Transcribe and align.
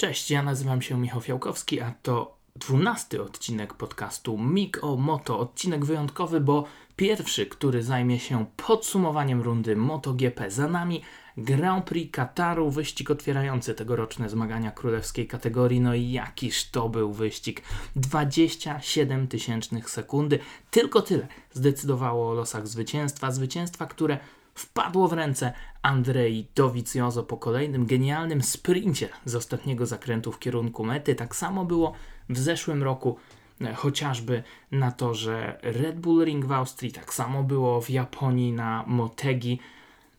Cześć, 0.00 0.30
ja 0.30 0.42
nazywam 0.42 0.82
się 0.82 1.00
Michał 1.00 1.20
Fiałkowski, 1.20 1.80
a 1.80 1.94
to 2.02 2.36
dwunasty 2.56 3.22
odcinek 3.22 3.74
podcastu 3.74 4.38
Mik 4.38 4.84
o 4.84 4.96
Moto. 4.96 5.38
Odcinek 5.38 5.84
wyjątkowy, 5.84 6.40
bo 6.40 6.64
pierwszy, 6.96 7.46
który 7.46 7.82
zajmie 7.82 8.18
się 8.18 8.46
podsumowaniem 8.56 9.42
rundy 9.42 9.76
MotoGP. 9.76 10.50
Za 10.50 10.68
nami 10.68 11.02
Grand 11.36 11.84
Prix 11.84 12.12
Kataru, 12.12 12.70
wyścig 12.70 13.10
otwierający 13.10 13.74
tegoroczne 13.74 14.28
zmagania 14.28 14.70
królewskiej 14.70 15.26
kategorii. 15.26 15.80
No 15.80 15.94
i 15.94 16.10
jakiż 16.10 16.70
to 16.70 16.88
był 16.88 17.12
wyścig. 17.12 17.62
27 17.96 19.28
tysięcznych 19.28 19.90
sekundy. 19.90 20.38
Tylko 20.70 21.02
tyle 21.02 21.26
zdecydowało 21.52 22.30
o 22.30 22.34
losach 22.34 22.68
zwycięstwa. 22.68 23.30
Zwycięstwa, 23.30 23.86
które 23.86 24.18
wpadło 24.60 25.08
w 25.08 25.12
ręce 25.12 25.52
Andrei 25.82 26.46
Dovizioso 26.54 27.22
po 27.22 27.36
kolejnym 27.36 27.86
genialnym 27.86 28.42
sprincie 28.42 29.08
z 29.24 29.34
ostatniego 29.34 29.86
zakrętu 29.86 30.32
w 30.32 30.38
kierunku 30.38 30.84
mety. 30.84 31.14
Tak 31.14 31.36
samo 31.36 31.64
było 31.64 31.92
w 32.28 32.38
zeszłym 32.38 32.82
roku, 32.82 33.18
e, 33.60 33.74
chociażby 33.74 34.42
na 34.70 34.92
torze 34.92 35.58
Red 35.62 36.00
Bull 36.00 36.24
Ring 36.24 36.44
w 36.44 36.52
Austrii, 36.52 36.92
tak 36.92 37.14
samo 37.14 37.42
było 37.42 37.80
w 37.80 37.90
Japonii 37.90 38.52
na 38.52 38.84
Motegi 38.86 39.58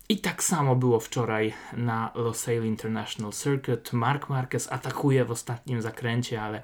i 0.10 0.18
tak 0.18 0.44
samo 0.44 0.76
było 0.76 1.00
wczoraj 1.00 1.54
na 1.74 2.12
Losail 2.16 2.66
International 2.66 3.32
Circuit. 3.32 3.94
Mark 3.94 4.30
Marquez 4.30 4.72
atakuje 4.72 5.26
w 5.26 5.32
ostatnim 5.32 5.82
zakręcie, 5.82 6.42
ale 6.42 6.62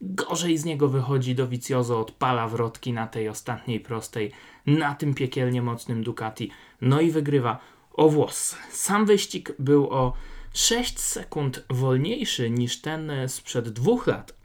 gorzej 0.00 0.58
z 0.58 0.64
niego 0.64 0.88
wychodzi 0.88 1.34
Dovizioso, 1.34 2.00
odpala 2.00 2.48
wrotki 2.48 2.92
na 2.92 3.06
tej 3.06 3.28
ostatniej 3.28 3.80
prostej, 3.80 4.32
na 4.66 4.94
tym 4.94 5.14
piekielnie 5.14 5.62
mocnym 5.62 6.02
Ducati, 6.02 6.50
no 6.80 7.00
i 7.00 7.10
wygrywa 7.10 7.58
o 7.92 8.08
włos. 8.08 8.56
Sam 8.70 9.06
wyścig 9.06 9.52
był 9.58 9.90
o 9.90 10.12
6 10.52 10.98
sekund 10.98 11.64
wolniejszy 11.70 12.50
niż 12.50 12.80
ten 12.80 13.12
sprzed 13.26 13.68
dwóch 13.68 14.06
lat. 14.06 14.40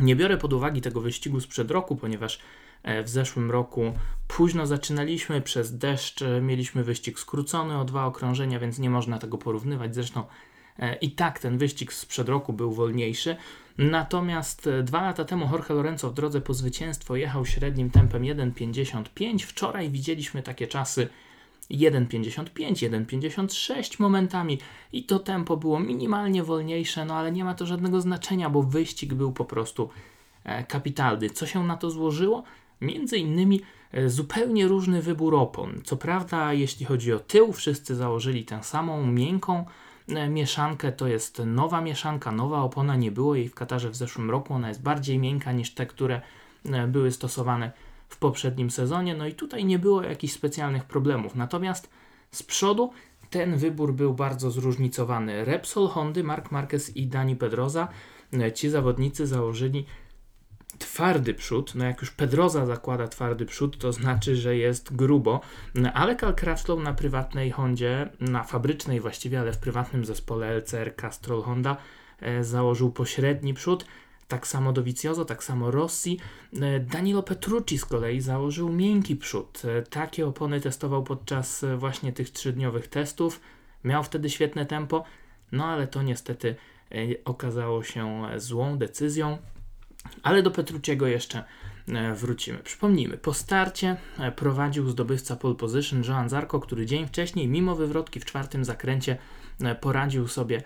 Nie 0.00 0.16
biorę 0.16 0.36
pod 0.36 0.52
uwagę 0.52 0.80
tego 0.80 1.00
wyścigu 1.00 1.40
sprzed 1.40 1.70
roku, 1.70 1.96
ponieważ 1.96 2.40
e, 2.82 3.02
w 3.02 3.08
zeszłym 3.08 3.50
roku 3.50 3.92
późno 4.28 4.66
zaczynaliśmy, 4.66 5.40
przez 5.40 5.78
deszcz 5.78 6.22
e, 6.22 6.40
mieliśmy 6.40 6.84
wyścig 6.84 7.18
skrócony 7.18 7.78
o 7.78 7.84
dwa 7.84 8.06
okrążenia, 8.06 8.58
więc 8.58 8.78
nie 8.78 8.90
można 8.90 9.18
tego 9.18 9.38
porównywać. 9.38 9.94
Zresztą 9.94 10.24
e, 10.78 10.94
i 10.94 11.10
tak 11.10 11.38
ten 11.38 11.58
wyścig 11.58 11.92
sprzed 11.92 12.28
roku 12.28 12.52
był 12.52 12.72
wolniejszy. 12.72 13.36
Natomiast 13.78 14.68
dwa 14.82 15.02
lata 15.02 15.24
temu 15.24 15.48
Jorge 15.52 15.74
Lorenzo 15.74 16.10
w 16.10 16.14
drodze 16.14 16.40
po 16.40 16.54
zwycięstwo 16.54 17.16
jechał 17.16 17.46
średnim 17.46 17.90
tempem 17.90 18.22
1,55. 18.22 19.42
Wczoraj 19.42 19.90
widzieliśmy 19.90 20.42
takie 20.42 20.66
czasy 20.66 21.08
1,55, 21.70 22.44
1,56 22.46 24.00
momentami 24.00 24.58
i 24.92 25.04
to 25.04 25.18
tempo 25.18 25.56
było 25.56 25.80
minimalnie 25.80 26.42
wolniejsze, 26.42 27.04
no 27.04 27.14
ale 27.14 27.32
nie 27.32 27.44
ma 27.44 27.54
to 27.54 27.66
żadnego 27.66 28.00
znaczenia, 28.00 28.50
bo 28.50 28.62
wyścig 28.62 29.14
był 29.14 29.32
po 29.32 29.44
prostu 29.44 29.90
e, 30.44 30.64
kapitalny. 30.64 31.30
Co 31.30 31.46
się 31.46 31.64
na 31.64 31.76
to 31.76 31.90
złożyło? 31.90 32.42
Między 32.80 33.18
innymi 33.18 33.60
e, 33.92 34.08
zupełnie 34.08 34.68
różny 34.68 35.02
wybór 35.02 35.34
opon. 35.34 35.80
Co 35.84 35.96
prawda, 35.96 36.52
jeśli 36.52 36.86
chodzi 36.86 37.12
o 37.12 37.18
tył, 37.18 37.52
wszyscy 37.52 37.94
założyli 37.94 38.44
tę 38.44 38.62
samą 38.62 39.06
miękką 39.06 39.58
e, 39.58 39.64
mieszankę. 40.28 40.92
To 40.92 41.06
jest 41.06 41.42
nowa 41.46 41.80
mieszanka, 41.80 42.32
nowa 42.32 42.62
opona. 42.62 42.96
Nie 42.96 43.10
było 43.10 43.34
jej 43.34 43.48
w 43.48 43.54
Katarze 43.54 43.90
w 43.90 43.96
zeszłym 43.96 44.30
roku. 44.30 44.54
Ona 44.54 44.68
jest 44.68 44.82
bardziej 44.82 45.18
miękka 45.18 45.52
niż 45.52 45.74
te, 45.74 45.86
które 45.86 46.20
były 46.88 47.12
stosowane 47.12 47.72
w 48.08 48.16
poprzednim 48.16 48.70
sezonie. 48.70 49.14
No 49.14 49.26
i 49.26 49.34
tutaj 49.34 49.64
nie 49.64 49.78
było 49.78 50.02
jakichś 50.02 50.32
specjalnych 50.32 50.84
problemów. 50.84 51.34
Natomiast 51.34 51.90
z 52.30 52.42
przodu 52.42 52.92
ten 53.30 53.56
wybór 53.56 53.94
był 53.94 54.14
bardzo 54.14 54.50
zróżnicowany. 54.50 55.44
Repsol 55.44 55.88
Hondy, 55.88 56.24
Mark 56.24 56.50
Marquez 56.50 56.96
i 56.96 57.06
Dani 57.06 57.36
Pedroza, 57.36 57.88
e, 58.32 58.52
ci 58.52 58.70
zawodnicy 58.70 59.26
założyli 59.26 59.86
twardy 60.78 61.34
przód. 61.34 61.74
No 61.74 61.84
jak 61.84 62.00
już 62.00 62.10
Pedroza 62.10 62.66
zakłada 62.66 63.08
twardy 63.08 63.46
przód, 63.46 63.78
to 63.78 63.92
znaczy, 63.92 64.36
że 64.36 64.56
jest 64.56 64.96
grubo. 64.96 65.40
No, 65.74 65.92
ale 65.92 66.16
Cal 66.16 66.34
Crutchlow 66.34 66.80
na 66.80 66.94
prywatnej 66.94 67.50
Hondzie, 67.50 68.08
na 68.20 68.44
fabrycznej 68.44 69.00
właściwie, 69.00 69.40
ale 69.40 69.52
w 69.52 69.58
prywatnym 69.58 70.04
zespole 70.04 70.46
LCR 70.56 70.96
Castrol 70.96 71.42
Honda 71.42 71.76
e, 72.20 72.44
założył 72.44 72.90
pośredni 72.90 73.54
przód. 73.54 73.84
Tak 74.28 74.46
samo 74.46 74.72
Dovizioso, 74.72 75.24
tak 75.24 75.44
samo 75.44 75.70
Rossi. 75.70 76.20
E, 76.60 76.80
Danilo 76.80 77.22
Petrucci 77.22 77.78
z 77.78 77.84
kolei 77.84 78.20
założył 78.20 78.68
miękki 78.68 79.16
przód. 79.16 79.62
E, 79.64 79.82
takie 79.82 80.26
opony 80.26 80.60
testował 80.60 81.02
podczas 81.02 81.64
właśnie 81.76 82.12
tych 82.12 82.30
trzydniowych 82.30 82.88
testów. 82.88 83.40
Miał 83.84 84.04
wtedy 84.04 84.30
świetne 84.30 84.66
tempo, 84.66 85.04
no 85.52 85.64
ale 85.64 85.86
to 85.86 86.02
niestety 86.02 86.54
okazało 87.24 87.82
się 87.82 88.22
złą 88.36 88.78
decyzją. 88.78 89.38
Ale 90.22 90.42
do 90.42 90.50
Petrucciego 90.50 91.06
jeszcze 91.06 91.44
wrócimy. 92.14 92.58
Przypomnijmy, 92.58 93.16
po 93.16 93.34
starcie 93.34 93.96
prowadził 94.36 94.88
zdobywca 94.88 95.36
pole 95.36 95.54
position 95.54 96.02
Joan 96.08 96.28
Zarco, 96.28 96.60
który 96.60 96.86
dzień 96.86 97.06
wcześniej, 97.06 97.48
mimo 97.48 97.74
wywrotki 97.74 98.20
w 98.20 98.24
czwartym 98.24 98.64
zakręcie, 98.64 99.16
poradził 99.80 100.28
sobie 100.28 100.62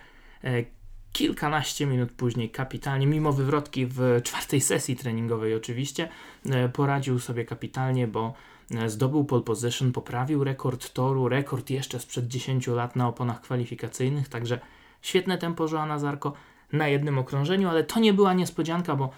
kilkanaście 1.12 1.86
minut 1.86 2.12
później 2.12 2.50
kapitalnie, 2.50 3.06
mimo 3.06 3.32
wywrotki 3.32 3.86
w 3.86 4.20
czwartej 4.22 4.60
sesji 4.60 4.96
treningowej 4.96 5.54
oczywiście, 5.54 6.08
e, 6.50 6.68
poradził 6.68 7.18
sobie 7.18 7.44
kapitalnie, 7.44 8.06
bo 8.06 8.34
e, 8.74 8.88
zdobył 8.88 9.24
pole 9.24 9.42
position, 9.42 9.92
poprawił 9.92 10.44
rekord 10.44 10.92
toru, 10.92 11.28
rekord 11.28 11.70
jeszcze 11.70 12.00
sprzed 12.00 12.28
10 12.28 12.66
lat 12.66 12.96
na 12.96 13.08
oponach 13.08 13.40
kwalifikacyjnych, 13.40 14.28
także 14.28 14.60
świetne 15.02 15.38
tempo 15.38 15.66
Joana 15.72 15.98
Zarko 15.98 16.32
na 16.72 16.88
jednym 16.88 17.18
okrążeniu, 17.18 17.68
ale 17.68 17.84
to 17.84 18.00
nie 18.00 18.12
była 18.12 18.34
niespodzianka, 18.34 18.96
bo 18.96 19.04
e, 19.04 19.08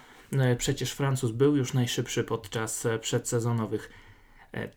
przecież 0.57 0.91
Francuz 0.91 1.31
był 1.31 1.55
już 1.55 1.73
najszybszy 1.73 2.23
podczas 2.23 2.87
przedsezonowych 3.01 3.89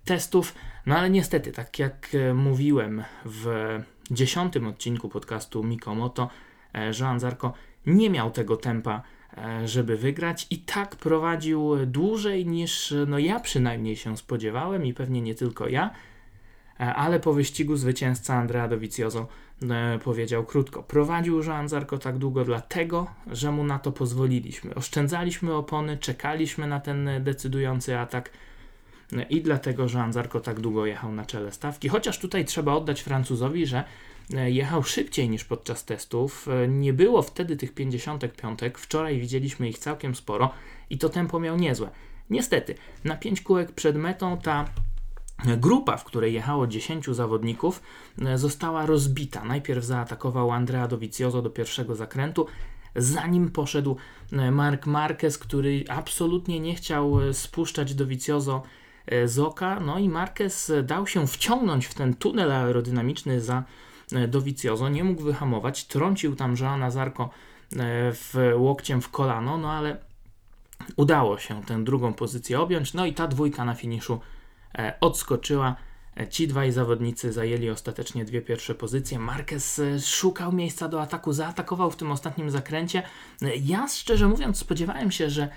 testów, 0.05 0.55
no 0.87 0.97
ale 0.97 1.11
niestety, 1.11 1.53
tak 1.53 1.79
jak 1.79 2.09
mówiłem 2.35 3.05
w 3.25 3.79
dziesiątym 4.11 4.67
odcinku 4.67 5.09
podcastu 5.09 5.65
Mikomoto, 5.65 6.29
E, 6.75 6.93
Joan 7.01 7.21
Zarco 7.21 7.53
nie 7.87 8.11
miał 8.11 8.31
tego 8.31 8.57
tempa, 8.57 9.03
e, 9.37 9.69
żeby 9.69 9.97
wygrać 9.97 10.47
i 10.51 10.59
tak 10.59 10.97
prowadził 10.97 11.87
dłużej 11.87 12.47
niż 12.47 12.95
no 13.07 13.19
ja 13.19 13.41
przynajmniej 13.41 13.97
się 13.97 14.17
spodziewałem 14.17 14.87
i 14.87 14.95
pewnie 14.95 15.23
nie 15.23 15.35
tylko 15.35 15.69
ja, 15.69 15.91
e, 16.81 16.95
ale 16.95 17.21
po 17.21 17.33
wyścigu 17.33 17.77
zwycięzca 17.77 18.35
Andrea 18.35 18.69
Dovizioso 18.69 19.29
powiedział 20.05 20.45
krótko. 20.45 20.83
Prowadził 20.83 21.43
Joan 21.43 21.69
Zarco 21.69 21.99
tak 21.99 22.19
długo 22.19 22.45
dlatego, 22.45 23.07
że 23.33 23.53
mu 23.53 23.65
na 23.65 23.79
to 23.79 23.93
pozwoliliśmy. 23.93 24.75
Oszczędzaliśmy 24.75 25.55
opony, 25.55 25.97
czekaliśmy 25.97 26.67
na 26.67 26.81
ten 26.81 27.11
decydujący 27.21 27.99
atak 27.99 28.31
i 29.31 29.43
dlatego 29.43 29.87
Joan 29.95 30.13
Zarco 30.13 30.41
tak 30.41 30.61
długo 30.61 30.87
jechał 30.87 31.13
na 31.13 31.25
czele 31.25 31.53
stawki. 31.53 31.89
Chociaż 31.89 32.19
tutaj 32.19 32.45
trzeba 32.45 32.75
oddać 32.75 33.01
Francuzowi, 33.01 33.67
że 33.67 33.85
E, 34.35 34.51
jechał 34.51 34.83
szybciej 34.83 35.31
niż 35.31 35.45
podczas 35.45 35.85
testów. 35.85 36.49
E, 36.49 36.69
nie 36.69 36.93
było 36.93 37.23
wtedy 37.23 37.57
tych 37.57 37.75
55. 37.75 38.59
Wczoraj 38.75 39.21
widzieliśmy 39.21 39.69
ich 39.69 39.79
całkiem 39.79 40.15
sporo 40.15 40.51
i 40.91 40.99
to 40.99 41.09
tempo 41.09 41.41
miał 41.41 41.57
niezłe. 41.57 41.91
Niestety, 42.31 42.75
na 43.05 43.17
5 43.17 43.41
kółek 43.41 43.73
przed 43.73 43.97
metą 43.97 44.39
ta 44.39 44.65
Grupa, 45.45 45.97
w 45.97 46.05
której 46.05 46.35
jechało 46.35 46.67
10 46.67 47.15
zawodników, 47.15 47.83
e, 48.19 48.39
została 48.39 48.87
rozbita. 48.87 49.45
Najpierw 49.45 49.85
zaatakował 49.85 50.51
Andrea 50.51 50.89
Dovizioso 50.89 51.43
do 51.43 51.51
pierwszego 51.51 51.95
zakrętu, 51.95 52.47
zanim 52.97 53.51
poszedł 53.51 53.97
Mark 54.53 54.87
Marquez, 54.87 55.39
który 55.39 55.85
absolutnie 55.89 56.61
nie 56.61 56.75
chciał 56.75 57.33
spuszczać 57.33 57.95
Dovizioso 57.95 58.63
z 59.25 59.39
oka. 59.39 59.81
No 59.81 59.99
i 59.99 60.09
Marquez 60.09 60.73
dał 60.83 61.07
się 61.07 61.27
wciągnąć 61.27 61.87
w 61.87 61.95
ten 61.95 62.15
tunel 62.15 62.53
aerodynamiczny 62.53 63.41
za 63.41 63.65
E, 64.13 64.29
Dovizioso, 64.29 64.89
nie 64.89 65.05
mógł 65.05 65.23
wyhamować, 65.23 65.85
trącił 65.85 66.37
tam 66.37 66.55
Joana 66.61 66.91
Zarko 66.91 67.25
e, 67.25 67.29
w 68.13 68.35
łokciem 68.57 69.01
w 69.01 69.09
kolano, 69.11 69.59
no 69.59 69.73
ale 69.73 69.97
udało 70.97 71.39
się 71.39 71.63
tę 71.65 71.85
drugą 71.85 72.13
pozycję 72.13 72.61
objąć, 72.61 72.95
no 72.95 73.07
i 73.07 73.15
ta 73.15 73.27
dwójka 73.27 73.65
na 73.65 73.75
finiszu 73.75 74.15
e, 74.15 74.19
odskoczyła. 75.01 75.77
Ci 76.31 76.49
dwaj 76.49 76.73
zawodnicy 76.73 77.33
zajęli 77.33 77.71
ostatecznie 77.71 78.25
dwie 78.25 78.43
pierwsze 78.43 78.75
pozycje. 78.75 79.19
Marquez 79.19 79.81
szukał 80.05 80.53
miejsca 80.53 80.89
do 80.89 81.03
ataku, 81.03 81.33
zaatakował 81.33 81.91
w 81.91 81.97
tym 81.97 82.13
ostatnim 82.13 82.51
zakręcie. 82.51 83.03
Ja 83.63 83.89
szczerze 83.89 84.29
mówiąc 84.29 84.59
spodziewałem 84.59 85.11
się, 85.11 85.31
że 85.31 85.49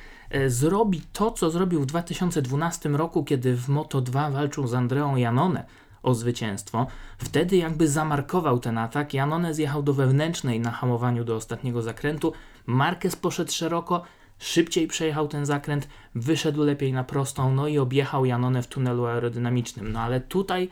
zrobi 0.47 1.01
to, 1.13 1.31
co 1.31 1.51
zrobił 1.51 1.81
w 1.81 1.85
2012 1.85 2.89
roku, 2.89 3.23
kiedy 3.23 3.55
w 3.55 3.69
Moto2 3.69 4.31
walczył 4.31 4.67
z 4.67 4.73
Andreą 4.73 5.15
Janone 5.15 5.65
o 6.03 6.13
zwycięstwo. 6.13 6.87
Wtedy 7.17 7.57
jakby 7.57 7.87
zamarkował 7.87 8.59
ten 8.59 8.77
atak. 8.77 9.13
Janone 9.13 9.53
zjechał 9.53 9.83
do 9.83 9.93
wewnętrznej 9.93 10.59
na 10.59 10.71
hamowaniu 10.71 11.23
do 11.23 11.35
ostatniego 11.35 11.81
zakrętu. 11.81 12.33
Marquez 12.65 13.15
poszedł 13.15 13.51
szeroko, 13.51 14.03
szybciej 14.41 14.87
przejechał 14.87 15.27
ten 15.27 15.45
zakręt, 15.45 15.87
wyszedł 16.15 16.63
lepiej 16.63 16.93
na 16.93 17.03
prostą, 17.03 17.55
no 17.55 17.67
i 17.67 17.77
objechał 17.77 18.25
Janone 18.25 18.63
w 18.63 18.67
tunelu 18.67 19.05
aerodynamicznym. 19.05 19.91
No 19.91 19.99
ale 19.99 20.21
tutaj 20.21 20.69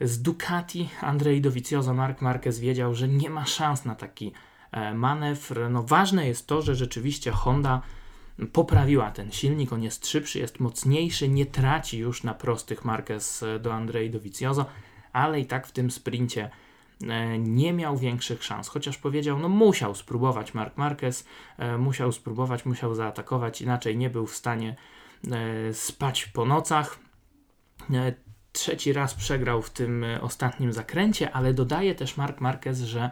z 0.00 0.22
Ducati 0.22 0.88
Andrzej 1.00 1.40
Dovizioso 1.40 1.94
Mark 1.94 2.20
Marquez 2.20 2.58
wiedział, 2.58 2.94
że 2.94 3.08
nie 3.08 3.30
ma 3.30 3.46
szans 3.46 3.84
na 3.84 3.94
taki 3.94 4.32
manewr. 4.94 5.70
No 5.70 5.82
ważne 5.82 6.28
jest 6.28 6.46
to, 6.46 6.62
że 6.62 6.74
rzeczywiście 6.74 7.30
Honda 7.30 7.82
poprawiła 8.52 9.10
ten 9.10 9.30
silnik, 9.30 9.72
on 9.72 9.82
jest 9.82 10.06
szybszy, 10.06 10.38
jest 10.38 10.60
mocniejszy, 10.60 11.28
nie 11.28 11.46
traci 11.46 11.98
już 11.98 12.22
na 12.22 12.34
prostych 12.34 12.84
Marquez 12.84 13.44
do 13.60 13.74
Andrei 13.74 14.10
Dovizioso, 14.10 14.66
ale 15.12 15.40
i 15.40 15.46
tak 15.46 15.66
w 15.66 15.72
tym 15.72 15.90
sprincie 15.90 16.44
e, 16.44 16.50
nie 17.38 17.72
miał 17.72 17.96
większych 17.96 18.44
szans, 18.44 18.68
chociaż 18.68 18.98
powiedział, 18.98 19.38
no 19.38 19.48
musiał 19.48 19.94
spróbować 19.94 20.54
Mark 20.54 20.76
Marquez, 20.76 21.26
e, 21.58 21.78
musiał 21.78 22.12
spróbować, 22.12 22.66
musiał 22.66 22.94
zaatakować, 22.94 23.62
inaczej 23.62 23.96
nie 23.96 24.10
był 24.10 24.26
w 24.26 24.36
stanie 24.36 24.76
e, 25.30 25.74
spać 25.74 26.26
po 26.26 26.44
nocach. 26.44 26.98
Trzeci 28.52 28.92
raz 28.92 29.14
przegrał 29.14 29.62
w 29.62 29.70
tym 29.70 30.04
ostatnim 30.20 30.72
zakręcie, 30.72 31.32
ale 31.32 31.54
dodaje 31.54 31.94
też 31.94 32.16
Mark 32.16 32.40
Marquez, 32.40 32.80
że 32.80 33.10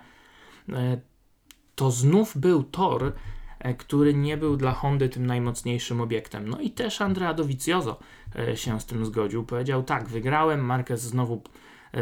to 1.75 1.91
znów 1.91 2.37
był 2.37 2.63
tor, 2.65 3.13
E, 3.61 3.75
który 3.75 4.15
nie 4.15 4.37
był 4.37 4.57
dla 4.57 4.73
Hondy 4.73 5.09
tym 5.09 5.27
najmocniejszym 5.27 6.01
obiektem. 6.01 6.49
No 6.49 6.61
i 6.61 6.71
też 6.71 7.01
Andrea 7.01 7.35
Dovizioso 7.35 7.99
e, 8.39 8.57
się 8.57 8.81
z 8.81 8.87
tym 8.87 9.07
zgodził. 9.07 9.45
Powiedział 9.45 9.83
tak, 9.83 10.09
wygrałem, 10.09 10.61
Marquez 10.61 11.01
znowu, 11.01 11.35
e, 11.35 11.41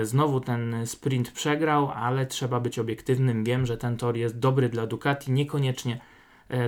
znowu 0.03 0.41
ten 0.41 0.87
sprint 0.87 1.31
przegrał, 1.31 1.91
ale 1.91 2.27
trzeba 2.27 2.61
być 2.61 2.79
obiektywnym. 2.79 3.45
Wiem, 3.45 3.67
że 3.67 3.77
ten 3.77 3.97
tor 3.97 4.17
jest 4.17 4.39
dobry 4.39 4.69
dla 4.69 4.87
Ducati, 4.87 5.33
niekoniecznie 5.33 6.01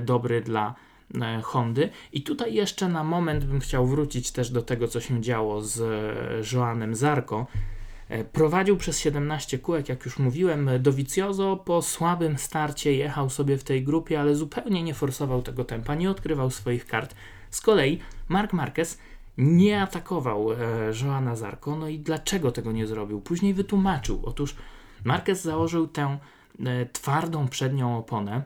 dobry 0.03 0.41
dla 0.41 0.75
Hondy. 1.43 1.91
I 2.13 2.23
tutaj 2.23 2.55
jeszcze 2.55 2.89
na 2.89 3.05
moment 3.05 3.45
bym 3.45 3.61
chciał 3.61 3.87
wrócić 3.87 4.33
też 4.33 4.51
do 4.51 4.63
tego, 4.63 4.89
co 4.89 5.01
się 5.01 5.21
działo 5.21 5.63
z 5.63 5.83
Joanem 6.53 6.95
Zarko, 6.95 7.47
E, 8.11 8.25
prowadził 8.25 8.77
przez 8.77 8.99
17 8.99 9.59
kółek, 9.59 9.89
jak 9.89 10.05
już 10.05 10.19
mówiłem, 10.19 10.71
Dovizioso 10.79 11.57
po 11.57 11.83
słabym 11.83 12.39
starcie 12.39 12.95
jechał 12.95 13.31
sobie 13.31 13.59
w 13.59 13.65
tej 13.65 13.85
grupie, 13.85 14.21
ale 14.21 14.35
zupełnie 14.35 14.83
nie 14.83 14.95
forsował 14.95 15.43
tego 15.43 15.65
tempa, 15.65 15.95
nie 15.95 16.11
odkrywał 16.11 16.51
swoich 16.51 16.87
kart. 16.87 17.15
Z 17.51 17.61
kolei 17.61 18.01
Mark 18.29 18.53
Marquez 18.53 18.99
nie 19.39 19.83
atakował 19.83 20.53
e, 20.53 20.57
Joana 21.03 21.37
Zarko, 21.37 21.77
no 21.77 21.89
i 21.89 21.99
dlaczego 21.99 22.53
tego 22.53 22.73
nie 22.73 22.87
zrobił? 22.87 23.21
Później 23.21 23.55
wytłumaczył. 23.55 24.23
Otóż 24.25 24.57
Marquez 25.05 25.43
założył 25.43 25.89
tę 25.89 26.19
e, 26.65 26.87
twardą 26.87 27.49
przednią 27.49 27.99
oponę, 27.99 28.43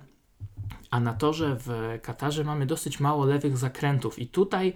a 0.91 1.01
na 1.01 1.13
torze 1.13 1.57
w 1.61 1.99
Katarze 2.03 2.45
mamy 2.45 2.67
dosyć 2.67 3.01
mało 3.01 3.25
lewych 3.25 3.57
zakrętów 3.57 4.19
i 4.19 4.27
tutaj 4.27 4.75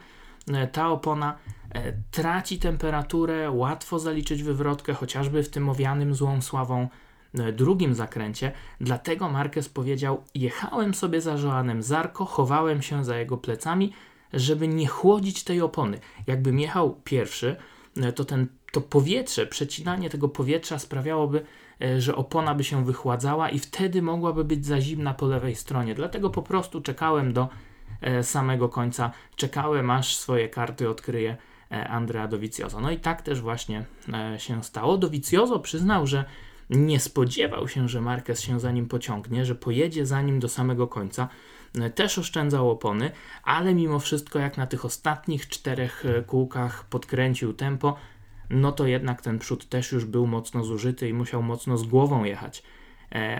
E, 0.54 0.66
ta 0.66 0.88
opona 0.88 1.38
e, 1.70 1.92
traci 2.10 2.58
temperaturę, 2.58 3.50
łatwo 3.50 3.98
zaliczyć 3.98 4.42
wywrotkę, 4.42 4.94
chociażby 4.94 5.42
w 5.42 5.50
tym 5.50 5.68
owianym 5.68 6.14
złą 6.14 6.42
sławą 6.42 6.88
e, 7.34 7.52
drugim 7.52 7.94
zakręcie. 7.94 8.52
Dlatego 8.80 9.28
Marquez 9.28 9.68
powiedział: 9.68 10.22
Jechałem 10.34 10.94
sobie 10.94 11.20
za 11.20 11.34
Joanem 11.34 11.82
Zarko, 11.82 12.24
chowałem 12.24 12.82
się 12.82 13.04
za 13.04 13.18
jego 13.18 13.36
plecami, 13.36 13.92
żeby 14.32 14.68
nie 14.68 14.86
chłodzić 14.86 15.44
tej 15.44 15.60
opony. 15.60 15.98
Jakbym 16.26 16.60
jechał 16.60 17.00
pierwszy, 17.04 17.56
to 18.14 18.24
ten, 18.24 18.46
to 18.72 18.80
powietrze, 18.80 19.46
przecinanie 19.46 20.10
tego 20.10 20.28
powietrza 20.28 20.78
sprawiałoby, 20.78 21.44
że 21.98 22.16
opona 22.16 22.54
by 22.54 22.64
się 22.64 22.84
wychładzała 22.84 23.50
i 23.50 23.58
wtedy 23.58 24.02
mogłaby 24.02 24.44
być 24.44 24.66
za 24.66 24.80
zimna 24.80 25.14
po 25.14 25.26
lewej 25.26 25.54
stronie. 25.54 25.94
Dlatego 25.94 26.30
po 26.30 26.42
prostu 26.42 26.80
czekałem 26.80 27.32
do 27.32 27.48
E, 28.00 28.22
samego 28.22 28.68
końca. 28.68 29.10
Czekałem, 29.36 29.90
aż 29.90 30.16
swoje 30.16 30.48
karty 30.48 30.88
odkryje 30.88 31.36
e, 31.72 31.88
Andrea 31.88 32.28
Dovizioso. 32.28 32.80
No 32.80 32.90
i 32.90 32.98
tak 32.98 33.22
też 33.22 33.40
właśnie 33.40 33.84
e, 34.12 34.38
się 34.40 34.64
stało. 34.64 34.98
Dovizioso 34.98 35.58
przyznał, 35.58 36.06
że 36.06 36.24
nie 36.70 37.00
spodziewał 37.00 37.68
się, 37.68 37.88
że 37.88 38.00
Marquez 38.00 38.40
się 38.40 38.60
za 38.60 38.72
nim 38.72 38.88
pociągnie, 38.88 39.44
że 39.44 39.54
pojedzie 39.54 40.06
za 40.06 40.22
nim 40.22 40.40
do 40.40 40.48
samego 40.48 40.86
końca. 40.86 41.28
Też 41.94 42.18
oszczędzał 42.18 42.70
opony, 42.70 43.10
ale 43.42 43.74
mimo 43.74 43.98
wszystko, 43.98 44.38
jak 44.38 44.56
na 44.56 44.66
tych 44.66 44.84
ostatnich 44.84 45.48
czterech 45.48 46.04
kółkach 46.26 46.84
podkręcił 46.84 47.52
tempo, 47.52 47.96
no 48.50 48.72
to 48.72 48.86
jednak 48.86 49.22
ten 49.22 49.38
przód 49.38 49.68
też 49.68 49.92
już 49.92 50.04
był 50.04 50.26
mocno 50.26 50.64
zużyty 50.64 51.08
i 51.08 51.14
musiał 51.14 51.42
mocno 51.42 51.76
z 51.76 51.84
głową 51.84 52.24
jechać 52.24 52.62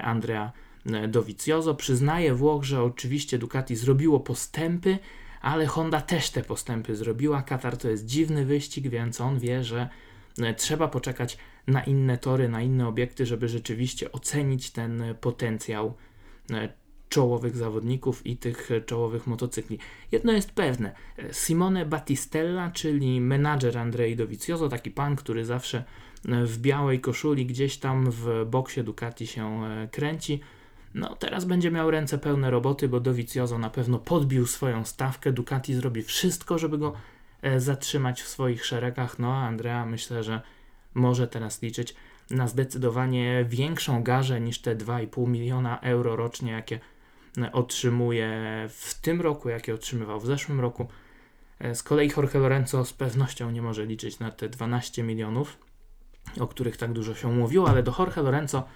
Andrea 0.03 0.53
E, 0.93 1.09
Dovizioso. 1.09 1.75
Przyznaje 1.75 2.35
Włoch, 2.35 2.65
że 2.65 2.83
oczywiście 2.83 3.39
Ducati 3.39 3.77
zrobiło 3.77 4.21
postępy, 4.21 4.99
ale 5.41 5.67
Honda 5.67 6.01
też 6.01 6.31
te 6.31 6.43
postępy 6.43 6.97
zrobiła. 6.97 7.43
Katar 7.43 7.77
to 7.77 7.89
jest 7.89 8.07
dziwny 8.07 8.45
wyścig, 8.45 8.89
więc 8.89 9.21
on 9.21 9.39
wie, 9.39 9.65
że 9.65 9.89
e, 10.39 10.55
trzeba 10.55 10.89
poczekać 10.89 11.39
na 11.67 11.85
inne 11.85 12.19
tory, 12.19 12.49
na 12.49 12.63
inne 12.63 12.89
obiekty, 12.89 13.27
żeby 13.27 13.49
rzeczywiście 13.49 14.13
ocenić 14.13 14.71
ten 14.71 15.03
potencjał 15.21 15.95
e, 16.51 16.69
czołowych 17.09 17.57
zawodników 17.57 18.27
i 18.27 18.37
tych 18.37 18.71
czołowych 18.87 19.27
motocykli. 19.27 19.79
Jedno 20.13 20.33
jest 20.33 20.53
pewne, 20.53 20.93
Simone 21.33 21.87
Battistella, 21.87 22.71
czyli 22.71 23.21
menadżer 23.21 23.79
Andrei 23.79 24.17
Dovizioso, 24.17 24.69
taki 24.69 24.91
pan, 24.91 25.17
który 25.17 25.45
zawsze 25.45 25.85
w 26.25 26.59
białej 26.59 27.01
koszuli 27.01 27.47
gdzieś 27.47 27.77
tam 27.77 28.11
w 28.11 28.45
boksie 28.47 28.83
Ducati 28.83 29.27
się 29.27 29.61
kręci, 29.93 30.41
no 30.95 31.17
teraz 31.17 31.45
będzie 31.45 31.71
miał 31.71 31.91
ręce 31.91 32.19
pełne 32.19 32.51
roboty, 32.51 32.89
bo 32.89 33.01
Dovizioso 33.01 33.59
na 33.59 33.71
pewno 33.71 33.99
podbił 33.99 34.47
swoją 34.47 34.85
stawkę. 34.85 35.33
Ducati 35.33 35.75
zrobi 35.75 36.03
wszystko, 36.03 36.59
żeby 36.59 36.79
go 36.79 36.93
e, 37.43 37.61
zatrzymać 37.61 38.23
w 38.23 38.29
swoich 38.29 38.67
szeregach. 38.67 39.19
No 39.19 39.35
a 39.35 39.47
Andrea 39.47 39.87
myślę, 39.87 40.23
że 40.23 40.41
może 40.95 41.29
teraz 41.29 41.63
liczyć 41.63 41.95
na 42.31 42.49
zdecydowanie 42.49 43.45
większą 43.49 44.03
garzę 44.03 44.41
niż 44.41 44.59
te 44.59 44.77
2,5 44.77 45.29
miliona 45.29 45.81
euro 45.81 46.17
rocznie, 46.17 46.53
jakie 46.53 46.77
e, 46.77 46.81
otrzymuje 47.53 48.31
w 48.69 49.01
tym 49.01 49.21
roku, 49.21 49.49
jakie 49.49 49.75
otrzymywał 49.75 50.21
w 50.21 50.27
zeszłym 50.27 50.61
roku. 50.61 50.89
E, 51.59 51.75
z 51.75 51.83
kolei 51.83 52.11
Jorge 52.17 52.35
Lorenzo 52.35 52.85
z 52.85 52.93
pewnością 52.93 53.51
nie 53.51 53.63
może 53.63 53.87
liczyć 53.87 54.19
na 54.19 54.31
te 54.31 54.49
12 54.49 55.03
milionów, 55.03 55.59
o 56.41 56.47
których 56.47 56.77
tak 56.77 56.93
dużo 56.93 57.15
się 57.15 57.33
mówiło, 57.33 57.69
ale 57.69 57.83
do 57.83 57.95
Jorge 57.99 58.23
Lorenzo 58.23 58.69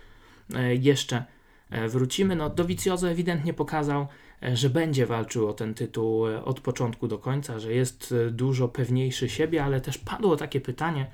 jeszcze 0.78 1.24
E, 1.72 1.88
wrócimy. 1.88 2.36
No, 2.36 2.50
Dovizioso 2.50 3.10
ewidentnie 3.10 3.54
pokazał, 3.54 4.06
e, 4.42 4.56
że 4.56 4.70
będzie 4.70 5.06
walczył 5.06 5.48
o 5.48 5.52
ten 5.52 5.74
tytuł 5.74 6.28
e, 6.28 6.44
od 6.44 6.60
początku 6.60 7.08
do 7.08 7.18
końca, 7.18 7.58
że 7.58 7.72
jest 7.72 8.14
dużo 8.30 8.68
pewniejszy 8.68 9.28
siebie, 9.28 9.64
ale 9.64 9.80
też 9.80 9.98
padło 9.98 10.36
takie 10.36 10.60
pytanie 10.60 11.06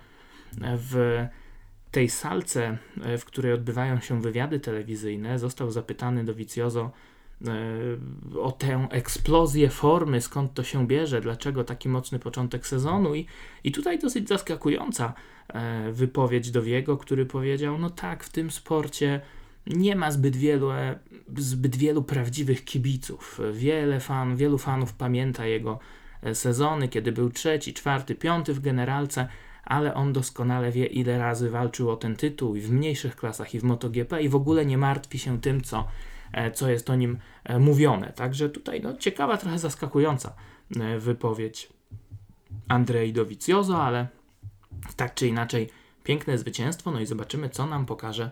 w 0.63 1.27
tej 1.91 2.09
salce, 2.09 2.79
w 3.19 3.25
której 3.25 3.53
odbywają 3.53 4.01
się 4.01 4.23
wywiady 4.23 4.61
telewizyjne, 4.61 5.39
został 5.39 5.71
zapytany 5.71 6.25
Dovizioso 6.25 6.91
o 8.41 8.53
tę 8.53 8.89
eksplozję 8.91 9.71
formy, 9.71 10.21
skąd 10.21 10.55
to 10.55 10.63
się 10.63 10.87
bierze, 10.87 11.21
dlaczego 11.21 11.65
taki 11.65 11.89
mocny 11.89 12.19
początek 12.19 12.67
sezonu 12.67 13.15
i, 13.15 13.27
i 13.65 13.73
tutaj 13.73 13.99
dosyć 13.99 14.29
zaskakująca 14.29 15.15
wypowiedź 15.93 16.51
Dowiego, 16.51 16.97
który 16.97 17.27
powiedział, 17.27 17.79
no 17.79 17.91
tak, 17.91 18.25
w 18.25 18.29
tym 18.29 18.51
sporcie 18.51 19.21
nie 19.69 19.97
ma 19.97 20.11
zbyt 20.11 20.37
wielu, 20.37 20.71
e, 20.71 20.99
zbyt 21.37 21.77
wielu 21.77 22.03
prawdziwych 22.03 22.65
kibiców. 22.65 23.41
Wiele 23.53 24.01
fan, 24.01 24.37
wielu 24.37 24.59
fanów 24.59 24.93
pamięta 24.93 25.47
jego 25.47 25.79
e, 26.23 26.35
sezony, 26.35 26.89
kiedy 26.89 27.13
był 27.13 27.31
trzeci, 27.31 27.75
czwarty, 27.75 28.15
piąty 28.15 28.55
w 28.55 28.61
generalce, 28.61 29.29
ale 29.65 29.95
on 29.95 30.13
doskonale 30.13 30.73
wie, 30.73 30.87
ile 30.87 31.19
razy 31.19 31.51
walczył 31.51 31.91
o 31.91 31.97
ten 31.97 32.17
tytuł 32.17 32.57
i 32.57 32.61
w 32.61 32.71
mniejszych 32.71 33.17
klasach, 33.17 33.55
i 33.55 33.61
w 33.61 33.65
MotoGP, 33.65 34.23
i 34.23 34.29
w 34.29 34.35
ogóle 34.35 34.67
nie 34.67 34.79
martwi 34.79 35.19
się 35.19 35.41
tym, 35.41 35.61
co, 35.61 35.79
e, 35.79 35.85
co 36.55 36.71
jest 36.71 36.91
o 36.91 36.95
nim 36.95 37.19
mówione. 37.61 38.13
Także 38.13 38.49
tutaj 38.49 38.81
no, 38.81 38.97
ciekawa, 38.97 39.37
trochę 39.37 39.59
zaskakująca 39.59 40.33
wypowiedź 40.99 41.69
Andrei 42.69 43.13
Dovizioso, 43.13 43.83
ale 43.83 44.07
tak 44.97 45.15
czy 45.15 45.29
inaczej 45.29 45.71
piękne 46.05 46.39
zwycięstwo, 46.39 46.91
no 46.91 47.01
i 47.01 47.07
zobaczymy, 47.07 47.49
co 47.49 47.67
nam 47.67 47.87
pokaże 47.87 48.31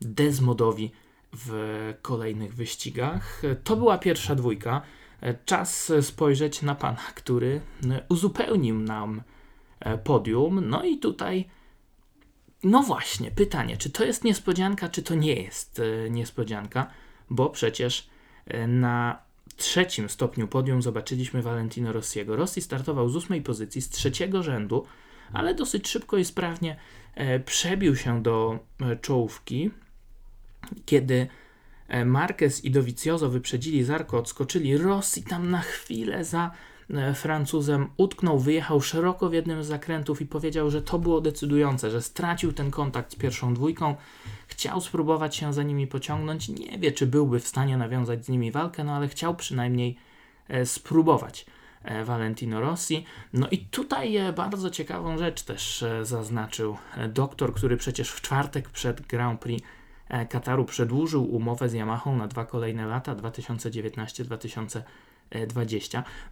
Desmodowi 0.00 0.92
w 1.32 1.94
kolejnych 2.02 2.54
wyścigach. 2.54 3.42
To 3.64 3.76
była 3.76 3.98
pierwsza 3.98 4.34
dwójka. 4.34 4.82
Czas 5.44 5.92
spojrzeć 6.00 6.62
na 6.62 6.74
pana, 6.74 7.00
który 7.14 7.60
uzupełnił 8.08 8.80
nam 8.80 9.22
podium. 10.04 10.68
No 10.68 10.84
i 10.84 10.98
tutaj, 10.98 11.48
no 12.64 12.82
właśnie, 12.82 13.30
pytanie, 13.30 13.76
czy 13.76 13.90
to 13.90 14.04
jest 14.04 14.24
niespodzianka, 14.24 14.88
czy 14.88 15.02
to 15.02 15.14
nie 15.14 15.34
jest 15.34 15.80
e, 15.80 16.10
niespodzianka, 16.10 16.90
bo 17.34 17.50
przecież 17.50 18.08
e, 18.46 18.66
na 18.66 19.22
trzecim 19.56 20.08
stopniu 20.08 20.48
podium 20.48 20.82
zobaczyliśmy 20.82 21.42
Valentino 21.42 21.92
Rossiego. 21.92 22.36
Rossi 22.36 22.60
startował 22.60 23.08
z 23.08 23.16
ósmej 23.16 23.42
pozycji, 23.42 23.82
z 23.82 23.90
trzeciego 23.90 24.42
rzędu, 24.42 24.86
ale 25.32 25.54
dosyć 25.54 25.88
szybko 25.88 26.16
i 26.16 26.24
sprawnie 26.24 26.76
e, 27.14 27.40
przebił 27.40 27.96
się 27.96 28.22
do 28.22 28.58
czołówki 29.00 29.70
kiedy 30.86 31.26
e, 31.88 32.04
Marquez 32.04 32.64
i 32.64 32.70
Dovizioso 32.70 33.28
wyprzedzili 33.28 33.84
Zarko, 33.84 34.18
odskoczyli 34.18 34.78
Rossi 34.78 35.22
tam 35.22 35.50
na 35.50 35.60
chwilę 35.60 36.24
za 36.24 36.50
Francuzem, 37.14 37.88
utknął, 37.96 38.38
wyjechał 38.38 38.80
szeroko 38.80 39.28
w 39.28 39.32
jednym 39.32 39.64
z 39.64 39.66
zakrętów 39.66 40.20
i 40.20 40.26
powiedział, 40.26 40.70
że 40.70 40.82
to 40.82 40.98
było 40.98 41.20
decydujące, 41.20 41.90
że 41.90 42.02
stracił 42.02 42.52
ten 42.52 42.70
kontakt 42.70 43.12
z 43.12 43.16
pierwszą 43.16 43.54
dwójką, 43.54 43.94
chciał 44.46 44.80
spróbować 44.80 45.36
się 45.36 45.52
za 45.52 45.62
nimi 45.62 45.86
pociągnąć, 45.86 46.48
nie 46.48 46.78
wie, 46.78 46.92
czy 46.92 47.06
byłby 47.06 47.40
w 47.40 47.48
stanie 47.48 47.76
nawiązać 47.76 48.24
z 48.24 48.28
nimi 48.28 48.50
walkę, 48.50 48.84
no 48.84 48.92
ale 48.92 49.08
chciał 49.08 49.36
przynajmniej 49.36 49.96
spróbować. 50.64 51.46
Valentino 52.04 52.60
Rossi. 52.60 53.04
No 53.32 53.48
i 53.48 53.58
tutaj 53.58 54.18
bardzo 54.36 54.70
ciekawą 54.70 55.18
rzecz 55.18 55.42
też 55.42 55.84
zaznaczył 56.02 56.76
doktor, 57.08 57.54
który 57.54 57.76
przecież 57.76 58.10
w 58.10 58.20
czwartek 58.20 58.68
przed 58.68 59.00
Grand 59.00 59.40
Prix 59.40 59.66
Kataru 60.28 60.64
przedłużył 60.64 61.34
umowę 61.34 61.68
z 61.68 61.72
Yamahą 61.72 62.16
na 62.16 62.28
dwa 62.28 62.44
kolejne 62.44 62.86
lata 62.86 63.14
2019-2020. 63.14 64.82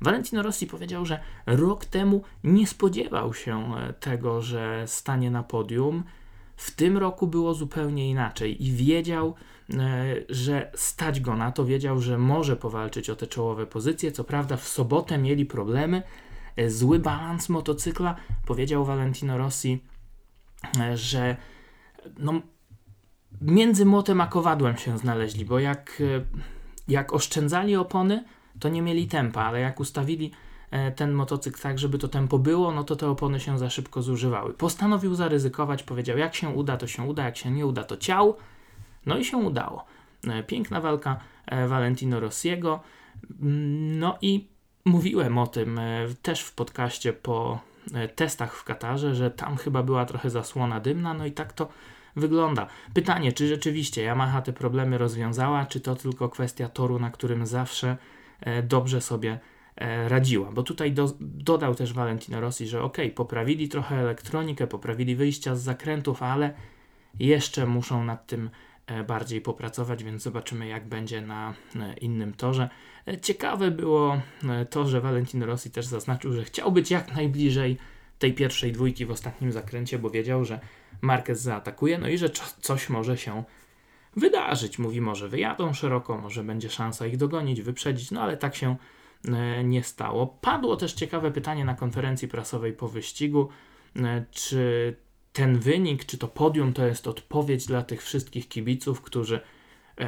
Valentino 0.00 0.42
Rossi 0.42 0.66
powiedział, 0.66 1.06
że 1.06 1.20
rok 1.46 1.84
temu 1.84 2.22
nie 2.44 2.66
spodziewał 2.66 3.34
się 3.34 3.72
tego, 4.00 4.42
że 4.42 4.84
stanie 4.86 5.30
na 5.30 5.42
podium. 5.42 6.04
W 6.56 6.70
tym 6.70 6.98
roku 6.98 7.26
było 7.26 7.54
zupełnie 7.54 8.10
inaczej 8.10 8.66
i 8.66 8.72
wiedział, 8.72 9.34
że 10.28 10.72
stać 10.74 11.20
go 11.20 11.36
na 11.36 11.52
to, 11.52 11.64
wiedział, 11.64 12.00
że 12.00 12.18
może 12.18 12.56
powalczyć 12.56 13.10
o 13.10 13.16
te 13.16 13.26
czołowe 13.26 13.66
pozycje. 13.66 14.12
Co 14.12 14.24
prawda, 14.24 14.56
w 14.56 14.68
sobotę 14.68 15.18
mieli 15.18 15.46
problemy, 15.46 16.02
zły 16.68 16.98
balans 16.98 17.48
motocykla. 17.48 18.16
Powiedział 18.46 18.84
Valentino 18.84 19.38
Rossi, 19.38 19.84
że 20.94 21.36
no, 22.18 22.40
między 23.40 23.84
młotem 23.84 24.20
a 24.20 24.26
kowadłem 24.26 24.76
się 24.76 24.98
znaleźli, 24.98 25.44
bo 25.44 25.58
jak, 25.58 26.02
jak 26.88 27.12
oszczędzali 27.12 27.76
opony, 27.76 28.24
to 28.58 28.68
nie 28.68 28.82
mieli 28.82 29.06
tempa, 29.06 29.42
ale 29.42 29.60
jak 29.60 29.80
ustawili 29.80 30.30
ten 30.96 31.12
motocykl 31.12 31.60
tak, 31.60 31.78
żeby 31.78 31.98
to 31.98 32.08
tempo 32.08 32.38
było, 32.38 32.72
no 32.72 32.84
to 32.84 32.96
te 32.96 33.08
opony 33.08 33.40
się 33.40 33.58
za 33.58 33.70
szybko 33.70 34.02
zużywały. 34.02 34.54
Postanowił 34.54 35.14
zaryzykować, 35.14 35.82
powiedział, 35.82 36.18
jak 36.18 36.34
się 36.34 36.48
uda, 36.48 36.76
to 36.76 36.86
się 36.86 37.02
uda, 37.02 37.24
jak 37.24 37.36
się 37.36 37.50
nie 37.50 37.66
uda, 37.66 37.84
to 37.84 37.96
ciał. 37.96 38.36
No 39.06 39.18
i 39.18 39.24
się 39.24 39.36
udało. 39.36 39.84
Piękna 40.46 40.80
walka 40.80 41.20
Valentino 41.68 42.20
Rossiego. 42.20 42.80
No 43.98 44.18
i 44.20 44.48
mówiłem 44.84 45.38
o 45.38 45.46
tym 45.46 45.80
też 46.22 46.40
w 46.40 46.54
podcaście 46.54 47.12
po 47.12 47.60
testach 48.16 48.54
w 48.54 48.64
Katarze, 48.64 49.14
że 49.14 49.30
tam 49.30 49.56
chyba 49.56 49.82
była 49.82 50.04
trochę 50.04 50.30
zasłona 50.30 50.80
dymna, 50.80 51.14
no 51.14 51.26
i 51.26 51.32
tak 51.32 51.52
to 51.52 51.68
wygląda. 52.16 52.66
Pytanie, 52.94 53.32
czy 53.32 53.48
rzeczywiście 53.48 54.02
Yamaha 54.02 54.42
te 54.42 54.52
problemy 54.52 54.98
rozwiązała, 54.98 55.66
czy 55.66 55.80
to 55.80 55.96
tylko 55.96 56.28
kwestia 56.28 56.68
toru, 56.68 56.98
na 56.98 57.10
którym 57.10 57.46
zawsze 57.46 57.96
dobrze 58.62 59.00
sobie 59.00 59.38
radziła. 60.08 60.52
Bo 60.52 60.62
tutaj 60.62 60.92
do, 60.92 61.12
dodał 61.20 61.74
też 61.74 61.92
Valentino 61.92 62.40
Rossi, 62.40 62.66
że 62.66 62.82
ok, 62.82 62.96
poprawili 63.14 63.68
trochę 63.68 63.96
elektronikę, 63.96 64.66
poprawili 64.66 65.16
wyjścia 65.16 65.56
z 65.56 65.62
zakrętów, 65.62 66.22
ale 66.22 66.54
jeszcze 67.18 67.66
muszą 67.66 68.04
nad 68.04 68.26
tym 68.26 68.50
bardziej 69.08 69.40
popracować, 69.40 70.04
więc 70.04 70.22
zobaczymy, 70.22 70.66
jak 70.66 70.88
będzie 70.88 71.20
na 71.20 71.54
innym 72.00 72.34
torze. 72.34 72.68
Ciekawe 73.22 73.70
było 73.70 74.20
to, 74.70 74.88
że 74.88 75.00
Valentino 75.00 75.46
Rossi 75.46 75.70
też 75.70 75.86
zaznaczył, 75.86 76.32
że 76.32 76.44
chciał 76.44 76.72
być 76.72 76.90
jak 76.90 77.14
najbliżej 77.14 77.76
tej 78.18 78.34
pierwszej 78.34 78.72
dwójki 78.72 79.06
w 79.06 79.10
ostatnim 79.10 79.52
zakręcie, 79.52 79.98
bo 79.98 80.10
wiedział, 80.10 80.44
że 80.44 80.60
Marquez 81.00 81.40
zaatakuje, 81.40 81.98
no 81.98 82.08
i 82.08 82.18
że 82.18 82.30
coś 82.60 82.88
może 82.88 83.16
się 83.16 83.44
wydarzyć. 84.16 84.78
Mówi, 84.78 85.00
może 85.00 85.28
wyjadą 85.28 85.72
szeroko, 85.72 86.18
może 86.18 86.44
będzie 86.44 86.70
szansa 86.70 87.06
ich 87.06 87.16
dogonić, 87.16 87.62
wyprzedzić, 87.62 88.10
no 88.10 88.22
ale 88.22 88.36
tak 88.36 88.56
się 88.56 88.76
nie 89.64 89.82
stało. 89.82 90.26
Padło 90.26 90.76
też 90.76 90.92
ciekawe 90.92 91.30
pytanie 91.30 91.64
na 91.64 91.74
konferencji 91.74 92.28
prasowej 92.28 92.72
po 92.72 92.88
wyścigu, 92.88 93.48
czy 94.30 94.96
ten 95.32 95.58
wynik, 95.58 96.04
czy 96.04 96.18
to 96.18 96.28
podium 96.28 96.72
to 96.72 96.86
jest 96.86 97.06
odpowiedź 97.06 97.66
dla 97.66 97.82
tych 97.82 98.02
wszystkich 98.02 98.48
kibiców, 98.48 99.00
którzy 99.00 99.40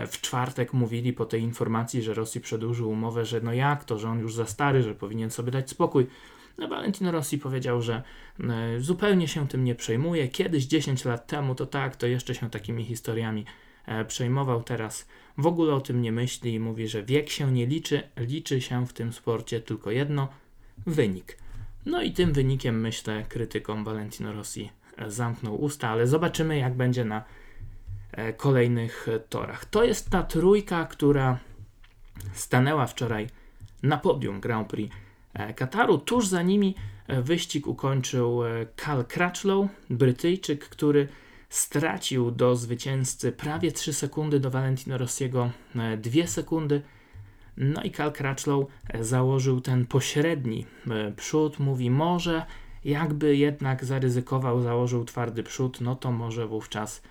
w 0.07 0.21
czwartek 0.21 0.73
mówili 0.73 1.13
po 1.13 1.25
tej 1.25 1.43
informacji, 1.43 2.03
że 2.03 2.15
Rosji 2.15 2.41
przedłużył 2.41 2.91
umowę, 2.91 3.25
że 3.25 3.41
no 3.41 3.53
jak 3.53 3.85
to, 3.85 3.99
że 3.99 4.09
on 4.09 4.19
już 4.19 4.35
za 4.35 4.47
stary, 4.47 4.83
że 4.83 4.95
powinien 4.95 5.31
sobie 5.31 5.51
dać 5.51 5.71
spokój. 5.71 6.07
No 6.59 6.69
Valentino 6.69 7.11
Rossi 7.13 7.39
powiedział, 7.39 7.83
że 7.83 8.03
zupełnie 8.79 9.29
się 9.29 9.49
tym 9.49 9.65
nie 9.65 9.75
przejmuje. 9.75 10.29
Kiedyś 10.29 10.65
10 10.65 11.05
lat 11.05 11.27
temu 11.27 11.55
to 11.55 11.67
tak, 11.67 11.97
to 11.97 12.07
jeszcze 12.07 12.35
się 12.35 12.51
takimi 12.51 12.85
historiami 12.85 13.45
przejmował, 14.09 14.63
teraz 14.63 15.09
w 15.39 15.47
ogóle 15.47 15.75
o 15.75 15.81
tym 15.81 16.03
nie 16.03 16.13
myśli 16.13 16.55
i 16.55 16.61
mówi, 16.61 16.89
że 16.89 17.03
wiek 17.03 17.31
się 17.31 17.53
nie 17.53 17.67
liczy, 17.67 18.03
liczy 18.17 18.61
się 18.61 18.87
w 18.87 18.93
tym 18.93 19.13
sporcie 19.13 19.61
tylko 19.61 19.91
jedno 19.91 20.29
wynik. 20.87 21.39
No 21.87 22.03
i 22.03 22.13
tym 22.13 22.33
wynikiem 22.33 22.81
myślę 22.81 23.25
krytykom 23.29 23.85
Valentino 23.85 24.33
Rossi 24.33 24.71
zamknął 25.07 25.63
usta, 25.63 25.89
ale 25.89 26.07
zobaczymy 26.07 26.59
jak 26.59 26.75
będzie 26.75 27.05
na 27.05 27.25
kolejnych 28.37 29.07
torach. 29.29 29.65
To 29.65 29.85
jest 29.85 30.11
ta 30.11 30.23
trójka, 30.23 30.85
która 30.85 31.39
stanęła 32.33 32.87
wczoraj 32.87 33.27
na 33.83 33.97
podium 33.97 34.41
Grand 34.41 34.69
Prix 34.69 34.95
Kataru. 35.57 35.99
Tuż 35.99 36.27
za 36.27 36.43
nimi 36.43 36.75
wyścig 37.09 37.67
ukończył 37.67 38.41
Cal 38.77 39.05
Crutchlow, 39.05 39.67
Brytyjczyk, 39.91 40.69
który 40.69 41.09
stracił 41.53 42.31
do 42.31 42.57
zwycięzcy 42.57 43.33
prawie 43.33 43.73
3 43.73 43.93
sekundy, 43.93 44.41
do 44.41 44.51
Valentino 44.51 44.99
Rossiego 44.99 45.51
2 45.99 46.27
sekundy. 46.27 46.83
No 47.57 47.83
i 47.83 47.91
Cal 47.91 48.13
Crutchlow 48.13 48.67
założył 49.01 49.61
ten 49.61 49.87
pośredni 49.87 50.67
przód. 51.17 51.59
Mówi, 51.59 51.91
może 51.91 52.47
jakby 52.85 53.37
jednak 53.37 53.85
zaryzykował, 53.85 54.63
założył 54.63 55.05
twardy 55.05 55.43
przód, 55.43 55.81
no 55.81 55.97
to 55.97 56.13
może 56.13 56.47
wówczas 56.47 57.03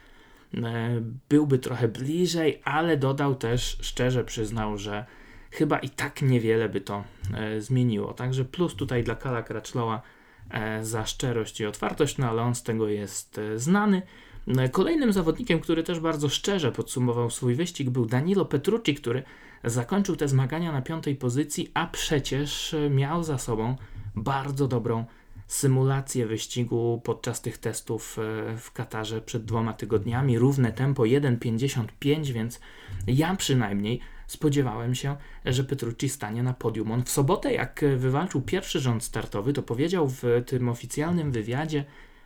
byłby 1.30 1.60
trochę 1.60 1.88
bliżej, 1.88 2.62
ale 2.64 2.98
dodał 2.98 3.36
też, 3.36 3.78
szczerze 3.82 4.24
przyznał, 4.24 4.78
że 4.78 5.06
chyba 5.52 5.80
i 5.80 5.90
tak 5.90 6.22
niewiele 6.22 6.70
by 6.70 6.82
to 6.82 7.04
e, 7.34 7.62
zmieniło. 7.62 8.14
Także 8.14 8.46
plus 8.46 8.76
tutaj 8.76 9.04
dla 9.04 9.16
Kala 9.16 9.44
Crutchlowa 9.44 10.02
e, 10.50 10.86
za 10.86 11.06
szczerość 11.06 11.60
i 11.60 11.66
otwartość, 11.66 12.18
no 12.18 12.30
ale 12.30 12.42
on 12.42 12.56
z 12.56 12.64
tego 12.64 12.88
jest 12.88 13.38
e, 13.38 13.60
znany. 13.60 14.02
No 14.48 14.70
kolejnym 14.70 15.14
zawodnikiem, 15.14 15.60
który 15.60 15.84
też 15.84 16.00
bardzo 16.00 16.30
szczerze 16.30 16.72
podsumował 16.72 17.30
swój 17.30 17.56
wyścig, 17.56 17.90
był 17.90 18.06
Danilo 18.06 18.46
Petrucci, 18.46 18.96
który 18.96 19.24
zakończył 19.64 20.16
te 20.16 20.28
zmagania 20.28 20.72
na 20.72 20.82
piątej 20.82 21.16
pozycji, 21.16 21.72
a 21.74 21.88
przecież 21.88 22.76
miał 22.90 23.24
za 23.24 23.38
sobą 23.38 23.76
bardzo 24.16 24.68
dobrą 24.68 25.06
symulację 25.48 26.26
wyścigu 26.28 27.02
podczas 27.04 27.42
tych 27.42 27.58
testów 27.58 28.18
w 28.58 28.72
Katarze 28.74 29.22
przed 29.22 29.46
dwoma 29.46 29.74
tygodniami. 29.74 30.40
Równe 30.40 30.72
tempo 30.72 31.04
1,55, 31.04 32.32
więc 32.32 32.60
ja 33.08 33.36
przynajmniej 33.36 34.00
spodziewałem 34.28 34.96
się, 34.96 35.16
że 35.46 35.64
Petrucci 35.64 36.10
stanie 36.10 36.44
na 36.44 36.54
podium. 36.54 36.92
On 36.92 37.04
w 37.04 37.10
sobotę, 37.10 37.54
jak 37.54 37.86
wywalczył 37.98 38.42
pierwszy 38.42 38.80
rząd 38.80 39.04
startowy, 39.04 39.54
to 39.54 39.64
powiedział 39.64 40.10
w 40.10 40.24
tym 40.46 40.70
oficjalnym 40.70 41.32
wywiadzie, 41.32 41.86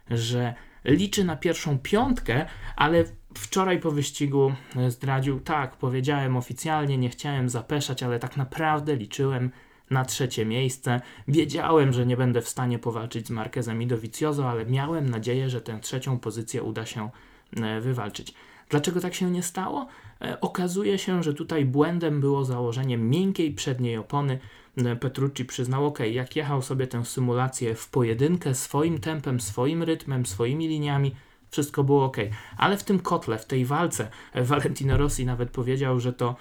że 0.09 0.53
liczy 0.85 1.23
na 1.23 1.35
pierwszą 1.35 1.79
piątkę, 1.79 2.45
ale 2.75 3.03
wczoraj 3.37 3.79
po 3.79 3.91
wyścigu 3.91 4.53
zdradził, 4.89 5.39
tak, 5.39 5.77
powiedziałem 5.77 6.37
oficjalnie, 6.37 6.97
nie 6.97 7.09
chciałem 7.09 7.49
zapeszać, 7.49 8.03
ale 8.03 8.19
tak 8.19 8.37
naprawdę 8.37 8.95
liczyłem 8.95 9.51
na 9.89 10.05
trzecie 10.05 10.45
miejsce. 10.45 11.01
Wiedziałem, 11.27 11.93
że 11.93 12.05
nie 12.05 12.17
będę 12.17 12.41
w 12.41 12.49
stanie 12.49 12.79
powalczyć 12.79 13.27
z 13.27 13.29
Marquezem 13.29 13.81
i 13.81 13.87
Dovizioso, 13.87 14.49
ale 14.49 14.65
miałem 14.65 15.09
nadzieję, 15.09 15.49
że 15.49 15.61
tę 15.61 15.79
trzecią 15.79 16.19
pozycję 16.19 16.63
uda 16.63 16.85
się 16.85 17.09
e, 17.57 17.81
wywalczyć. 17.81 18.33
Dlaczego 18.69 19.01
tak 19.01 19.13
się 19.13 19.31
nie 19.31 19.43
stało? 19.43 19.87
E, 20.21 20.41
okazuje 20.41 20.97
się, 20.97 21.23
że 21.23 21.33
tutaj 21.33 21.65
błędem 21.65 22.21
było 22.21 22.45
założenie 22.45 22.97
miękkiej 22.97 23.51
przedniej 23.51 23.97
opony. 23.97 24.39
E, 24.77 24.95
Petrucci 24.95 25.45
przyznał, 25.45 25.85
ok, 25.85 25.99
jak 25.99 26.35
jechał 26.35 26.61
sobie 26.61 26.87
tę 26.87 27.05
symulację 27.05 27.75
w 27.75 27.89
pojedynkę 27.89 28.55
swoim 28.55 28.99
tempem, 28.99 29.39
swoim 29.39 29.83
rytmem, 29.83 30.25
swoimi 30.25 30.67
liniami, 30.67 31.15
wszystko 31.49 31.83
było 31.83 32.05
ok. 32.05 32.17
Ale 32.57 32.77
w 32.77 32.83
tym 32.83 32.99
kotle, 32.99 33.37
w 33.37 33.45
tej 33.45 33.65
walce, 33.65 34.07
e, 34.33 34.43
Valentino 34.43 34.97
Rossi 34.97 35.25
nawet 35.25 35.51
powiedział, 35.51 35.99
że 35.99 36.13
to 36.13 36.35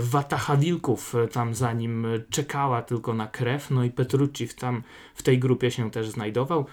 watacha 0.00 0.56
wilków 0.56 1.14
tam 1.32 1.54
za 1.54 1.72
nim 1.72 2.06
czekała 2.30 2.82
tylko 2.82 3.14
na 3.14 3.26
krew, 3.26 3.70
no 3.70 3.84
i 3.84 3.90
Petrucci 3.90 4.46
w, 4.46 4.54
tam, 4.54 4.82
w 5.14 5.22
tej 5.22 5.38
grupie 5.38 5.70
się 5.70 5.90
też 5.90 6.08
znajdował. 6.08 6.66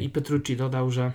I 0.00 0.08
Petrucci 0.08 0.56
dodał, 0.56 0.90
że 0.90 1.12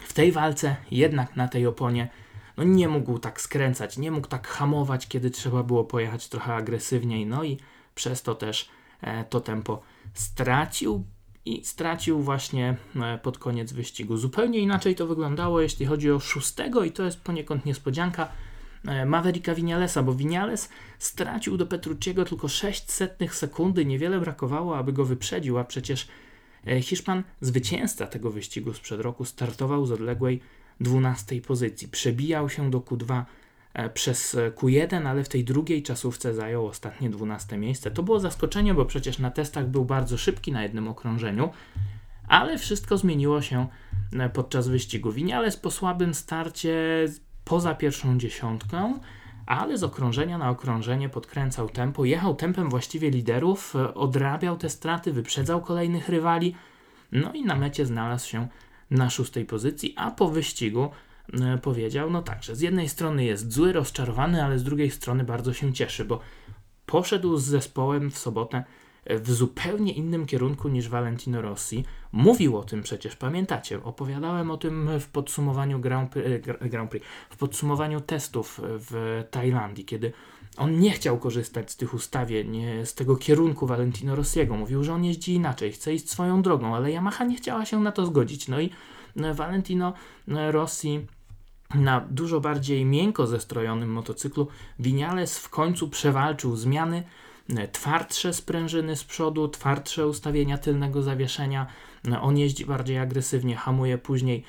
w 0.00 0.12
tej 0.12 0.32
walce 0.32 0.76
jednak 0.90 1.36
na 1.36 1.48
tej 1.48 1.66
oponie 1.66 2.08
no 2.56 2.64
nie 2.64 2.88
mógł 2.88 3.18
tak 3.18 3.40
skręcać, 3.40 3.98
nie 3.98 4.10
mógł 4.10 4.28
tak 4.28 4.48
hamować, 4.48 5.08
kiedy 5.08 5.30
trzeba 5.30 5.62
było 5.62 5.84
pojechać 5.84 6.28
trochę 6.28 6.54
agresywniej, 6.54 7.26
no 7.26 7.44
i 7.44 7.58
przez 7.96 8.22
to 8.22 8.34
też 8.34 8.68
e, 9.00 9.24
to 9.24 9.40
tempo 9.40 9.82
stracił 10.14 11.04
i 11.44 11.64
stracił 11.64 12.20
właśnie 12.20 12.76
e, 12.96 13.18
pod 13.18 13.38
koniec 13.38 13.72
wyścigu. 13.72 14.16
Zupełnie 14.16 14.58
inaczej 14.58 14.94
to 14.94 15.06
wyglądało, 15.06 15.60
jeśli 15.60 15.86
chodzi 15.86 16.10
o 16.10 16.20
szóstego, 16.20 16.84
i 16.84 16.92
to 16.92 17.04
jest 17.04 17.20
poniekąd 17.20 17.66
niespodzianka. 17.66 18.28
Mavericka 19.06 19.54
Vinalesa, 19.54 20.02
bo 20.02 20.14
Vinales 20.14 20.68
stracił 20.98 21.56
do 21.56 21.66
Petrucciego 21.66 22.24
tylko 22.24 22.48
600 22.48 23.18
sekundy, 23.30 23.86
niewiele 23.86 24.20
brakowało, 24.20 24.78
aby 24.78 24.92
go 24.92 25.04
wyprzedził, 25.04 25.58
a 25.58 25.64
przecież 25.64 26.08
Hiszpan, 26.82 27.22
zwycięzca 27.40 28.06
tego 28.06 28.30
wyścigu 28.30 28.74
sprzed 28.74 29.00
roku, 29.00 29.24
startował 29.24 29.86
z 29.86 29.92
odległej 29.92 30.40
12 30.80 31.40
pozycji. 31.40 31.88
Przebijał 31.88 32.48
się 32.48 32.70
do 32.70 32.80
Q2 32.80 33.14
E, 33.14 33.24
przez 33.94 34.36
Q1, 34.56 35.06
ale 35.08 35.24
w 35.24 35.28
tej 35.28 35.44
drugiej 35.44 35.82
czasówce 35.82 36.34
zajął 36.34 36.66
ostatnie 36.66 37.10
12 37.10 37.56
miejsce. 37.58 37.90
To 37.90 38.02
było 38.02 38.20
zaskoczenie, 38.20 38.74
bo 38.74 38.84
przecież 38.84 39.18
na 39.18 39.30
testach 39.30 39.66
był 39.66 39.84
bardzo 39.84 40.18
szybki 40.18 40.52
na 40.52 40.62
jednym 40.62 40.88
okrążeniu, 40.88 41.50
ale 42.28 42.58
wszystko 42.58 42.98
zmieniło 42.98 43.42
się 43.42 43.66
e, 44.12 44.28
podczas 44.28 44.68
wyścigu. 44.68 45.12
Winiales 45.12 45.56
po 45.56 45.70
słabym 45.70 46.14
starcie 46.14 47.06
poza 47.44 47.74
pierwszą 47.74 48.18
dziesiątką, 48.18 48.98
ale 49.46 49.78
z 49.78 49.84
okrążenia 49.84 50.38
na 50.38 50.50
okrążenie 50.50 51.08
podkręcał 51.08 51.68
tempo, 51.68 52.04
jechał 52.04 52.34
tempem 52.34 52.70
właściwie 52.70 53.10
liderów, 53.10 53.76
e, 53.76 53.94
odrabiał 53.94 54.56
te 54.56 54.70
straty, 54.70 55.12
wyprzedzał 55.12 55.62
kolejnych 55.62 56.08
rywali, 56.08 56.54
no 57.12 57.32
i 57.32 57.44
na 57.44 57.56
mecie 57.56 57.86
znalazł 57.86 58.28
się 58.28 58.48
na 58.90 59.10
szóstej 59.10 59.44
pozycji, 59.44 59.94
a 59.96 60.10
po 60.10 60.28
wyścigu 60.28 60.90
E, 60.90 61.05
powiedział, 61.62 62.10
no 62.10 62.22
tak, 62.22 62.42
że 62.42 62.56
z 62.56 62.60
jednej 62.60 62.88
strony 62.88 63.24
jest 63.24 63.52
zły, 63.52 63.72
rozczarowany, 63.72 64.44
ale 64.44 64.58
z 64.58 64.64
drugiej 64.64 64.90
strony 64.90 65.24
bardzo 65.24 65.52
się 65.52 65.72
cieszy, 65.72 66.04
bo 66.04 66.20
poszedł 66.86 67.36
z 67.36 67.44
zespołem 67.44 68.10
w 68.10 68.18
sobotę 68.18 68.64
w 69.10 69.30
zupełnie 69.30 69.92
innym 69.92 70.26
kierunku 70.26 70.68
niż 70.68 70.88
Valentino 70.88 71.42
Rossi. 71.42 71.84
Mówił 72.12 72.58
o 72.58 72.64
tym 72.64 72.82
przecież, 72.82 73.16
pamiętacie, 73.16 73.82
opowiadałem 73.82 74.50
o 74.50 74.56
tym 74.56 74.90
w 75.00 75.08
podsumowaniu 75.08 75.80
Grand 75.80 76.10
Prix, 76.10 76.28
e, 76.60 76.68
Grand 76.68 76.90
Prix 76.90 77.06
w 77.30 77.36
podsumowaniu 77.36 78.00
testów 78.00 78.60
w 78.62 79.24
Tajlandii, 79.30 79.84
kiedy 79.84 80.12
on 80.56 80.80
nie 80.80 80.90
chciał 80.90 81.18
korzystać 81.18 81.70
z 81.70 81.76
tych 81.76 81.94
ustawień, 81.94 82.62
z 82.84 82.94
tego 82.94 83.16
kierunku 83.16 83.66
Valentino 83.66 84.16
Rossiego. 84.16 84.56
Mówił, 84.56 84.84
że 84.84 84.94
on 84.94 85.04
jeździ 85.04 85.34
inaczej, 85.34 85.72
chce 85.72 85.94
iść 85.94 86.10
swoją 86.10 86.42
drogą, 86.42 86.76
ale 86.76 86.90
Yamaha 86.90 87.24
nie 87.24 87.36
chciała 87.36 87.64
się 87.64 87.80
na 87.80 87.92
to 87.92 88.06
zgodzić. 88.06 88.48
No 88.48 88.60
i 88.60 88.70
Valentino 89.34 89.92
Rossi 90.26 91.06
na 91.74 92.00
dużo 92.10 92.40
bardziej 92.40 92.84
miękko 92.84 93.26
zestrojonym 93.26 93.92
motocyklu 93.92 94.48
Vinales 94.78 95.38
w 95.38 95.48
końcu 95.48 95.88
przewalczył 95.88 96.56
zmiany, 96.56 97.02
e, 97.56 97.68
twardsze 97.68 98.34
sprężyny 98.34 98.96
z 98.96 99.04
przodu, 99.04 99.48
twardsze 99.48 100.06
ustawienia 100.06 100.58
tylnego 100.58 101.02
zawieszenia. 101.02 101.66
E, 102.08 102.20
on 102.20 102.38
jeździ 102.38 102.66
bardziej 102.66 102.98
agresywnie, 102.98 103.56
hamuje 103.56 103.98
później. 103.98 104.44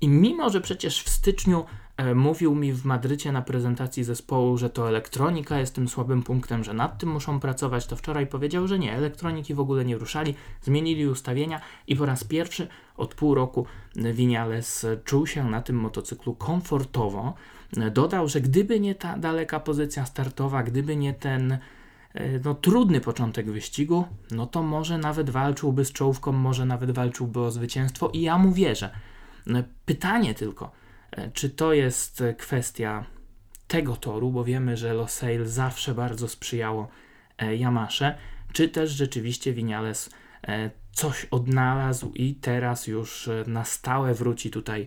I 0.00 0.08
mimo, 0.08 0.50
że 0.50 0.60
przecież 0.60 1.02
w 1.02 1.08
styczniu 1.08 1.64
E, 1.64 1.87
mówił 2.14 2.54
mi 2.54 2.72
w 2.72 2.84
Madrycie 2.84 3.32
na 3.32 3.42
prezentacji 3.42 4.04
zespołu, 4.04 4.58
że 4.58 4.70
to 4.70 4.88
elektronika 4.88 5.58
jest 5.58 5.74
tym 5.74 5.88
słabym 5.88 6.22
punktem, 6.22 6.64
że 6.64 6.74
nad 6.74 6.98
tym 6.98 7.08
muszą 7.08 7.40
pracować, 7.40 7.86
to 7.86 7.96
wczoraj 7.96 8.26
powiedział, 8.26 8.68
że 8.68 8.78
nie, 8.78 8.92
elektroniki 8.94 9.54
w 9.54 9.60
ogóle 9.60 9.84
nie 9.84 9.98
ruszali, 9.98 10.34
zmienili 10.62 11.06
ustawienia 11.06 11.60
i 11.86 11.96
po 11.96 12.06
raz 12.06 12.24
pierwszy 12.24 12.68
od 12.96 13.14
pół 13.14 13.34
roku 13.34 13.66
Vinales 13.96 14.86
czuł 15.04 15.26
się 15.26 15.50
na 15.50 15.62
tym 15.62 15.76
motocyklu 15.76 16.34
komfortowo. 16.34 17.34
Dodał, 17.92 18.28
że 18.28 18.40
gdyby 18.40 18.80
nie 18.80 18.94
ta 18.94 19.18
daleka 19.18 19.60
pozycja 19.60 20.06
startowa, 20.06 20.62
gdyby 20.62 20.96
nie 20.96 21.14
ten 21.14 21.52
e, 21.52 21.58
no, 22.44 22.54
trudny 22.54 23.00
początek 23.00 23.50
wyścigu, 23.50 24.04
no 24.30 24.46
to 24.46 24.62
może 24.62 24.98
nawet 24.98 25.30
walczyłby 25.30 25.84
z 25.84 25.92
czołówką, 25.92 26.32
może 26.32 26.66
nawet 26.66 26.90
walczyłby 26.90 27.40
o 27.40 27.50
zwycięstwo 27.50 28.10
i 28.12 28.20
ja 28.20 28.38
mu 28.38 28.52
wierzę. 28.52 28.90
Pytanie 29.86 30.34
tylko, 30.34 30.70
E, 30.70 30.87
czy 31.32 31.50
to 31.50 31.72
jest 31.72 32.22
kwestia 32.38 33.04
tego 33.68 33.96
toru, 33.96 34.30
bo 34.30 34.44
wiemy, 34.44 34.76
że 34.76 34.94
Losail 34.94 35.46
zawsze 35.46 35.94
bardzo 35.94 36.28
sprzyjało 36.28 36.88
e, 37.38 37.56
Yamasze, 37.56 38.18
czy 38.52 38.68
też 38.68 38.90
rzeczywiście 38.90 39.52
Vinales 39.52 40.10
e, 40.48 40.70
coś 40.92 41.24
odnalazł 41.24 42.12
i 42.14 42.34
teraz 42.34 42.86
już 42.86 43.30
na 43.46 43.64
stałe 43.64 44.14
wróci 44.14 44.50
tutaj 44.50 44.86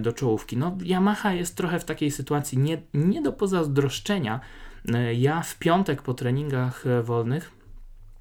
do 0.00 0.12
czołówki. 0.12 0.56
No, 0.56 0.76
Yamaha 0.82 1.32
jest 1.32 1.56
trochę 1.56 1.78
w 1.78 1.84
takiej 1.84 2.10
sytuacji 2.10 2.58
nie, 2.58 2.82
nie 2.94 3.22
do 3.22 3.32
pozazdroszczenia. 3.32 4.40
Ja 5.14 5.42
w 5.42 5.58
piątek 5.58 6.02
po 6.02 6.14
treningach 6.14 6.84
wolnych 7.02 7.50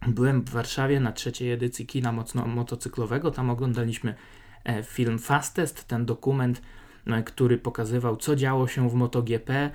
byłem 0.07 0.41
w 0.41 0.49
Warszawie 0.49 0.99
na 0.99 1.11
trzeciej 1.11 1.51
edycji 1.51 1.85
kina 1.85 2.11
mocno 2.11 2.45
motocyklowego. 2.45 3.31
Tam 3.31 3.49
oglądaliśmy 3.49 4.15
film 4.83 5.19
Fastest, 5.19 5.87
ten 5.87 6.05
dokument 6.05 6.61
E, 6.61 6.61
który 7.25 7.57
pokazywał, 7.57 8.17
co 8.17 8.35
działo 8.35 8.67
się 8.67 8.89
w 8.89 8.93
MotoGP 8.93 9.49
e, 9.49 9.71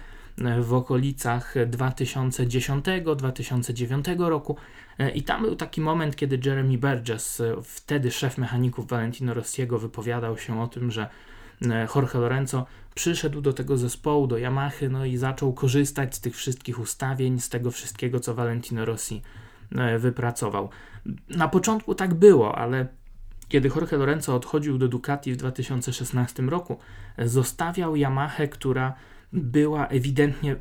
w 0.60 0.74
okolicach 0.74 1.54
2010-2009 1.54 4.28
roku. 4.28 4.56
E, 4.98 5.10
I 5.10 5.22
tam 5.22 5.42
był 5.42 5.56
taki 5.56 5.80
moment, 5.80 6.16
kiedy 6.16 6.40
Jeremy 6.44 6.78
Burgess, 6.78 7.42
wtedy 7.62 8.10
szef 8.10 8.38
mechaników 8.38 8.88
Valentino 8.88 9.34
Rossiego, 9.34 9.78
wypowiadał 9.78 10.38
się 10.38 10.62
o 10.62 10.68
tym, 10.68 10.90
że 10.90 11.08
Jorge 11.94 12.14
Lorenzo 12.14 12.66
przyszedł 12.94 13.40
do 13.40 13.52
tego 13.52 13.76
zespołu, 13.76 14.26
do 14.26 14.38
Yamahy, 14.38 14.88
no 14.88 15.04
i 15.04 15.16
zaczął 15.16 15.52
korzystać 15.52 16.14
z 16.14 16.20
tych 16.20 16.36
wszystkich 16.36 16.80
ustawień, 16.80 17.40
z 17.40 17.48
tego 17.48 17.70
wszystkiego, 17.70 18.20
co 18.20 18.34
Valentino 18.34 18.84
Rossi 18.84 19.22
wypracował. 19.98 20.68
Na 21.28 21.48
początku 21.48 21.94
tak 21.94 22.14
było, 22.14 22.58
ale 22.58 22.86
kiedy 23.48 23.68
Jorge 23.68 23.96
Lorenzo 23.96 24.34
odchodził 24.34 24.78
do 24.78 24.88
Ducati 24.88 25.32
w 25.32 25.36
2016 25.36 26.42
roku, 26.42 26.78
zostawiał 27.18 27.96
Yamahę, 27.96 28.48
która 28.48 28.94
była 29.32 29.86
ewidentnie 29.86 30.56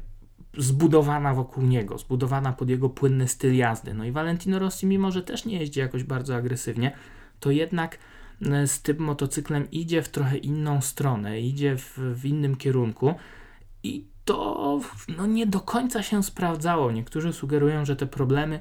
zbudowana 0.58 1.34
wokół 1.34 1.64
niego, 1.64 1.98
zbudowana 1.98 2.54
pod 2.54 2.70
jego 2.70 2.90
płynny 2.90 3.28
styl 3.28 3.56
jazdy. 3.56 3.94
No 3.94 4.06
i 4.06 4.12
Valentino 4.12 4.60
Rossi, 4.60 4.86
mimo 4.86 5.12
że 5.12 5.24
też 5.24 5.46
nie 5.46 5.60
jeździ 5.60 5.80
jakoś 5.80 6.04
bardzo 6.04 6.36
agresywnie, 6.36 6.96
to 7.40 7.52
jednak 7.52 7.98
e, 8.42 8.68
z 8.68 8.82
tym 8.82 8.98
motocyklem 9.00 9.72
idzie 9.72 10.02
w 10.02 10.10
trochę 10.10 10.38
inną 10.38 10.82
stronę, 10.82 11.42
idzie 11.42 11.78
w, 11.78 11.98
w 11.98 12.26
innym 12.26 12.56
kierunku 12.56 13.16
i 13.84 14.08
to 14.26 14.80
no, 15.18 15.26
nie 15.26 15.48
do 15.48 15.60
końca 15.60 16.04
się 16.04 16.24
sprawdzało. 16.24 16.92
Niektórzy 16.92 17.34
sugerują, 17.34 17.86
że 17.86 17.96
te 17.96 18.06
problemy 18.06 18.60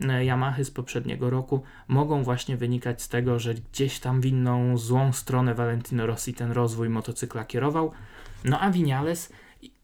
Yamahy 0.00 0.64
z 0.64 0.70
poprzedniego 0.70 1.30
roku 1.30 1.62
mogą 1.88 2.22
właśnie 2.22 2.56
wynikać 2.56 3.02
z 3.02 3.08
tego, 3.08 3.38
że 3.38 3.54
gdzieś 3.54 3.98
tam 3.98 4.20
w 4.20 4.26
inną 4.26 4.78
złą 4.78 5.12
stronę 5.12 5.54
Valentino 5.54 6.06
Rossi 6.06 6.34
ten 6.34 6.52
rozwój 6.52 6.88
motocykla 6.88 7.44
kierował. 7.44 7.92
No 8.44 8.60
a 8.60 8.70
Vinales 8.70 9.32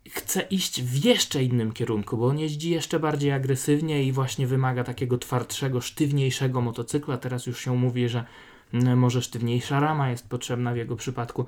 chce 0.09 0.40
iść 0.40 0.83
w 0.83 1.05
jeszcze 1.05 1.42
innym 1.42 1.73
kierunku, 1.73 2.16
bo 2.16 2.27
on 2.27 2.38
jeździ 2.38 2.70
jeszcze 2.70 3.01
bardziej 3.01 3.33
agresywnie 3.33 4.03
i 4.03 4.12
właśnie 4.12 4.46
wymaga 4.46 4.85
takiego 4.85 5.18
twardszego, 5.18 5.81
sztywniejszego 5.81 6.61
motocykla. 6.61 7.18
Teraz 7.18 7.46
już 7.46 7.61
się 7.61 7.77
mówi, 7.77 8.09
że 8.09 8.25
może 8.96 9.23
sztywniejsza 9.23 9.81
rama 9.81 10.11
jest 10.11 10.29
potrzebna 10.29 10.73
w 10.73 10.77
jego 10.77 10.96
przypadku. 10.96 11.46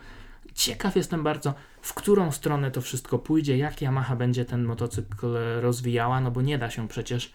Ciekaw 0.54 0.96
jestem 0.96 1.22
bardzo, 1.22 1.54
w 1.82 1.94
którą 1.94 2.32
stronę 2.32 2.70
to 2.70 2.80
wszystko 2.80 3.18
pójdzie, 3.18 3.56
jak 3.56 3.82
Yamaha 3.82 4.16
będzie 4.16 4.44
ten 4.44 4.64
motocykl 4.64 5.36
rozwijała, 5.60 6.20
no 6.20 6.30
bo 6.30 6.42
nie 6.42 6.58
da 6.58 6.70
się 6.70 6.88
przecież 6.88 7.32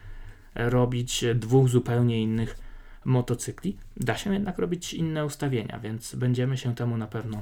robić 0.58 1.26
dwóch 1.36 1.70
zupełnie 1.70 2.22
innych 2.22 2.58
motocykli. 3.06 3.78
Da 3.98 4.18
się 4.18 4.34
jednak 4.34 4.58
robić 4.58 4.94
inne 4.94 5.26
ustawienia, 5.26 5.80
więc 5.80 6.16
będziemy 6.16 6.58
się 6.58 6.76
temu 6.76 6.98
na 6.98 7.08
pewno 7.08 7.42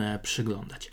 e, 0.00 0.18
przyglądać. 0.22 0.90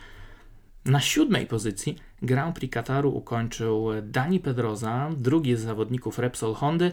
Na 0.86 1.00
siódmej 1.00 1.48
pozycji 1.48 1.98
Grand 2.22 2.56
Prix 2.56 2.74
Kataru 2.74 3.16
ukończył 3.16 3.88
Dani 4.04 4.40
Pedroza, 4.40 5.10
drugi 5.18 5.56
z 5.56 5.60
zawodników 5.60 6.20
Repsol 6.20 6.54
Hondy. 6.54 6.92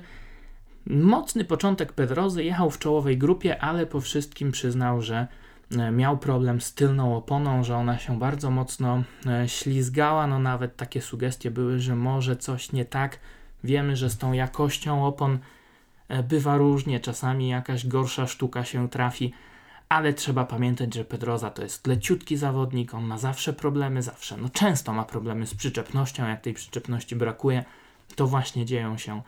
Mocny 0.87 1.45
początek 1.45 1.93
Pedrozy, 1.93 2.45
jechał 2.45 2.71
w 2.71 2.79
czołowej 2.79 3.19
grupie, 3.19 3.63
ale 3.63 3.87
po 3.87 4.01
wszystkim 4.01 4.53
przyznał, 4.53 5.03
że 5.03 5.27
e, 5.79 5.91
miał 5.91 6.19
problem 6.19 6.61
z 6.61 6.75
tylną 6.75 7.17
oponą, 7.17 7.65
że 7.65 7.77
ona 7.77 7.99
się 7.99 8.19
bardzo 8.19 8.51
mocno 8.51 9.03
e, 9.27 9.49
ślizgała. 9.49 10.27
No 10.27 10.39
nawet 10.39 10.77
takie 10.77 11.01
sugestie 11.01 11.51
były, 11.51 11.79
że 11.79 11.97
może 11.97 12.37
coś 12.37 12.73
nie 12.73 12.85
tak 12.85 13.19
Wiemy, 13.65 13.97
że 13.97 14.11
z 14.11 14.19
tą 14.19 14.33
jakością 14.33 15.07
opon 15.07 15.39
e, 16.09 16.23
bywa 16.23 16.57
różnie, 16.57 17.01
czasami 17.01 17.49
jakaś 17.49 17.87
gorsza 17.87 18.27
sztuka 18.27 18.65
się 18.65 18.89
trafi, 18.89 19.33
ale 19.89 20.15
trzeba 20.15 20.45
pamiętać, 20.45 20.95
że 20.95 21.05
Pedroza 21.05 21.51
to 21.51 21.63
jest 21.63 21.87
leciutki 21.87 22.37
zawodnik, 22.37 22.95
on 22.95 23.05
ma 23.05 23.19
zawsze 23.19 23.53
problemy, 23.53 24.03
zawsze, 24.03 24.37
no 24.37 24.49
często 24.49 24.93
ma 24.93 25.05
problemy 25.05 25.47
z 25.47 25.55
przyczepnością, 25.55 26.29
jak 26.29 26.41
tej 26.41 26.55
przyczepności 26.55 27.17
brakuje, 27.17 27.65
to 28.17 28.27
właśnie 28.27 28.65
dzieją 28.65 28.99
się 28.99 29.23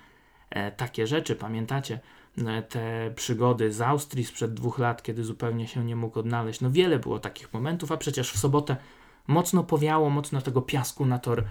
e, 0.51 0.73
takie 0.73 1.07
rzeczy. 1.07 1.37
Pamiętacie 1.37 2.01
e, 2.39 2.63
te 2.63 3.13
przygody 3.15 3.73
z 3.73 3.81
Austrii 3.81 4.25
sprzed 4.25 4.55
dwóch 4.55 4.79
lat, 4.79 5.03
kiedy 5.03 5.25
zupełnie 5.25 5.69
się 5.69 5.85
nie 5.85 5.97
mógł 5.97 6.19
odnaleźć? 6.19 6.61
No 6.61 6.71
wiele 6.71 6.99
było 6.99 7.19
takich 7.19 7.53
momentów, 7.53 7.93
a 7.93 7.97
przecież 7.97 8.33
w 8.33 8.39
sobotę 8.39 8.77
mocno 9.27 9.65
powiało, 9.65 10.11
mocno 10.11 10.41
tego 10.41 10.63
piasku 10.63 11.07
na 11.07 11.19
tor 11.19 11.45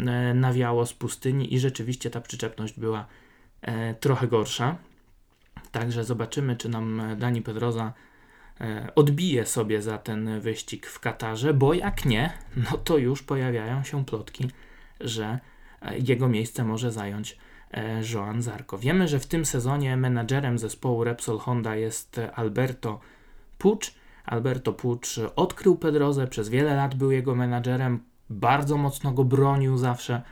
E, 0.00 0.34
nawiało 0.34 0.86
z 0.86 0.92
pustyni 0.92 1.54
i 1.54 1.58
rzeczywiście 1.58 2.10
ta 2.10 2.20
przyczepność 2.20 2.78
była 2.78 3.06
e, 3.62 3.94
trochę 3.94 4.28
gorsza. 4.28 4.76
Także 5.72 6.04
zobaczymy, 6.04 6.56
czy 6.56 6.68
nam 6.68 7.02
Dani 7.18 7.42
Pedroza 7.42 7.92
odbije 8.94 9.46
sobie 9.46 9.82
za 9.82 9.98
ten 9.98 10.40
wyścig 10.40 10.86
w 10.86 11.00
Katarze, 11.00 11.54
bo 11.54 11.74
jak 11.74 12.04
nie, 12.04 12.32
no 12.56 12.78
to 12.78 12.98
już 12.98 13.22
pojawiają 13.22 13.84
się 13.84 14.04
plotki, 14.04 14.50
że 15.00 15.38
jego 15.98 16.28
miejsce 16.28 16.64
może 16.64 16.92
zająć 16.92 17.38
Joan 18.14 18.42
Zarco. 18.42 18.78
Wiemy, 18.78 19.08
że 19.08 19.18
w 19.18 19.26
tym 19.26 19.44
sezonie 19.44 19.96
menadżerem 19.96 20.58
zespołu 20.58 21.04
Repsol 21.04 21.38
Honda 21.38 21.76
jest 21.76 22.20
Alberto 22.34 23.00
Pucz. 23.58 23.94
Alberto 24.24 24.72
Pucz 24.72 25.20
odkrył 25.36 25.76
Pedrozę, 25.76 26.26
przez 26.26 26.48
wiele 26.48 26.74
lat 26.74 26.94
był 26.94 27.10
jego 27.10 27.34
menadżerem, 27.34 28.00
bardzo 28.30 28.76
mocno 28.76 29.12
go 29.12 29.24
bronił 29.24 29.78
zawsze. 29.78 30.22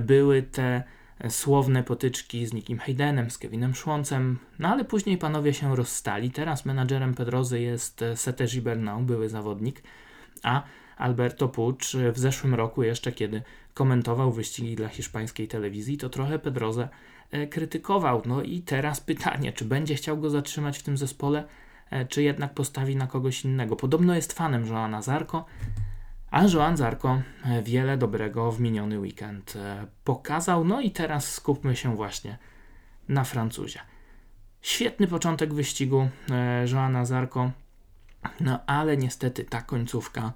Były 0.00 0.42
te 0.42 0.82
słowne 1.28 1.82
potyczki 1.82 2.46
z 2.46 2.52
Nikim 2.52 2.78
Haydenem, 2.78 3.30
z 3.30 3.38
Kevinem 3.38 3.74
Szłoncem, 3.74 4.38
no 4.58 4.68
ale 4.68 4.84
później 4.84 5.18
panowie 5.18 5.54
się 5.54 5.76
rozstali. 5.76 6.30
Teraz 6.30 6.64
menadżerem 6.64 7.14
Pedrozy 7.14 7.60
jest 7.60 8.04
Sete 8.14 8.46
Gibernau, 8.46 9.02
były 9.02 9.28
zawodnik, 9.28 9.82
a 10.42 10.62
Alberto 10.96 11.48
Pucz 11.48 11.96
w 12.12 12.18
zeszłym 12.18 12.54
roku, 12.54 12.82
jeszcze 12.82 13.12
kiedy 13.12 13.42
komentował 13.74 14.32
wyścigi 14.32 14.76
dla 14.76 14.88
hiszpańskiej 14.88 15.48
telewizji, 15.48 15.98
to 15.98 16.08
trochę 16.08 16.38
Pedrozę 16.38 16.88
e, 17.30 17.46
krytykował. 17.46 18.22
No 18.26 18.42
i 18.42 18.60
teraz 18.60 19.00
pytanie, 19.00 19.52
czy 19.52 19.64
będzie 19.64 19.94
chciał 19.94 20.18
go 20.18 20.30
zatrzymać 20.30 20.78
w 20.78 20.82
tym 20.82 20.96
zespole, 20.96 21.44
czy 22.08 22.22
jednak 22.22 22.54
postawi 22.54 22.96
na 22.96 23.06
kogoś 23.06 23.44
innego. 23.44 23.76
Podobno 23.76 24.14
jest 24.14 24.32
fanem 24.32 24.66
Joana 24.66 25.02
Zarko, 25.02 25.44
a 26.30 26.42
Joan 26.42 26.76
Zarko 26.76 27.22
e, 27.44 27.62
wiele 27.62 27.96
dobrego 27.96 28.52
w 28.52 28.60
miniony 28.60 29.00
weekend 29.00 29.54
pokazał. 30.04 30.64
No 30.64 30.80
i 30.80 30.90
teraz 30.90 31.32
skupmy 31.32 31.76
się 31.76 31.96
właśnie 31.96 32.38
na 33.08 33.24
Francuzie. 33.24 33.80
Świetny 34.62 35.06
początek 35.06 35.54
wyścigu 35.54 36.08
Joana 36.72 37.04
Zarko, 37.04 37.50
no 38.40 38.66
ale 38.66 38.96
niestety 38.96 39.44
ta 39.44 39.62
końcówka 39.62 40.32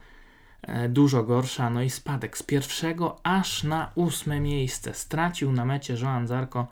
E, 0.62 0.88
dużo 0.88 1.22
gorsza. 1.22 1.70
No 1.70 1.82
i 1.82 1.90
spadek 1.90 2.38
z 2.38 2.42
pierwszego 2.42 3.20
aż 3.22 3.64
na 3.64 3.92
ósme 3.94 4.40
miejsce. 4.40 4.94
Stracił 4.94 5.52
na 5.52 5.64
mecie 5.64 5.94
Joan 6.02 6.26
Zarco 6.26 6.66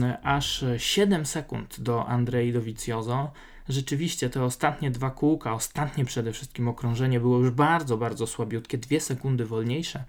e, 0.00 0.18
aż 0.22 0.64
7 0.76 1.26
sekund 1.26 1.80
do 1.80 2.06
Andrei 2.06 2.52
Dovizioso. 2.52 3.32
Rzeczywiście 3.68 4.30
te 4.30 4.44
ostatnie 4.44 4.90
dwa 4.90 5.10
kółka, 5.10 5.52
ostatnie 5.52 6.04
przede 6.04 6.32
wszystkim 6.32 6.68
okrążenie 6.68 7.20
było 7.20 7.38
już 7.38 7.50
bardzo, 7.50 7.96
bardzo 7.96 8.26
słabiutkie, 8.26 8.78
dwie 8.78 9.00
sekundy 9.00 9.46
wolniejsze 9.46 10.04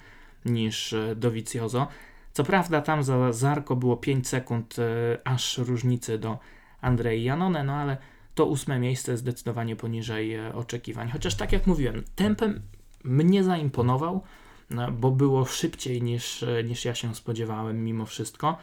niż 0.46 0.94
e, 0.94 1.16
Dovizioso. 1.16 1.88
Co 2.34 2.44
prawda 2.44 2.82
tam 2.82 3.04
za 3.04 3.34
Zarko 3.34 3.76
było 3.76 3.98
5 3.98 4.28
sekund 4.28 4.76
aż 5.24 5.58
różnicy 5.58 6.18
do 6.18 6.40
Andrei 6.82 7.24
Janone, 7.24 7.64
no 7.64 7.74
ale 7.74 7.98
to 8.36 8.46
ósme 8.46 8.80
miejsce 8.80 9.18
zdecydowanie 9.18 9.76
poniżej 9.76 10.50
oczekiwań. 10.50 11.10
Chociaż 11.10 11.36
tak 11.36 11.52
jak 11.52 11.68
mówiłem, 11.68 12.04
tempem 12.16 12.62
mnie 13.04 13.44
zaimponował, 13.44 14.24
no, 14.70 14.92
bo 14.92 15.12
było 15.12 15.46
szybciej 15.46 16.02
niż, 16.02 16.46
niż 16.64 16.86
ja 16.86 16.96
się 16.96 17.16
spodziewałem 17.16 17.84
mimo 17.84 18.06
wszystko. 18.06 18.58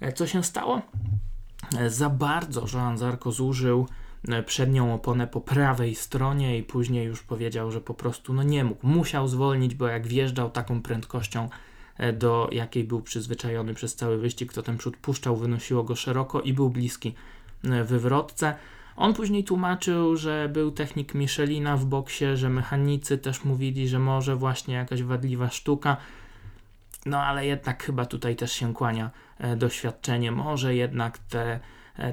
E, 0.00 0.12
co 0.12 0.26
się 0.26 0.44
stało? 0.44 0.82
E, 1.78 1.90
za 1.90 2.10
bardzo 2.10 2.66
Joan 2.74 2.98
Zarco 2.98 3.32
zużył 3.32 3.86
e, 3.90 3.99
przednią 4.46 4.94
oponę 4.94 5.26
po 5.26 5.40
prawej 5.40 5.94
stronie 5.94 6.58
i 6.58 6.62
później 6.62 7.06
już 7.06 7.22
powiedział, 7.22 7.70
że 7.70 7.80
po 7.80 7.94
prostu 7.94 8.34
no 8.34 8.42
nie 8.42 8.64
mógł. 8.64 8.86
Musiał 8.86 9.28
zwolnić, 9.28 9.74
bo 9.74 9.88
jak 9.88 10.06
wjeżdżał 10.06 10.50
taką 10.50 10.82
prędkością, 10.82 11.48
do 12.12 12.48
jakiej 12.52 12.84
był 12.84 13.02
przyzwyczajony 13.02 13.74
przez 13.74 13.94
cały 13.94 14.18
wyścig, 14.18 14.52
to 14.52 14.62
ten 14.62 14.78
przód 14.78 14.96
puszczał, 14.96 15.36
wynosiło 15.36 15.84
go 15.84 15.96
szeroko 15.96 16.40
i 16.40 16.52
był 16.52 16.70
bliski 16.70 17.14
wywrotce. 17.84 18.54
On 18.96 19.14
później 19.14 19.44
tłumaczył, 19.44 20.16
że 20.16 20.48
był 20.52 20.70
technik 20.70 21.14
Michelina 21.14 21.76
w 21.76 21.84
boksie, 21.84 22.24
że 22.34 22.48
mechanicy 22.48 23.18
też 23.18 23.44
mówili, 23.44 23.88
że 23.88 23.98
może 23.98 24.36
właśnie 24.36 24.74
jakaś 24.74 25.02
wadliwa 25.02 25.50
sztuka. 25.50 25.96
No 27.06 27.22
ale 27.22 27.46
jednak 27.46 27.82
chyba 27.82 28.06
tutaj 28.06 28.36
też 28.36 28.52
się 28.52 28.74
kłania 28.74 29.10
e, 29.38 29.56
doświadczenie. 29.56 30.32
Może 30.32 30.74
jednak 30.74 31.18
te, 31.18 31.52
e, 31.54 31.60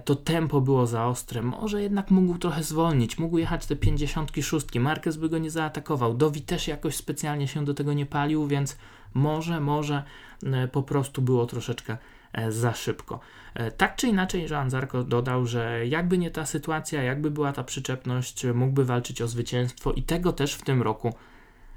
to 0.06 0.16
tempo 0.16 0.62
było 0.62 0.88
za 0.88 1.06
ostre. 1.06 1.42
Może 1.42 1.82
jednak 1.82 2.12
mógł 2.12 2.38
trochę 2.38 2.63
zwolnić. 2.63 3.18
Mógł 3.18 3.38
jechać 3.38 3.66
te 3.66 3.76
56. 3.76 4.76
Marquez 4.80 5.18
by 5.18 5.30
go 5.30 5.38
nie 5.38 5.52
zaatakował. 5.52 6.13
Dowi 6.13 6.42
też 6.42 6.68
jakoś 6.68 6.96
specjalnie 6.96 7.48
się 7.48 7.66
do 7.66 7.74
tego 7.74 7.94
nie 7.94 8.06
palił, 8.06 8.48
więc 8.48 8.78
może, 9.13 9.60
może 9.60 10.04
e, 10.44 10.68
po 10.68 10.84
prostu 10.84 11.22
było 11.22 11.46
troszeczkę 11.46 11.98
E, 12.34 12.52
za 12.52 12.74
szybko. 12.74 13.20
E, 13.54 13.72
tak 13.72 13.96
czy 13.96 14.08
inaczej, 14.08 14.48
Joan 14.50 14.70
Zarko 14.70 15.04
dodał, 15.04 15.46
że 15.46 15.88
jakby 15.88 16.18
nie 16.18 16.32
ta 16.32 16.46
sytuacja, 16.46 17.04
jakby 17.04 17.32
była 17.32 17.54
ta 17.54 17.63
przyczepność, 17.63 18.46
mógłby 18.54 18.86
walczyć 18.86 19.22
o 19.22 19.28
zwycięstwo 19.28 19.92
i 19.92 20.04
tego 20.04 20.34
też 20.34 20.54
w 20.54 20.62
tym 20.62 20.82
roku 20.82 21.13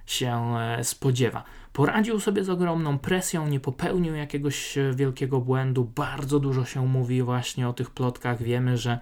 się 0.06 0.56
e, 0.58 0.84
spodziewa. 0.84 1.44
Poradził 1.72 2.20
sobie 2.20 2.44
z 2.44 2.50
ogromną 2.50 2.98
presją, 2.98 3.46
nie 3.46 3.60
popełnił 3.60 4.14
jakiegoś 4.14 4.78
wielkiego 4.94 5.40
błędu. 5.40 5.84
Bardzo 5.84 6.40
dużo 6.40 6.64
się 6.64 6.86
mówi 6.86 7.22
właśnie 7.22 7.68
o 7.68 7.72
tych 7.72 7.90
plotkach. 7.90 8.42
Wiemy, 8.42 8.76
że 8.76 8.98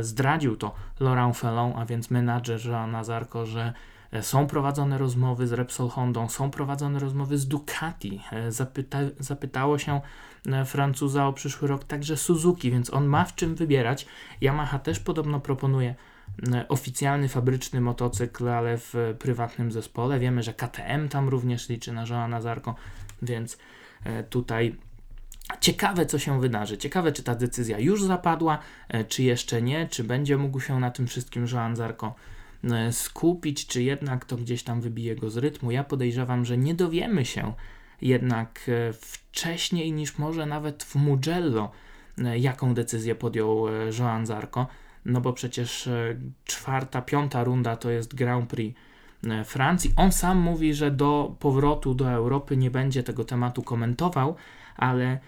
zdradził 0.00 0.56
to 0.56 0.74
Laurent 1.00 1.36
Felon, 1.36 1.72
a 1.76 1.84
więc 1.84 2.10
menadżer 2.10 2.66
Joana 2.66 3.04
Zarko, 3.04 3.46
że 3.46 3.72
są 4.20 4.46
prowadzone 4.46 4.98
rozmowy 4.98 5.46
z 5.46 5.52
Repsol 5.52 5.88
Hondą, 5.88 6.28
są 6.28 6.50
prowadzone 6.50 6.98
rozmowy 6.98 7.38
z 7.38 7.48
Ducati. 7.48 8.22
Zapyta, 8.48 8.98
zapytało 9.18 9.78
się 9.78 10.00
E, 10.52 10.64
Francuza 10.64 11.26
o 11.26 11.32
przyszły 11.32 11.68
rok, 11.68 11.84
także 11.84 12.16
Suzuki, 12.16 12.70
więc 12.70 12.94
on 12.94 13.06
ma 13.06 13.24
w 13.24 13.34
czym 13.34 13.54
wybierać. 13.54 14.06
Yamaha 14.40 14.78
też 14.78 15.00
podobno 15.00 15.40
proponuje 15.40 15.90
e, 15.90 15.94
oficjalny 16.68 17.28
fabryczny 17.28 17.80
motocykl, 17.80 18.48
ale 18.48 18.78
w 18.78 18.94
prywatnym 19.18 19.72
zespole. 19.72 20.18
Wiemy, 20.18 20.42
że 20.42 20.54
KTM 20.54 21.08
tam 21.08 21.28
również 21.28 21.68
liczy 21.68 21.92
na 21.92 22.04
Joana 22.10 22.40
Zarko, 22.40 22.74
więc 23.22 23.58
e, 24.04 24.22
tutaj 24.22 24.76
Ciekawe, 25.60 26.06
co 26.06 26.18
się 26.18 26.40
wydarzy. 26.40 26.78
Ciekawe, 26.78 27.12
czy 27.12 27.22
ta 27.22 27.34
decyzja 27.34 27.78
już 27.78 28.02
zapadła, 28.02 28.58
czy 29.08 29.22
jeszcze 29.22 29.62
nie, 29.62 29.88
czy 29.88 30.04
będzie 30.04 30.36
mógł 30.36 30.60
się 30.60 30.80
na 30.80 30.90
tym 30.90 31.06
wszystkim 31.06 31.46
Joan 31.52 31.76
Zarko 31.76 32.14
skupić, 32.90 33.66
czy 33.66 33.82
jednak 33.82 34.24
to 34.24 34.36
gdzieś 34.36 34.62
tam 34.62 34.80
wybije 34.80 35.16
go 35.16 35.30
z 35.30 35.36
rytmu. 35.36 35.70
Ja 35.70 35.84
podejrzewam, 35.84 36.44
że 36.44 36.58
nie 36.58 36.74
dowiemy 36.74 37.24
się 37.24 37.52
jednak 38.02 38.60
e, 38.68 38.92
wcześniej 38.92 39.92
niż 39.92 40.18
może 40.18 40.46
nawet 40.46 40.84
w 40.84 40.94
Mugello, 40.94 41.70
e, 42.18 42.38
jaką 42.38 42.74
decyzję 42.74 43.14
podjął 43.14 43.68
e, 43.68 43.72
Joan 43.98 44.26
Zarco, 44.26 44.66
no 45.04 45.20
bo 45.20 45.32
przecież 45.32 45.88
czwarta, 46.44 47.02
piąta 47.02 47.44
runda 47.44 47.76
to 47.76 47.90
jest 47.90 48.14
Grand 48.14 48.50
Prix 48.50 48.80
Francji. 49.44 49.92
On 49.96 50.12
sam 50.12 50.38
mówi, 50.38 50.74
że 50.74 50.90
do 50.90 51.36
powrotu 51.38 51.94
do 51.94 52.10
Europy 52.10 52.56
nie 52.56 52.70
będzie 52.70 53.02
tego 53.02 53.24
tematu 53.24 53.62
komentował, 53.62 54.36
ale 54.76 55.18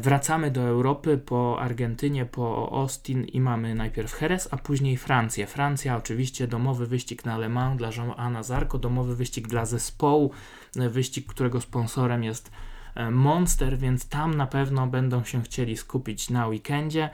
wracamy 0.00 0.50
do 0.50 0.60
Europy 0.60 1.18
po 1.18 1.60
Argentynie, 1.60 2.26
po 2.26 2.72
Austin 2.72 3.24
i 3.24 3.40
mamy 3.40 3.74
najpierw 3.74 4.22
Jerez, 4.22 4.48
a 4.50 4.56
później 4.56 4.96
Francję. 4.96 5.46
Francja 5.46 5.96
oczywiście 5.96 6.48
domowy 6.48 6.86
wyścig 6.86 7.24
na 7.24 7.38
Le 7.38 7.48
Mans 7.48 7.78
dla 7.78 7.90
Jeana 7.90 8.42
Zarco, 8.42 8.78
domowy 8.78 9.16
wyścig 9.16 9.48
dla 9.48 9.64
zespołu, 9.66 10.30
wyścig, 10.74 11.26
którego 11.26 11.60
sponsorem 11.60 12.24
jest 12.24 12.50
e, 12.94 13.10
Monster, 13.10 13.78
więc 13.78 14.08
tam 14.08 14.34
na 14.34 14.46
pewno 14.46 14.86
będą 14.86 15.24
się 15.24 15.42
chcieli 15.42 15.76
skupić 15.76 16.30
na 16.30 16.46
weekendzie. 16.46 17.10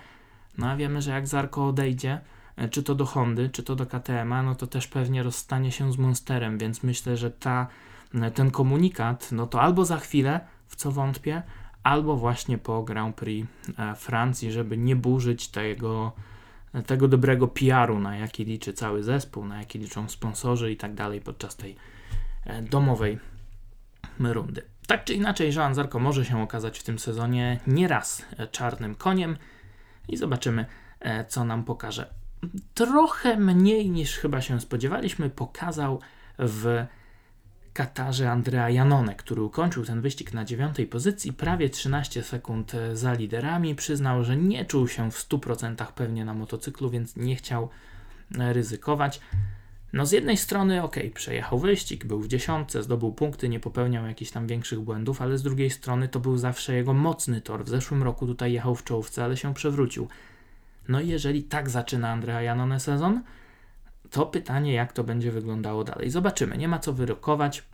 No 0.60 0.70
a 0.70 0.76
wiemy, 0.76 1.02
że 1.02 1.10
jak 1.10 1.26
Zarko 1.26 1.68
odejdzie, 1.68 2.20
e, 2.56 2.68
czy 2.68 2.82
to 2.82 2.94
do 2.94 3.06
Hondy, 3.06 3.48
czy 3.48 3.62
to 3.62 3.76
do 3.76 3.86
KTM, 3.86 4.28
no 4.44 4.54
to 4.54 4.66
też 4.66 4.86
pewnie 4.86 5.22
rozstanie 5.22 5.72
się 5.72 5.92
z 5.92 5.98
Monsterem, 5.98 6.58
więc 6.58 6.82
myślę, 6.82 7.16
że 7.16 7.30
ta, 7.30 7.66
e, 8.14 8.30
ten 8.30 8.50
komunikat, 8.50 9.32
no 9.32 9.46
to 9.46 9.60
albo 9.60 9.84
za 9.84 9.98
chwilę, 9.98 10.40
w 10.66 10.76
co 10.76 10.92
wątpię, 10.92 11.42
albo 11.82 12.16
właśnie 12.16 12.58
po 12.58 12.82
Grand 12.82 13.16
Prix 13.16 13.48
Francji, 13.96 14.52
żeby 14.52 14.76
nie 14.78 14.96
burzyć 14.96 15.48
tego, 15.48 16.12
tego 16.86 17.08
dobrego 17.08 17.48
PR-u, 17.48 17.98
na 17.98 18.16
jaki 18.16 18.44
liczy 18.44 18.72
cały 18.72 19.02
zespół, 19.02 19.44
na 19.44 19.58
jaki 19.58 19.78
liczą 19.78 20.08
sponsorzy 20.08 20.72
i 20.72 20.76
tak 20.76 20.94
dalej 20.94 21.20
podczas 21.20 21.56
tej 21.56 21.76
domowej 22.62 23.18
rundy. 24.18 24.62
Tak 24.90 25.04
czy 25.04 25.14
inaczej, 25.14 25.54
Joan 25.54 25.74
Zarko 25.74 25.98
może 25.98 26.24
się 26.24 26.42
okazać 26.42 26.78
w 26.78 26.82
tym 26.82 26.98
sezonie 26.98 27.60
nieraz 27.66 28.24
e, 28.36 28.46
czarnym 28.46 28.94
koniem 28.94 29.36
i 30.10 30.16
zobaczymy, 30.16 30.66
e, 31.00 31.24
co 31.24 31.44
nam 31.44 31.64
pokaże. 31.64 32.14
Trochę 32.74 33.36
mniej 33.36 33.90
niż 33.90 34.16
chyba 34.16 34.40
się 34.40 34.60
spodziewaliśmy, 34.60 35.30
pokazał 35.30 36.00
w 36.38 36.86
Katarze 37.72 38.30
Andrea 38.30 38.70
Janone, 38.70 39.14
który 39.14 39.42
ukończył 39.42 39.84
ten 39.84 40.00
wyścig 40.00 40.34
na 40.34 40.44
dziewiątej 40.44 40.86
pozycji, 40.86 41.32
prawie 41.32 41.70
13 41.70 42.22
sekund 42.22 42.74
e, 42.74 42.96
za 42.96 43.14
liderami. 43.14 43.74
Przyznał, 43.74 44.24
że 44.24 44.36
nie 44.36 44.64
czuł 44.64 44.88
się 44.88 45.10
w 45.10 45.28
100% 45.28 45.92
pewnie 45.92 46.24
na 46.24 46.34
motocyklu, 46.34 46.90
więc 46.90 47.16
nie 47.16 47.36
chciał 47.36 47.68
ryzykować. 48.30 49.20
No 49.92 50.06
z 50.06 50.12
jednej 50.12 50.36
strony 50.36 50.82
ok, 50.82 50.96
przejechał 51.14 51.58
wyścig, 51.58 52.04
był 52.04 52.20
w 52.20 52.28
dziesiątce, 52.28 52.82
zdobył 52.82 53.12
punkty, 53.12 53.48
nie 53.48 53.60
popełniał 53.60 54.06
jakichś 54.06 54.30
tam 54.30 54.46
większych 54.46 54.80
błędów, 54.80 55.22
ale 55.22 55.38
z 55.38 55.42
drugiej 55.42 55.70
strony 55.70 56.08
to 56.08 56.20
był 56.20 56.36
zawsze 56.36 56.74
jego 56.74 56.92
mocny 56.92 57.40
tor. 57.40 57.64
W 57.64 57.68
zeszłym 57.68 58.02
roku 58.02 58.26
tutaj 58.26 58.52
jechał 58.52 58.74
w 58.74 58.84
czołówce, 58.84 59.24
ale 59.24 59.36
się 59.36 59.54
przewrócił. 59.54 60.08
No 60.88 61.00
i 61.00 61.08
jeżeli 61.08 61.42
tak 61.42 61.70
zaczyna 61.70 62.10
Andrea 62.10 62.42
Janone 62.42 62.80
sezon, 62.80 63.22
to 64.10 64.26
pytanie, 64.26 64.72
jak 64.72 64.92
to 64.92 65.04
będzie 65.04 65.32
wyglądało 65.32 65.84
dalej. 65.84 66.10
Zobaczymy, 66.10 66.58
nie 66.58 66.68
ma 66.68 66.78
co 66.78 66.92
wyrokować. 66.92 67.64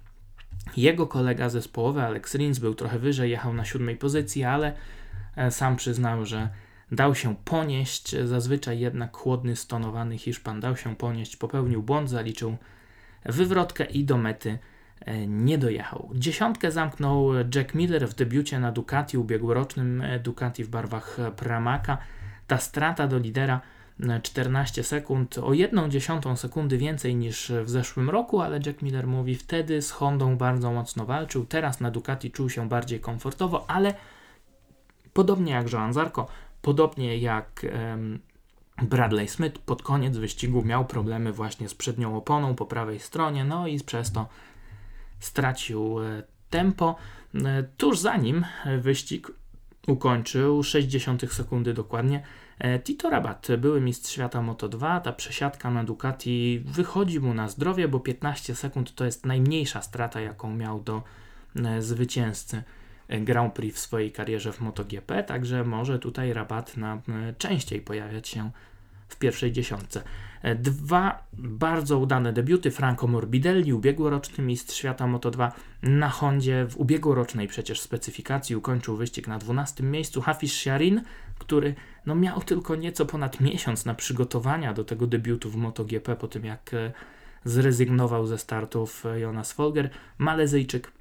Jego 0.77 1.07
kolega 1.07 1.49
zespołowy 1.49 2.03
Alex 2.03 2.35
Rins 2.35 2.59
był 2.59 2.75
trochę 2.75 2.99
wyżej, 2.99 3.31
jechał 3.31 3.55
na 3.55 3.65
siódmej 3.65 3.97
pozycji, 3.97 4.45
ale 4.45 4.73
e, 5.37 5.51
sam 5.51 5.77
przyznał, 5.77 6.27
że 6.27 6.49
dał 6.93 7.15
się 7.15 7.37
ponieść. 7.45 8.17
Zazwyczaj 8.17 8.79
jednak 8.79 9.17
chłodny, 9.17 9.57
stonowany 9.57 10.19
Hiszpan 10.19 10.61
dał 10.61 10.77
się 10.77 10.97
ponieść, 10.97 11.37
popełnił 11.37 11.83
błąd, 11.83 12.11
zaliczył 12.11 12.57
wywrotkę 13.25 13.85
i 13.85 14.05
do 14.05 14.17
mety 14.17 14.59
e, 15.01 15.27
nie 15.27 15.59
dojechał. 15.59 16.11
Dziesiątkę 16.15 16.71
zamknął 16.71 17.35
Jack 17.55 17.75
Miller 17.75 18.09
w 18.09 18.15
debiucie 18.15 18.61
na 18.61 18.73
Ducati, 18.73 19.19
ubiegłorocznym 19.19 20.03
e, 20.03 20.19
Ducati 20.19 20.65
w 20.65 20.69
barwach 20.69 21.17
Pramaka. 21.37 21.99
Ta 22.47 22.59
strata 22.59 23.07
do 23.07 23.19
lidera 23.19 23.61
14 24.23 24.85
sekund, 24.85 25.39
o 25.39 25.53
jedną 25.53 25.89
dziesiątą 25.89 26.37
sekundy 26.37 26.79
więcej 26.79 27.17
niż 27.17 27.53
w 27.65 27.71
zeszłym 27.71 28.11
roku, 28.11 28.41
ale 28.41 28.61
Jack 28.67 28.83
Miller 28.83 29.07
mówi, 29.07 29.35
wtedy 29.35 29.83
z 29.83 29.91
Hondą 29.91 30.37
bardzo 30.37 30.73
mocno 30.73 31.07
walczył, 31.07 31.47
teraz 31.47 31.81
na 31.81 31.91
Ducati 31.91 32.31
czuł 32.31 32.51
się 32.51 32.69
bardziej 32.69 33.01
komfortowo, 33.01 33.71
ale 33.71 33.95
podobnie 35.13 35.53
jak 35.53 35.73
Joan 35.73 35.93
Zarco, 35.93 36.27
podobnie 36.67 37.19
jak 37.19 37.67
Bradley 38.83 39.29
Smith 39.29 39.59
pod 39.59 39.83
koniec 39.83 40.17
wyścigu 40.17 40.65
miał 40.65 40.85
problemy 40.85 41.33
właśnie 41.33 41.69
z 41.69 41.75
przednią 41.75 42.17
oponą 42.17 42.55
po 42.55 42.67
prawej 42.67 43.01
stronie, 43.01 43.45
no 43.45 43.67
i 43.67 43.81
przez 43.81 44.13
to 44.13 44.29
stracił 45.21 46.01
e, 46.01 46.23
tempo. 46.51 46.97
E, 47.35 47.63
tuż 47.63 47.99
zanim 47.99 48.45
wyścig 48.79 49.31
ukończył 49.87 50.63
60 50.63 51.33
sekundy 51.33 51.75
dokładnie, 51.75 52.23
E, 52.59 52.79
Tito 52.79 53.11
Rabat, 53.11 53.49
były 53.59 53.81
mistrz 53.81 54.11
świata 54.11 54.41
Moto2, 54.41 55.01
ta 55.01 55.13
przesiadka 55.13 55.71
na 55.71 55.85
Ducati 55.85 56.63
wychodzi 56.65 57.21
mu 57.21 57.35
na 57.35 57.49
zdrowie, 57.49 57.89
bo 57.89 58.01
15 58.01 58.55
sekund 58.55 58.95
to 58.95 59.05
jest 59.05 59.27
najmniejsza 59.27 59.83
strata, 59.83 60.21
jaką 60.21 60.55
miał 60.55 60.81
do 60.81 61.03
e, 61.57 61.83
zwycięzcy 61.83 62.63
Grand 63.09 63.55
Prix 63.55 63.77
w 63.77 63.79
swojej 63.79 64.13
karierze 64.13 64.53
w 64.53 64.61
MotoGP, 64.61 65.23
także 65.23 65.65
może 65.65 65.99
tutaj 65.99 66.33
Rabat 66.33 66.77
na 66.77 66.95
e, 66.95 67.01
częściej 67.39 67.81
pojawiać 67.81 68.29
się 68.29 68.51
w 69.09 69.17
pierwszej 69.17 69.53
dziesiątce. 69.53 70.03
Dwa 70.55 71.27
bardzo 71.33 71.99
udane 71.99 72.33
debiuty 72.33 72.71
Franco 72.71 73.07
Morbidelli, 73.07 73.73
ubiegłoroczny 73.73 74.45
mistrz 74.45 74.77
świata 74.77 75.05
Moto2 75.05 75.51
na 75.83 76.09
Hondzie 76.09 76.67
w 76.71 76.77
ubiegłorocznej 76.77 77.49
przecież 77.49 77.81
specyfikacji 77.81 78.57
ukończył 78.57 78.97
wyścig 78.97 79.29
na 79.29 79.39
12 79.39 79.83
miejscu. 79.83 80.21
Hafiz 80.21 80.53
Sharin, 80.53 81.03
który 81.39 81.75
no, 82.07 82.15
miał 82.15 82.41
tylko 82.41 82.77
nieco 82.77 83.07
ponad 83.07 83.41
miesiąc 83.41 83.85
na 83.85 83.95
przygotowania 83.95 84.75
do 84.75 84.85
tego 84.85 85.07
debiutu 85.07 85.51
w 85.51 85.57
MotoGP 85.57 86.17
po 86.17 86.29
tym 86.29 86.45
jak 86.45 86.75
e, 86.75 86.93
zrezygnował 87.45 88.27
ze 88.27 88.39
startów 88.39 89.07
e, 89.07 89.21
Jonas 89.21 89.53
Folger. 89.53 89.91
Malezyjczyk 90.19 90.93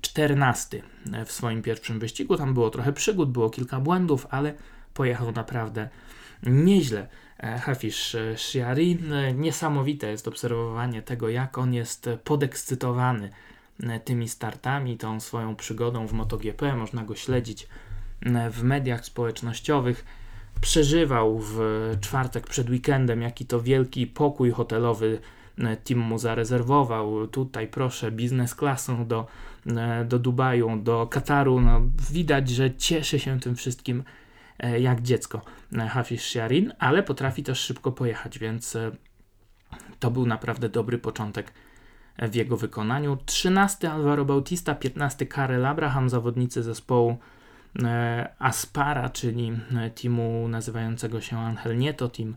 14 0.00 0.82
w 1.26 1.32
swoim 1.32 1.62
pierwszym 1.62 1.98
wyścigu. 1.98 2.36
Tam 2.36 2.54
było 2.54 2.70
trochę 2.70 2.92
przygód, 2.92 3.30
było 3.30 3.50
kilka 3.50 3.80
błędów, 3.80 4.26
ale 4.30 4.54
pojechał 4.94 5.32
naprawdę 5.32 5.88
nieźle. 6.42 7.08
E, 7.38 7.58
Hafiz 7.58 8.16
Shiarin. 8.36 9.12
Niesamowite 9.34 10.10
jest 10.10 10.28
obserwowanie 10.28 11.02
tego, 11.02 11.28
jak 11.28 11.58
on 11.58 11.74
jest 11.74 12.08
podekscytowany 12.24 13.30
tymi 14.04 14.28
startami, 14.28 14.96
tą 14.96 15.20
swoją 15.20 15.56
przygodą 15.56 16.06
w 16.06 16.12
MotoGP. 16.12 16.76
Można 16.76 17.04
go 17.04 17.14
śledzić 17.14 17.68
w 18.50 18.62
mediach 18.62 19.04
społecznościowych. 19.04 20.04
Przeżywał 20.60 21.38
w 21.38 21.58
czwartek 22.00 22.46
przed 22.46 22.70
weekendem, 22.70 23.22
jaki 23.22 23.46
to 23.46 23.60
wielki 23.60 24.06
pokój 24.06 24.50
hotelowy 24.50 25.20
Tim 25.84 25.98
mu 25.98 26.18
zarezerwował. 26.18 27.28
Tutaj 27.28 27.68
proszę, 27.68 28.10
biznes 28.10 28.54
klasą 28.54 29.06
do, 29.06 29.26
do 30.04 30.18
Dubaju, 30.18 30.80
do 30.82 31.06
Kataru. 31.06 31.60
No, 31.60 31.82
widać, 32.10 32.48
że 32.48 32.74
cieszy 32.74 33.18
się 33.18 33.40
tym 33.40 33.56
wszystkim 33.56 34.04
e, 34.58 34.80
jak 34.80 35.02
dziecko 35.02 35.40
Hafiz 35.90 36.22
Sharin, 36.22 36.72
ale 36.78 37.02
potrafi 37.02 37.42
też 37.42 37.60
szybko 37.60 37.92
pojechać, 37.92 38.38
więc 38.38 38.76
e, 38.76 38.90
to 39.98 40.10
był 40.10 40.26
naprawdę 40.26 40.68
dobry 40.68 40.98
początek 40.98 41.52
w 42.18 42.34
jego 42.34 42.56
wykonaniu. 42.56 43.18
13 43.26 43.92
Alvaro 43.92 44.24
Bautista, 44.24 44.74
15 44.74 45.26
Karel 45.26 45.66
Abraham, 45.66 46.08
zawodnicy 46.08 46.62
zespołu 46.62 47.18
E, 47.82 48.28
Aspara, 48.38 49.08
czyli 49.08 49.52
e, 49.76 49.90
teamu 49.90 50.48
nazywającego 50.48 51.20
się 51.20 51.38
Angel 51.38 51.78
Nieto, 51.78 52.08
team 52.08 52.30
e, 52.30 52.34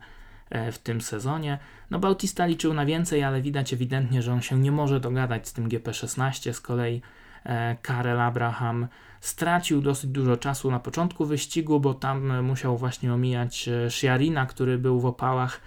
w 0.71 0.77
tym 0.77 1.01
sezonie. 1.01 1.57
No 1.91 1.99
Bautista 1.99 2.45
liczył 2.45 2.73
na 2.73 2.85
więcej, 2.85 3.23
ale 3.23 3.41
widać 3.41 3.73
ewidentnie, 3.73 4.21
że 4.21 4.33
on 4.33 4.41
się 4.41 4.59
nie 4.59 4.71
może 4.71 4.99
dogadać 4.99 5.47
z 5.47 5.53
tym 5.53 5.69
GP16. 5.69 6.53
Z 6.53 6.61
kolei 6.61 7.01
Karel 7.81 8.21
Abraham 8.21 8.87
stracił 9.21 9.81
dosyć 9.81 10.09
dużo 10.09 10.37
czasu 10.37 10.71
na 10.71 10.79
początku 10.79 11.25
wyścigu, 11.25 11.79
bo 11.79 11.93
tam 11.93 12.43
musiał 12.43 12.77
właśnie 12.77 13.13
omijać 13.13 13.69
Shiarina, 13.89 14.45
który 14.45 14.77
był 14.77 14.99
w 14.99 15.05
opałach 15.05 15.61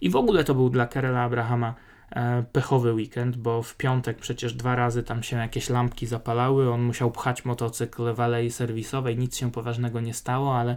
i 0.00 0.10
w 0.10 0.16
ogóle 0.16 0.44
to 0.44 0.54
był 0.54 0.70
dla 0.70 0.86
Karela 0.86 1.22
Abrahama 1.22 1.74
E, 2.14 2.44
pechowy 2.52 2.92
weekend, 2.92 3.36
bo 3.36 3.62
w 3.62 3.76
piątek 3.76 4.18
przecież 4.18 4.54
dwa 4.54 4.76
razy 4.76 5.02
tam 5.02 5.22
się 5.22 5.36
jakieś 5.36 5.70
lampki 5.70 6.06
zapalały, 6.06 6.72
on 6.72 6.82
musiał 6.82 7.10
pchać 7.10 7.44
motocykl 7.44 8.14
w 8.14 8.20
alei 8.20 8.50
serwisowej, 8.50 9.18
nic 9.18 9.36
się 9.36 9.52
poważnego 9.52 10.00
nie 10.00 10.14
stało, 10.14 10.58
ale 10.58 10.72
e, 10.72 10.76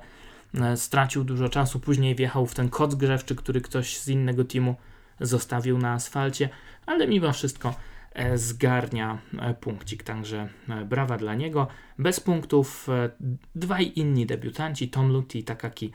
stracił 0.75 1.23
dużo 1.23 1.49
czasu, 1.49 1.79
później 1.79 2.15
wjechał 2.15 2.45
w 2.45 2.55
ten 2.55 2.69
koc 2.69 2.95
grzewczy, 2.95 3.35
który 3.35 3.61
ktoś 3.61 3.97
z 3.97 4.07
innego 4.07 4.43
teamu 4.43 4.75
zostawił 5.19 5.77
na 5.77 5.93
asfalcie, 5.93 6.49
ale 6.85 7.07
mimo 7.07 7.33
wszystko 7.33 7.75
e, 8.13 8.37
zgarnia 8.37 9.17
punkcik, 9.61 10.03
także 10.03 10.49
brawa 10.85 11.17
dla 11.17 11.35
niego. 11.35 11.67
Bez 11.99 12.19
punktów 12.19 12.87
dwaj 13.55 13.91
inni 13.95 14.25
debiutanci, 14.25 14.89
Tom 14.89 15.11
Lutti 15.11 15.39
i 15.39 15.43
Takaki 15.43 15.91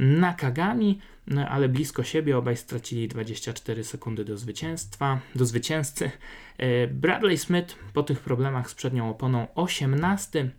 Nakagami, 0.00 1.00
no, 1.26 1.48
ale 1.48 1.68
blisko 1.68 2.02
siebie 2.02 2.38
obaj 2.38 2.56
stracili 2.56 3.08
24 3.08 3.84
sekundy 3.84 4.24
do 4.24 4.36
zwycięstwa, 4.36 5.20
do 5.34 5.46
zwycięzcy. 5.46 6.10
E, 6.58 6.86
Bradley 6.86 7.38
Smith 7.38 7.74
po 7.92 8.02
tych 8.02 8.20
problemach 8.20 8.70
z 8.70 8.74
przednią 8.74 9.10
oponą 9.10 9.46
18. 9.54 10.50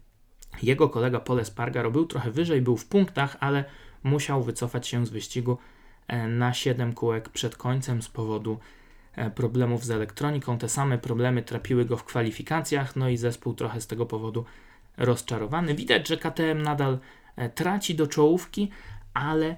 Jego 0.64 0.90
kolega 0.90 1.20
Pole 1.20 1.46
Spargaro 1.46 1.92
był 1.92 2.06
trochę 2.06 2.32
wyżej, 2.32 2.62
był 2.62 2.78
w 2.78 2.86
punktach, 2.86 3.38
ale 3.40 3.66
musiał 4.04 4.44
wycofać 4.44 4.88
się 4.88 5.06
z 5.06 5.10
wyścigu 5.10 5.58
e, 6.08 6.28
na 6.28 6.54
7 6.54 6.94
kółek 6.94 7.30
przed 7.30 7.56
końcem 7.56 8.02
z 8.02 8.10
powodu 8.10 8.60
e, 9.16 9.32
problemów 9.32 9.86
z 9.86 9.92
elektroniką. 9.92 10.58
Te 10.58 10.70
same 10.70 10.98
problemy 10.98 11.44
trapiły 11.44 11.86
go 11.86 11.98
w 11.98 12.04
kwalifikacjach, 12.04 12.96
no 12.96 13.10
i 13.10 13.18
zespół 13.18 13.54
trochę 13.54 13.82
z 13.82 13.88
tego 13.88 14.06
powodu 14.06 14.46
rozczarowany. 14.98 15.76
Widać, 15.76 16.08
że 16.08 16.18
KTM 16.18 16.62
nadal 16.62 17.00
traci 17.56 17.96
do 17.96 18.08
czołówki, 18.08 18.70
ale 19.14 19.56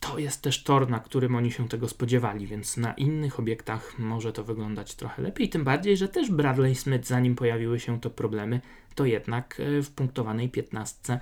to 0.00 0.18
jest 0.18 0.42
też 0.42 0.62
tor, 0.62 0.90
na 0.90 0.98
którym 0.98 1.36
oni 1.36 1.52
się 1.52 1.68
tego 1.68 1.88
spodziewali, 1.88 2.46
więc 2.46 2.76
na 2.76 2.92
innych 2.92 3.38
obiektach 3.38 3.98
może 3.98 4.32
to 4.32 4.44
wyglądać 4.44 4.94
trochę 4.94 5.22
lepiej. 5.22 5.48
Tym 5.48 5.64
bardziej, 5.64 5.96
że 5.96 6.08
też 6.08 6.30
Bradley 6.30 6.74
Smith, 6.74 7.06
zanim 7.06 7.34
pojawiły 7.34 7.80
się 7.80 8.00
to 8.00 8.10
problemy, 8.10 8.60
to 8.94 9.04
jednak 9.04 9.60
e, 9.60 9.82
w 9.82 9.90
punktowanej 9.90 10.48
15 10.48 11.20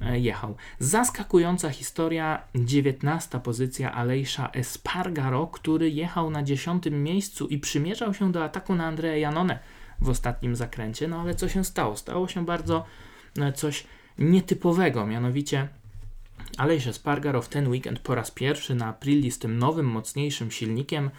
e, 0.00 0.18
jechał. 0.18 0.56
Zaskakująca 0.78 1.70
historia, 1.70 2.42
19 2.54 3.40
pozycja 3.40 3.92
Alejsza 3.92 4.50
Espargaro, 4.50 5.46
który 5.46 5.90
jechał 5.90 6.30
na 6.30 6.42
10 6.42 6.84
miejscu 6.90 7.46
i 7.46 7.58
przymierzał 7.58 8.14
się 8.14 8.32
do 8.32 8.44
ataku 8.44 8.74
na 8.74 8.86
Andrea 8.86 9.16
Janone 9.16 9.58
w 10.00 10.08
ostatnim 10.08 10.56
zakręcie. 10.56 11.08
No 11.08 11.20
ale 11.20 11.34
co 11.34 11.48
się 11.48 11.64
stało? 11.64 11.96
Stało 11.96 12.28
się 12.28 12.44
bardzo 12.44 12.84
e, 13.38 13.52
coś 13.52 13.86
nietypowego, 14.18 15.06
mianowicie 15.06 15.68
Alejsz 16.58 16.92
Spargarow 16.92 17.48
ten 17.48 17.68
weekend 17.68 17.98
po 17.98 18.14
raz 18.14 18.30
pierwszy 18.30 18.74
na 18.74 18.86
Aprilia 18.86 19.30
z 19.30 19.38
tym 19.38 19.58
nowym, 19.58 19.86
mocniejszym 19.86 20.50
silnikiem 20.50 21.10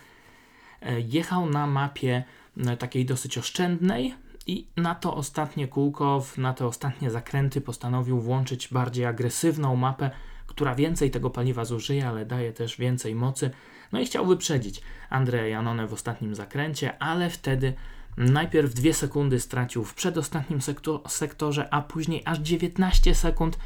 e, 0.82 1.02
jechał 1.02 1.46
na 1.46 1.68
mapie 1.68 2.24
e, 2.58 2.78
takiej 2.78 3.06
dosyć 3.06 3.38
oszczędnej 3.38 4.16
i 4.48 4.68
na 4.78 4.96
to 4.96 5.16
ostatnie 5.16 5.68
kółko, 5.68 6.26
na 6.38 6.54
te 6.54 6.68
ostatnie 6.68 7.12
zakręty 7.12 7.62
postanowił 7.62 8.20
włączyć 8.20 8.68
bardziej 8.68 9.06
agresywną 9.06 9.76
mapę, 9.76 10.12
która 10.48 10.76
więcej 10.76 11.12
tego 11.12 11.30
paliwa 11.30 11.66
zużyje, 11.66 12.08
ale 12.08 12.26
daje 12.26 12.54
też 12.54 12.78
więcej 12.78 13.16
mocy. 13.16 13.52
No 13.92 14.00
i 14.00 14.06
chciał 14.06 14.26
wyprzedzić 14.26 14.82
Andrea 15.10 15.48
Janone 15.48 15.88
w 15.88 15.94
ostatnim 15.94 16.36
zakręcie, 16.36 17.02
ale 17.02 17.30
wtedy 17.30 17.74
najpierw 18.18 18.74
dwie 18.74 18.94
sekundy 18.94 19.40
stracił 19.40 19.84
w 19.84 19.94
przedostatnim 19.94 20.60
sektorze, 21.08 21.74
a 21.74 21.82
później 21.82 22.22
aż 22.26 22.40
19 22.40 23.16
sekund 23.16 23.58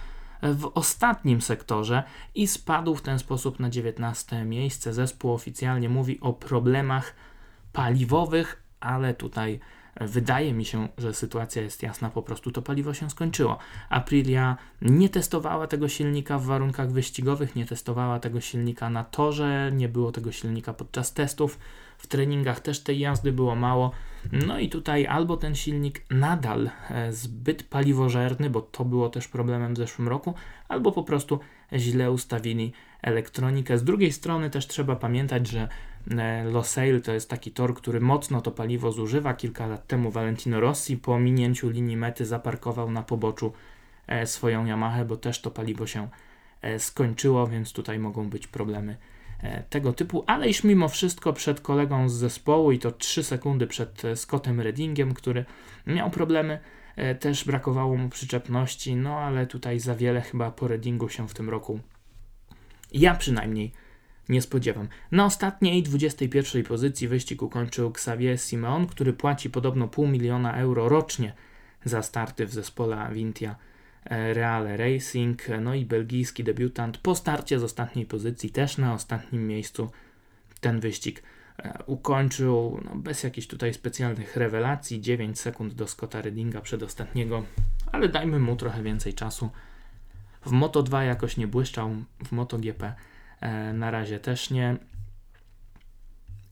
w 0.43 0.71
ostatnim 0.73 1.41
sektorze 1.41 2.03
i 2.35 2.47
spadł 2.47 2.95
w 2.95 3.01
ten 3.01 3.19
sposób 3.19 3.59
na 3.59 3.69
19 3.69 4.45
miejsce. 4.45 4.93
Zespół 4.93 5.33
oficjalnie 5.33 5.89
mówi 5.89 6.19
o 6.21 6.33
problemach 6.33 7.13
paliwowych, 7.73 8.63
ale 8.79 9.13
tutaj 9.13 9.59
Wydaje 10.01 10.53
mi 10.53 10.65
się, 10.65 10.87
że 10.97 11.13
sytuacja 11.13 11.61
jest 11.61 11.83
jasna, 11.83 12.09
po 12.09 12.21
prostu 12.21 12.51
to 12.51 12.61
paliwo 12.61 12.93
się 12.93 13.09
skończyło. 13.09 13.57
Aprilia 13.89 14.57
nie 14.81 15.09
testowała 15.09 15.67
tego 15.67 15.89
silnika 15.89 16.37
w 16.37 16.45
warunkach 16.45 16.91
wyścigowych, 16.91 17.55
nie 17.55 17.65
testowała 17.65 18.19
tego 18.19 18.41
silnika 18.41 18.89
na 18.89 19.03
torze, 19.03 19.71
nie 19.73 19.89
było 19.89 20.11
tego 20.11 20.31
silnika 20.31 20.73
podczas 20.73 21.13
testów. 21.13 21.59
W 21.97 22.07
treningach 22.07 22.59
też 22.59 22.79
tej 22.79 22.99
jazdy 22.99 23.31
było 23.31 23.55
mało. 23.55 23.91
No 24.31 24.59
i 24.59 24.69
tutaj 24.69 25.07
albo 25.07 25.37
ten 25.37 25.55
silnik 25.55 26.05
nadal 26.11 26.69
e, 26.89 27.11
zbyt 27.11 27.63
paliwożerny, 27.63 28.49
bo 28.49 28.61
to 28.61 28.85
było 28.85 29.09
też 29.09 29.27
problemem 29.27 29.73
w 29.73 29.77
zeszłym 29.77 30.07
roku, 30.07 30.33
albo 30.67 30.91
po 30.91 31.03
prostu 31.03 31.39
źle 31.73 32.11
ustawili 32.11 32.73
elektronikę. 33.01 33.77
Z 33.77 33.83
drugiej 33.83 34.11
strony 34.11 34.49
też 34.49 34.67
trzeba 34.67 34.95
pamiętać, 34.95 35.47
że 35.47 35.67
e, 36.11 36.43
Losail 36.43 37.01
to 37.01 37.11
jest 37.11 37.29
taki 37.29 37.51
tor, 37.51 37.75
który 37.75 38.01
mocno 38.01 38.41
to 38.41 38.51
paliwo 38.51 38.91
zużywa. 38.91 39.33
Kilka 39.33 39.67
lat 39.67 39.87
temu 39.87 40.11
Valentino 40.11 40.59
Rossi 40.59 40.97
po 40.97 41.19
minięciu 41.19 41.69
linii 41.69 41.97
mety 41.97 42.25
zaparkował 42.25 42.91
na 42.91 43.03
poboczu 43.03 43.53
e, 44.07 44.27
swoją 44.27 44.65
Yamaha, 44.65 45.05
bo 45.05 45.17
też 45.17 45.41
to 45.41 45.51
paliwo 45.51 45.87
się 45.87 46.07
skończyło, 46.77 47.47
więc 47.47 47.73
tutaj 47.73 47.99
mogą 47.99 48.29
być 48.29 48.47
problemy 48.47 48.97
tego 49.69 49.93
typu, 49.93 50.23
ale 50.27 50.49
iż 50.49 50.63
mimo 50.63 50.87
wszystko 50.89 51.33
przed 51.33 51.61
kolegą 51.61 52.09
z 52.09 52.13
zespołu 52.13 52.71
i 52.71 52.79
to 52.79 52.91
3 52.91 53.23
sekundy 53.23 53.67
przed 53.67 54.05
e, 54.05 54.15
Scottem 54.15 54.61
Reddingiem, 54.61 55.13
który 55.13 55.45
miał 55.87 56.09
problemy, 56.09 56.59
e, 56.95 57.15
też 57.15 57.45
brakowało 57.45 57.97
mu 57.97 58.09
przyczepności, 58.09 58.95
no 58.95 59.19
ale 59.19 59.47
tutaj 59.47 59.79
za 59.79 59.95
wiele 59.95 60.21
chyba 60.21 60.51
po 60.51 60.67
Reddingu 60.67 61.09
się 61.09 61.27
w 61.27 61.33
tym 61.33 61.49
roku 61.49 61.79
ja 62.91 63.15
przynajmniej 63.15 63.71
nie 64.29 64.41
spodziewam. 64.41 64.87
Na 65.11 65.25
ostatniej 65.25 65.83
21 65.83 66.63
pozycji 66.63 67.07
wyścig 67.07 67.41
ukończył 67.41 67.89
Xavier 67.89 68.39
Simeon, 68.39 68.87
który 68.87 69.13
płaci 69.13 69.49
podobno 69.49 69.87
pół 69.87 70.07
miliona 70.07 70.57
euro 70.57 70.89
rocznie 70.89 71.33
za 71.85 72.01
starty 72.01 72.45
w 72.45 72.53
zespole 72.53 72.97
Avintia 72.97 73.49
E, 73.51 73.76
Reale 74.09 74.77
Racing, 74.77 75.41
no 75.61 75.75
i 75.75 75.85
belgijski 75.85 76.43
debiutant 76.43 76.97
po 76.97 77.15
starcie 77.15 77.59
z 77.59 77.63
ostatniej 77.63 78.05
pozycji, 78.05 78.49
też 78.49 78.77
na 78.77 78.93
ostatnim 78.93 79.47
miejscu 79.47 79.91
ten 80.59 80.79
wyścig 80.79 81.23
e, 81.57 81.83
ukończył 81.85 82.81
no, 82.85 82.95
bez 82.95 83.23
jakichś 83.23 83.47
tutaj 83.47 83.73
specjalnych 83.73 84.35
rewelacji, 84.35 85.01
9 85.01 85.39
sekund 85.39 85.73
do 85.73 85.87
Scotta 85.87 86.21
Reddinga 86.21 86.61
przedostatniego, 86.61 87.43
ale 87.91 88.09
dajmy 88.09 88.39
mu 88.39 88.55
trochę 88.55 88.83
więcej 88.83 89.13
czasu. 89.13 89.49
W 90.45 90.51
Moto2 90.51 91.01
jakoś 91.01 91.37
nie 91.37 91.47
błyszczał, 91.47 91.95
w 92.25 92.31
MotoGP 92.31 92.93
e, 93.41 93.73
na 93.73 93.91
razie 93.91 94.19
też 94.19 94.49
nie. 94.49 94.77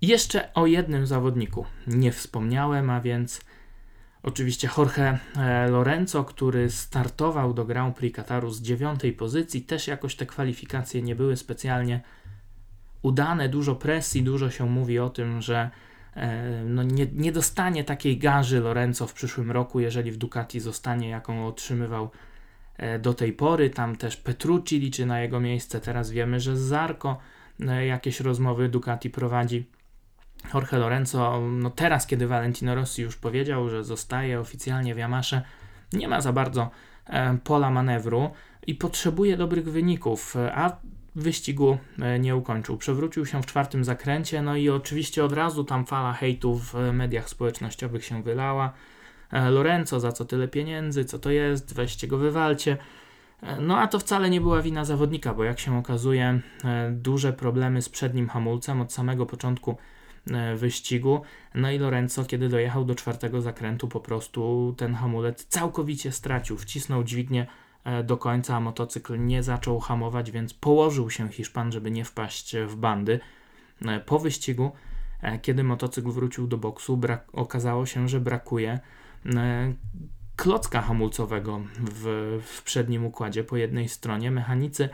Jeszcze 0.02 0.54
o 0.54 0.66
jednym 0.66 1.08
zawodniku 1.08 1.66
nie 1.88 2.12
wspomniałem, 2.12 2.90
a 2.90 3.02
więc 3.02 3.42
Oczywiście 4.26 4.70
Jorge 4.78 5.18
e, 5.38 5.68
Lorenzo, 5.70 6.24
który 6.24 6.70
startował 6.70 7.54
do 7.54 7.66
Grand 7.66 7.96
Prix 7.96 8.16
Kataru 8.16 8.52
z 8.52 8.62
dziewiątej 8.62 9.14
pozycji, 9.14 9.62
też 9.62 9.88
jakoś 9.88 10.16
te 10.16 10.26
kwalifikacje 10.26 11.02
nie 11.02 11.16
były 11.16 11.38
specjalnie 11.38 12.02
udane, 13.02 13.50
dużo 13.50 13.76
presji, 13.76 14.24
dużo 14.24 14.50
się 14.50 14.66
mówi 14.66 15.00
o 15.00 15.10
tym, 15.10 15.42
że 15.42 15.70
e, 16.16 16.64
no 16.66 16.84
nie, 16.84 17.08
nie 17.14 17.32
dostanie 17.32 17.84
takiej 17.84 18.18
garzy 18.18 18.60
Lorenzo 18.60 19.08
w 19.08 19.14
przyszłym 19.14 19.52
roku, 19.52 19.80
jeżeli 19.80 20.12
w 20.12 20.18
Ducati 20.18 20.60
zostanie, 20.60 21.10
jaką 21.10 21.48
otrzymywał 21.48 22.10
e, 22.78 23.00
do 23.00 23.14
tej 23.14 23.34
pory. 23.34 23.70
Tam 23.70 23.96
też 23.96 24.18
Petrucci 24.18 24.80
liczy 24.80 25.06
na 25.06 25.22
jego 25.22 25.40
miejsce. 25.40 25.82
Teraz 25.82 26.12
wiemy, 26.12 26.40
że 26.40 26.58
Zarko 26.58 27.18
jakieś 27.88 28.20
rozmowy 28.20 28.70
Ducati 28.70 29.10
prowadzi. 29.10 29.66
Jorge 30.54 30.78
Lorenzo, 30.78 31.42
no 31.42 31.70
teraz, 31.70 32.08
kiedy 32.08 32.28
Valentino 32.28 32.76
Rossi 32.76 33.02
już 33.02 33.16
powiedział, 33.16 33.70
że 33.70 33.84
zostaje 33.84 34.40
oficjalnie 34.40 34.96
w 34.96 34.98
Yamasze, 34.98 35.42
nie 35.94 36.08
ma 36.08 36.22
za 36.22 36.34
bardzo 36.34 36.70
e, 37.08 37.38
pola 37.44 37.70
manewru 37.70 38.32
i 38.68 38.76
potrzebuje 38.76 39.38
dobrych 39.38 39.72
wyników, 39.72 40.36
a 40.56 40.78
wyścigu 41.16 41.78
e, 42.00 42.20
nie 42.20 42.36
ukończył. 42.36 42.78
Przewrócił 42.78 43.26
się 43.26 43.42
w 43.42 43.46
czwartym 43.46 43.84
zakręcie, 43.84 44.42
no 44.42 44.56
i 44.56 44.70
oczywiście 44.70 45.26
od 45.26 45.34
razu 45.34 45.64
tam 45.64 45.86
fala 45.86 46.14
hejtu 46.14 46.56
w 46.56 46.74
mediach 46.94 47.30
społecznościowych 47.30 48.06
się 48.06 48.24
wylała. 48.24 48.74
E, 49.32 49.50
Lorenzo, 49.50 50.00
za 50.00 50.12
co 50.12 50.26
tyle 50.26 50.48
pieniędzy, 50.48 51.06
co 51.06 51.20
to 51.20 51.30
jest, 51.32 51.74
weźcie 51.74 52.08
go, 52.08 52.18
wywalcie. 52.18 52.78
No 53.60 53.78
a 53.78 53.88
to 53.88 54.00
wcale 54.00 54.30
nie 54.30 54.42
była 54.42 54.62
wina 54.62 54.86
zawodnika, 54.86 55.34
bo 55.34 55.44
jak 55.44 55.60
się 55.60 55.78
okazuje, 55.78 56.40
duże 56.92 57.34
problemy 57.34 57.82
z 57.82 57.90
przednim 57.90 58.30
hamulcem 58.30 58.82
od 58.82 58.94
samego 58.94 59.26
początku 59.26 59.78
E, 59.78 59.95
wyścigu. 60.56 61.22
No 61.56 61.72
i 61.72 61.80
Lorenzo, 61.80 62.26
kiedy 62.26 62.50
dojechał 62.50 62.86
do 62.86 62.96
czwartego 62.96 63.42
zakrętu, 63.42 63.88
po 63.88 64.00
prostu 64.00 64.74
ten 64.78 64.94
hamulec 64.96 65.46
całkowicie 65.46 66.12
stracił. 66.12 66.58
Wcisnął 66.58 67.04
dźwignię 67.04 67.48
e, 67.84 68.04
do 68.04 68.18
końca, 68.18 68.56
a 68.56 68.60
motocykl 68.60 69.26
nie 69.26 69.44
zaczął 69.44 69.80
hamować, 69.80 70.32
więc 70.32 70.54
położył 70.54 71.10
się 71.10 71.30
Hiszpan, 71.30 71.72
żeby 71.72 71.92
nie 71.92 72.06
wpaść 72.06 72.56
w 72.68 72.76
bandy. 72.76 73.20
E, 73.86 74.00
po 74.00 74.20
wyścigu, 74.20 74.72
kiedy 75.42 75.64
motocykl 75.64 76.12
wrócił 76.12 76.48
do 76.48 76.58
boksu, 76.58 77.02
okazało 77.34 77.86
się, 77.86 78.10
że 78.10 78.20
brakuje 78.20 78.80
klocka 80.36 80.82
hamulcowego 80.82 81.62
w, 81.80 82.40
w 82.46 82.64
przednim 82.64 83.06
układzie 83.06 83.44
po 83.44 83.58
jednej 83.58 83.90
stronie. 83.90 84.32
Mechanicy 84.32 84.90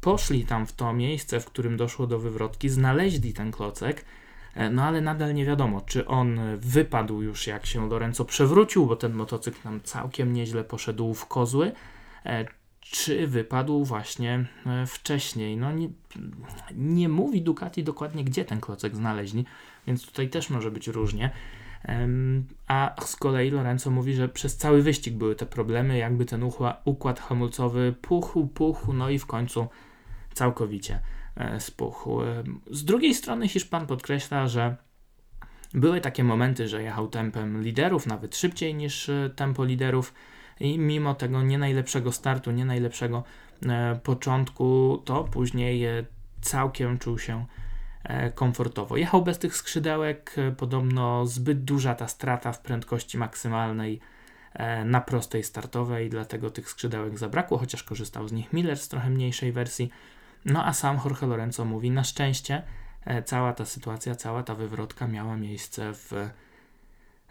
poszli 0.00 0.46
tam 0.46 0.66
w 0.66 0.72
to 0.72 0.92
miejsce, 0.92 1.40
w 1.40 1.46
którym 1.46 1.76
doszło 1.76 2.06
do 2.06 2.18
wywrotki, 2.18 2.68
znaleźli 2.68 3.32
ten 3.32 3.52
klocek 3.52 4.04
E, 4.04 4.23
no 4.70 4.82
ale 4.82 5.00
nadal 5.00 5.34
nie 5.34 5.44
wiadomo, 5.44 5.80
czy 5.80 6.06
on 6.06 6.40
wypadł 6.56 7.22
już 7.22 7.46
jak 7.46 7.66
się 7.66 7.88
Lorenzo 7.88 8.24
przewrócił, 8.24 8.86
bo 8.86 8.96
ten 8.96 9.12
motocykl 9.12 9.58
nam 9.64 9.80
całkiem 9.80 10.32
nieźle 10.32 10.64
poszedł 10.64 11.14
w 11.14 11.26
kozły, 11.26 11.72
e, 12.26 12.44
czy 12.80 13.26
wypadł 13.26 13.84
właśnie 13.84 14.46
e, 14.66 14.86
wcześniej. 14.86 15.56
No 15.56 15.72
nie, 15.72 15.88
nie 16.74 17.08
mówi 17.08 17.42
Ducati 17.42 17.84
dokładnie, 17.84 18.24
gdzie 18.24 18.44
ten 18.44 18.60
klocek 18.60 18.96
znaleźli, 18.96 19.44
więc 19.86 20.06
tutaj 20.06 20.28
też 20.28 20.50
może 20.50 20.70
być 20.70 20.88
różnie. 20.88 21.30
A 22.66 22.94
z 23.04 23.16
kolei 23.16 23.50
Lorenzo 23.50 23.90
mówi, 23.90 24.14
że 24.14 24.28
przez 24.28 24.56
cały 24.56 24.82
wyścig 24.82 25.14
były 25.14 25.36
te 25.36 25.46
problemy, 25.46 25.98
jakby 25.98 26.24
ten 26.24 26.50
układ 26.84 27.20
hamulcowy 27.20 27.94
puchł, 28.02 28.46
puchł, 28.46 28.92
no 28.92 29.10
i 29.10 29.18
w 29.18 29.26
końcu 29.26 29.66
całkowicie 30.34 31.00
E, 31.23 31.23
spuchł. 31.58 32.22
E, 32.22 32.44
z 32.70 32.84
drugiej 32.84 33.14
strony 33.14 33.48
Hiszpan 33.48 33.86
podkreśla, 33.86 34.48
że 34.48 34.76
były 35.74 36.00
takie 36.00 36.24
momenty, 36.24 36.68
że 36.68 36.82
jechał 36.82 37.08
tempem 37.08 37.62
liderów, 37.62 38.06
nawet 38.06 38.36
szybciej 38.36 38.74
niż 38.74 39.08
e, 39.08 39.30
tempo 39.36 39.64
liderów 39.64 40.14
i 40.60 40.78
mimo 40.78 41.14
tego 41.14 41.42
nie 41.42 41.58
najlepszego 41.58 42.12
startu, 42.12 42.50
nie 42.50 42.64
najlepszego 42.64 43.24
początku, 44.02 44.98
to 45.04 45.24
później 45.24 45.84
całkiem 46.40 46.98
czuł 46.98 47.18
się 47.18 47.46
komfortowo. 48.34 48.96
Jechał 48.96 49.22
bez 49.22 49.38
tych 49.38 49.56
skrzydełek, 49.56 50.36
podobno 50.56 51.26
zbyt 51.26 51.64
duża 51.64 51.94
ta 51.94 52.08
strata 52.08 52.52
w 52.52 52.60
prędkości 52.60 53.18
maksymalnej 53.18 54.00
na 54.84 55.00
prostej 55.00 55.44
startowej, 55.44 56.10
dlatego 56.10 56.50
tych 56.50 56.68
skrzydełek 56.68 57.18
zabrakło, 57.18 57.58
chociaż 57.58 57.82
korzystał 57.82 58.28
z 58.28 58.32
nich 58.32 58.52
Miller 58.52 58.78
z 58.78 58.88
trochę 58.88 59.10
mniejszej 59.10 59.52
wersji. 59.52 59.90
No 60.44 60.64
a 60.64 60.72
sam 60.72 61.00
Jorge 61.04 61.26
Lorenzo 61.26 61.64
mówi, 61.64 61.90
na 61.90 62.04
szczęście 62.04 62.62
e, 63.04 63.22
cała 63.22 63.52
ta 63.52 63.64
sytuacja, 63.64 64.14
cała 64.14 64.42
ta 64.42 64.54
wywrotka 64.54 65.06
miała 65.08 65.36
miejsce 65.36 65.94
w 65.94 66.12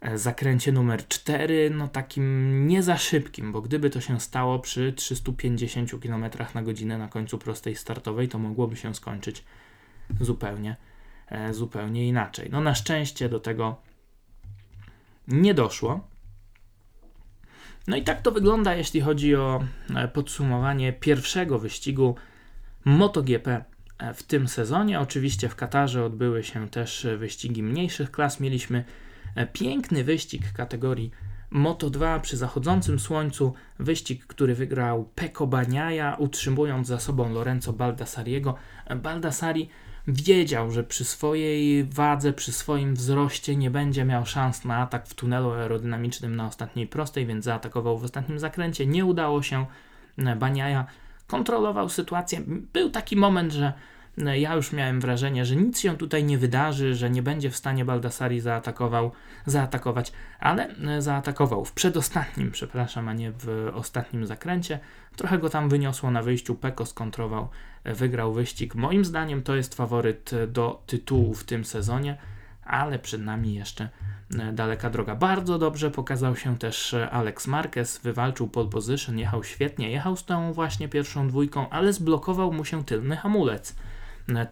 e, 0.02 0.18
zakręcie 0.18 0.72
numer 0.72 1.08
4, 1.08 1.70
no 1.70 1.88
takim 1.88 2.68
nie 2.68 2.84
za 2.84 2.98
szybkim, 2.98 3.52
bo 3.52 3.62
gdyby 3.62 3.90
to 3.90 4.02
się 4.02 4.20
stało 4.20 4.60
przy 4.60 4.94
350 4.94 5.92
km 6.02 6.26
na 6.56 6.62
godzinę 6.62 6.98
na 6.98 7.08
końcu 7.08 7.38
prostej 7.38 7.76
startowej, 7.76 8.28
to 8.28 8.40
mogłoby 8.40 8.76
się 8.76 8.96
skończyć 8.96 9.44
zupełnie, 10.20 10.76
e, 11.28 11.54
zupełnie 11.54 12.08
inaczej. 12.08 12.50
No 12.52 12.62
na 12.62 12.76
szczęście 12.76 13.30
do 13.30 13.40
tego 13.40 13.82
nie 15.28 15.54
doszło. 15.54 16.08
No 17.88 17.98
i 17.98 18.04
tak 18.04 18.22
to 18.22 18.32
wygląda, 18.32 18.76
jeśli 18.76 19.02
chodzi 19.02 19.36
o 19.36 19.64
podsumowanie 20.14 20.94
pierwszego 20.94 21.60
wyścigu 21.60 22.16
MotoGP 22.86 23.48
e, 23.98 24.14
w 24.14 24.24
tym 24.24 24.48
sezonie. 24.48 25.00
Oczywiście 25.00 25.50
w 25.50 25.56
Katarze 25.56 26.06
odbyły 26.06 26.44
się 26.44 26.70
też 26.70 27.06
e, 27.06 27.18
wyścigi 27.18 27.64
mniejszych 27.64 28.12
klas. 28.12 28.40
Mieliśmy 28.40 28.84
e, 29.36 29.48
piękny 29.48 30.04
wyścig 30.04 30.52
kategorii 30.54 31.12
Moto2 31.52 32.22
przy 32.22 32.38
zachodzącym 32.38 33.00
słońcu. 33.00 33.54
Wyścig, 33.80 34.26
który 34.28 34.56
wygrał 34.56 35.10
Peko 35.16 35.48
Baniaja, 35.48 36.16
utrzymując 36.20 36.88
za 36.88 37.00
sobą 37.00 37.34
Lorenzo 37.34 37.74
Baldassariego. 37.74 38.56
Baldassari 38.96 39.70
wiedział, 40.08 40.72
że 40.72 40.84
przy 40.84 41.06
swojej 41.06 41.84
wadze, 41.84 42.34
przy 42.34 42.52
swoim 42.52 42.96
wzroście 42.96 43.56
nie 43.56 43.72
będzie 43.72 44.06
miał 44.06 44.26
szans 44.26 44.66
na 44.66 44.78
atak 44.78 45.08
w 45.08 45.14
tunelu 45.14 45.52
aerodynamicznym 45.52 46.36
na 46.36 46.48
ostatniej 46.48 46.88
prostej, 46.88 47.26
więc 47.26 47.46
zaatakował 47.46 47.98
w 47.98 48.04
ostatnim 48.04 48.40
zakręcie. 48.40 48.86
Nie 48.86 49.06
udało 49.06 49.42
się. 49.42 49.66
Baniaja 50.40 50.86
kontrolował 51.28 51.90
sytuację. 51.90 52.42
Był 52.74 52.90
taki 52.90 53.16
moment, 53.16 53.54
że 53.54 53.74
ja 54.18 54.56
już 54.56 54.72
miałem 54.72 55.02
wrażenie, 55.02 55.46
że 55.46 55.56
nic 55.56 55.80
się 55.80 55.98
tutaj 55.98 56.24
nie 56.24 56.38
wydarzy, 56.38 56.96
że 56.96 57.10
nie 57.10 57.24
będzie 57.24 57.50
w 57.50 57.56
stanie 57.56 57.86
Baldassari 57.86 58.40
zaatakował, 58.40 59.12
zaatakować, 59.46 60.12
ale 60.40 60.76
zaatakował 61.00 61.66
w 61.66 61.72
przedostatnim, 61.72 62.52
przepraszam, 62.52 63.10
a 63.10 63.14
nie 63.14 63.32
w 63.32 63.72
ostatnim 63.74 64.26
zakręcie. 64.26 64.80
Trochę 65.16 65.38
go 65.38 65.50
tam 65.50 65.70
wyniosło 65.70 66.12
na 66.12 66.24
wyjściu, 66.24 66.56
Peko 66.56 66.86
skontrował, 66.86 67.50
wygrał 67.86 68.34
wyścig. 68.34 68.76
Moim 68.76 69.06
zdaniem 69.06 69.44
to 69.44 69.56
jest 69.56 69.76
faworyt 69.76 70.32
do 70.48 70.84
tytułu 70.88 71.34
w 71.34 71.44
tym 71.44 71.66
sezonie, 71.66 72.18
ale 72.66 73.00
przed 73.00 73.22
nami 73.22 73.54
jeszcze 73.54 73.90
daleka 74.54 74.90
droga. 74.90 75.16
Bardzo 75.16 75.58
dobrze 75.58 75.92
pokazał 75.92 76.36
się 76.36 76.58
też 76.58 76.96
Alex 77.12 77.48
Marquez, 77.48 77.98
wywalczył 77.98 78.48
pole 78.48 78.70
position, 78.70 79.20
jechał 79.20 79.44
świetnie, 79.44 79.92
jechał 79.92 80.16
z 80.16 80.26
tą 80.26 80.54
właśnie 80.54 80.88
pierwszą 80.90 81.28
dwójką, 81.28 81.70
ale 81.70 81.94
zblokował 81.94 82.54
mu 82.54 82.66
się 82.66 82.86
tylny 82.86 83.18
hamulec. 83.18 83.76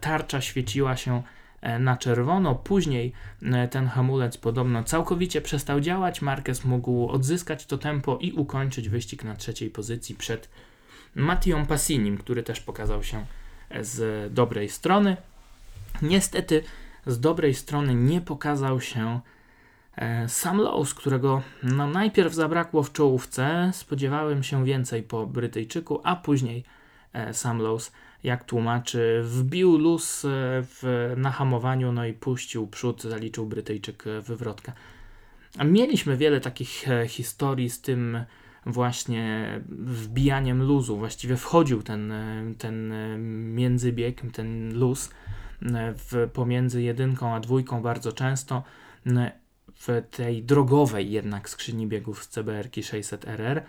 Tarcza 0.00 0.40
świeciła 0.40 0.96
się 0.96 1.22
e, 1.60 1.78
na 1.78 1.96
czerwono. 1.96 2.54
Później 2.54 3.12
e, 3.42 3.68
ten 3.68 3.86
hamulec 3.86 4.36
podobno 4.36 4.84
całkowicie 4.84 5.40
przestał 5.40 5.80
działać. 5.80 6.22
Marquez 6.22 6.64
mógł 6.64 7.08
odzyskać 7.08 7.66
to 7.66 7.78
tempo 7.78 8.18
i 8.20 8.32
ukończyć 8.32 8.88
wyścig 8.88 9.24
na 9.24 9.36
trzeciej 9.36 9.70
pozycji 9.70 10.14
przed 10.14 10.48
Mattią 11.14 11.66
Passinim, 11.66 12.18
który 12.18 12.42
też 12.42 12.60
pokazał 12.60 13.02
się 13.02 13.26
e, 13.70 13.84
z 13.84 14.32
dobrej 14.34 14.68
strony. 14.68 15.16
Niestety 16.02 16.62
z 17.06 17.20
dobrej 17.20 17.54
strony 17.54 17.94
nie 17.94 18.20
pokazał 18.20 18.80
się 18.80 19.20
sam 20.28 20.58
Lowe's, 20.58 20.94
którego 20.94 21.42
no, 21.62 21.86
najpierw 21.86 22.34
zabrakło 22.34 22.82
w 22.82 22.92
czołówce, 22.92 23.70
spodziewałem 23.74 24.42
się 24.42 24.64
więcej 24.64 25.02
po 25.02 25.26
Brytyjczyku, 25.26 26.00
a 26.04 26.16
później 26.16 26.64
sam 27.32 27.58
Lowe's 27.58 27.90
jak 28.24 28.44
tłumaczy, 28.44 29.20
wbił 29.24 29.78
luz 29.78 30.24
e, 30.24 30.28
w, 30.62 31.12
na 31.16 31.30
hamowaniu, 31.30 31.92
no 31.92 32.06
i 32.06 32.12
puścił 32.12 32.66
przód, 32.66 33.02
zaliczył 33.02 33.46
Brytyjczyk 33.46 34.06
e, 34.06 34.20
wywrotkę. 34.20 34.72
Mieliśmy 35.64 36.16
wiele 36.16 36.40
takich 36.40 36.88
e, 36.88 37.08
historii 37.08 37.70
z 37.70 37.80
tym 37.80 38.24
właśnie 38.66 39.48
wbijaniem 39.68 40.62
luzu. 40.62 40.96
Właściwie 40.96 41.36
wchodził 41.36 41.82
ten, 41.82 42.12
ten 42.58 42.92
międzybieg, 43.54 44.22
ten 44.32 44.78
luz 44.78 45.10
w, 45.94 46.28
pomiędzy 46.32 46.82
jedynką 46.82 47.34
a 47.34 47.40
dwójką 47.40 47.82
bardzo 47.82 48.12
często. 48.12 48.62
W 49.74 50.02
tej 50.10 50.42
drogowej 50.42 51.10
jednak 51.10 51.48
skrzyni 51.48 51.86
biegów 51.86 52.24
z 52.24 52.28
CBR 52.28 52.68
600RR 52.68 53.62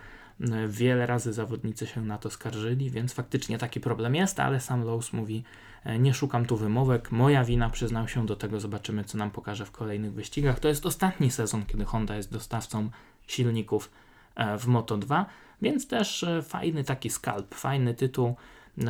Wiele 0.67 1.05
razy 1.05 1.33
zawodnicy 1.33 1.87
się 1.87 2.01
na 2.01 2.17
to 2.17 2.29
skarżyli, 2.29 2.89
więc 2.89 3.13
faktycznie 3.13 3.57
taki 3.57 3.79
problem 3.79 4.15
jest, 4.15 4.39
ale 4.39 4.59
sam 4.59 4.83
Lowe's 4.83 5.13
mówi: 5.13 5.43
e, 5.83 5.99
Nie 5.99 6.13
szukam 6.13 6.45
tu 6.45 6.57
wymówek, 6.57 7.11
moja 7.11 7.43
wina, 7.43 7.69
przyznał 7.69 8.07
się 8.07 8.25
do 8.25 8.35
tego, 8.35 8.59
zobaczymy, 8.59 9.03
co 9.03 9.17
nam 9.17 9.31
pokaże 9.31 9.65
w 9.65 9.71
kolejnych 9.71 10.13
wyścigach. 10.13 10.59
To 10.59 10.67
jest 10.67 10.85
ostatni 10.85 11.31
sezon, 11.31 11.65
kiedy 11.65 11.85
Honda 11.85 12.15
jest 12.15 12.31
dostawcą 12.31 12.89
silników 13.27 13.91
e, 14.35 14.57
w 14.57 14.67
Moto 14.67 14.97
2, 14.97 15.25
więc 15.61 15.87
też 15.87 16.23
e, 16.23 16.41
fajny 16.41 16.83
taki 16.83 17.09
skalp, 17.09 17.55
fajny 17.55 17.93
tytuł. 17.93 18.35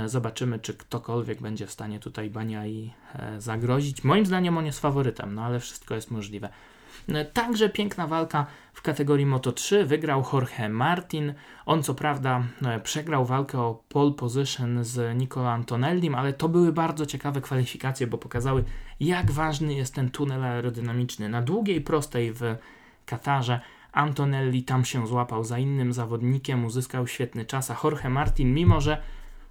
Zobaczymy, 0.06 0.60
czy 0.60 0.74
ktokolwiek 0.74 1.42
będzie 1.42 1.68
w 1.68 1.72
stanie 1.72 2.00
tutaj 2.00 2.30
Baniai 2.30 2.94
zagrozić. 3.38 4.04
Moim 4.04 4.26
zdaniem 4.26 4.58
on 4.58 4.66
jest 4.66 4.80
faworytem, 4.80 5.36
no 5.36 5.44
ale 5.44 5.60
wszystko 5.60 5.96
jest 5.96 6.12
możliwe. 6.12 6.50
Także 7.34 7.70
piękna 7.70 8.08
walka 8.08 8.46
w 8.74 8.82
kategorii 8.82 9.26
Moto 9.26 9.52
3 9.52 9.86
wygrał 9.86 10.24
Jorge 10.34 10.70
Martin. 10.70 11.34
On 11.66 11.84
co 11.84 11.94
prawda 11.94 12.44
e, 12.66 12.80
przegrał 12.80 13.26
walkę 13.26 13.60
o 13.60 13.84
pole 13.90 14.12
position 14.12 14.84
z 14.84 15.18
Nicola 15.18 15.52
Antonellim, 15.52 16.16
ale 16.16 16.34
to 16.34 16.50
były 16.50 16.74
bardzo 16.74 17.06
ciekawe 17.06 17.42
kwalifikacje, 17.42 18.08
bo 18.08 18.18
pokazały 18.18 18.64
jak 19.00 19.32
ważny 19.32 19.74
jest 19.74 19.96
ten 19.96 20.10
tunel 20.10 20.44
aerodynamiczny. 20.44 21.30
Na 21.30 21.42
długiej 21.42 21.82
prostej 21.82 22.34
w 22.34 22.42
Katarze 23.06 23.60
Antonelli 23.92 24.64
tam 24.64 24.86
się 24.86 25.08
złapał 25.08 25.44
za 25.44 25.60
innym 25.60 25.94
zawodnikiem, 25.94 26.66
uzyskał 26.66 27.08
świetny 27.08 27.46
czas, 27.46 27.72
a 27.72 27.78
Jorge 27.84 28.10
Martin, 28.10 28.54
mimo 28.54 28.82
że 28.82 29.02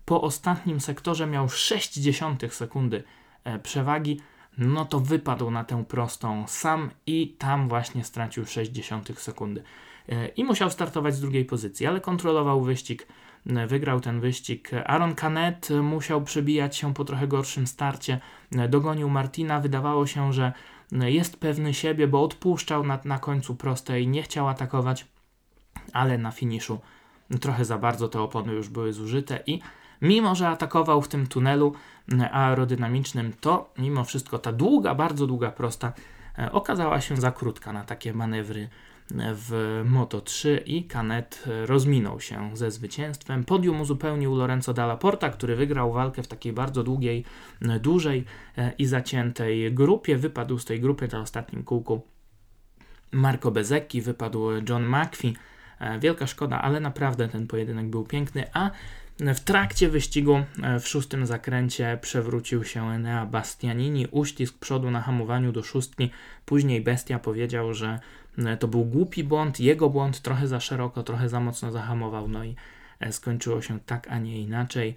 po 0.04 0.22
ostatnim 0.22 0.80
sektorze 0.80 1.26
miał 1.26 1.46
0,6 1.46 2.50
sekundy 2.50 3.04
e, 3.44 3.58
przewagi, 3.58 4.20
no 4.58 4.84
to 4.84 5.00
wypadł 5.00 5.50
na 5.50 5.64
tę 5.64 5.84
prostą 5.84 6.44
sam 6.48 6.90
i 7.06 7.28
tam 7.38 7.68
właśnie 7.68 8.04
stracił 8.04 8.46
60 8.46 9.18
sekundy. 9.18 9.62
E, 10.08 10.28
I 10.28 10.44
musiał 10.44 10.70
startować 10.70 11.14
z 11.14 11.20
drugiej 11.20 11.44
pozycji, 11.44 11.86
ale 11.86 12.00
kontrolował 12.00 12.62
wyścig, 12.62 13.06
e, 13.46 13.66
wygrał 13.66 14.00
ten 14.00 14.20
wyścig. 14.20 14.70
Aaron 14.86 15.14
Canet 15.14 15.68
musiał 15.82 16.22
przebijać 16.22 16.76
się 16.76 16.94
po 16.94 17.04
trochę 17.04 17.28
gorszym 17.28 17.66
starcie, 17.66 18.20
dogonił 18.68 19.10
Martina, 19.10 19.60
wydawało 19.60 20.06
się, 20.06 20.32
że 20.32 20.52
jest 20.92 21.36
pewny 21.36 21.74
siebie, 21.74 22.08
bo 22.08 22.22
odpuszczał 22.22 22.86
na, 22.86 22.98
na 23.04 23.18
końcu 23.18 23.54
prostej, 23.54 24.08
nie 24.08 24.22
chciał 24.22 24.48
atakować, 24.48 25.06
ale 25.92 26.18
na 26.18 26.30
finiszu 26.30 26.80
trochę 27.40 27.64
za 27.64 27.78
bardzo 27.78 28.08
te 28.08 28.20
opony 28.20 28.52
już 28.52 28.68
były 28.68 28.92
zużyte 28.92 29.42
i 29.46 29.60
mimo 30.02 30.34
że 30.34 30.48
atakował 30.48 31.02
w 31.02 31.08
tym 31.08 31.26
tunelu 31.26 31.74
aerodynamicznym, 32.32 33.32
to 33.40 33.72
mimo 33.78 34.04
wszystko 34.04 34.38
ta 34.38 34.52
długa, 34.52 34.94
bardzo 34.94 35.26
długa 35.26 35.50
prosta 35.50 35.92
e, 36.38 36.52
okazała 36.52 37.00
się 37.00 37.16
za 37.16 37.32
krótka 37.32 37.72
na 37.72 37.84
takie 37.84 38.12
manewry 38.12 38.60
e, 38.62 38.68
w 39.34 39.82
Moto 39.84 40.20
3 40.20 40.62
i 40.66 40.84
Canet 40.84 41.44
e, 41.46 41.66
rozminął 41.66 42.20
się 42.20 42.50
ze 42.56 42.70
zwycięstwem. 42.70 43.44
Podium 43.44 43.80
uzupełnił 43.80 44.36
Lorenzo 44.36 44.74
Dalla 44.74 44.96
Porta, 44.96 45.28
który 45.28 45.56
wygrał 45.56 45.92
walkę 45.92 46.22
w 46.22 46.28
takiej 46.28 46.52
bardzo 46.52 46.82
długiej, 46.82 47.24
dużej 47.80 48.24
i 48.78 48.86
zaciętej 48.86 49.74
grupie. 49.74 50.16
Wypadł 50.16 50.58
z 50.58 50.64
tej 50.64 50.80
grupy 50.80 51.08
na 51.12 51.20
ostatnim 51.20 51.64
kółku 51.64 52.02
Marco 53.12 53.50
Bezecchi, 53.50 54.02
wypadł 54.02 54.50
John 54.68 54.86
McPhee. 54.88 55.36
Wielka 56.00 56.26
szkoda, 56.26 56.62
ale 56.62 56.80
naprawdę 56.80 57.28
ten 57.28 57.46
pojedynek 57.46 57.86
był 57.86 58.04
piękny, 58.04 58.44
a 58.52 58.70
w 59.20 59.40
trakcie 59.40 59.88
wyścigu 59.88 60.42
e, 60.62 60.80
w 60.80 60.88
szóstym 60.88 61.26
zakręcie 61.26 61.98
przewrócił 62.00 62.64
się 62.64 62.90
Enea 62.90 63.26
Bastianini, 63.26 64.06
uścisk 64.10 64.58
przodu 64.58 64.90
na 64.90 65.00
hamowaniu 65.00 65.52
do 65.52 65.62
szóstki. 65.62 66.10
Później 66.44 66.80
Bestia 66.80 67.18
powiedział, 67.18 67.74
że 67.74 68.00
e, 68.38 68.56
to 68.56 68.68
był 68.68 68.84
głupi 68.84 69.24
błąd, 69.24 69.60
jego 69.60 69.90
błąd, 69.90 70.20
trochę 70.20 70.48
za 70.48 70.60
szeroko, 70.60 71.02
trochę 71.02 71.28
za 71.28 71.40
mocno 71.40 71.72
zahamował, 71.72 72.28
no 72.28 72.44
i 72.44 72.56
e, 73.00 73.12
skończyło 73.12 73.62
się 73.62 73.80
tak, 73.80 74.08
a 74.10 74.18
nie 74.18 74.40
inaczej. 74.40 74.96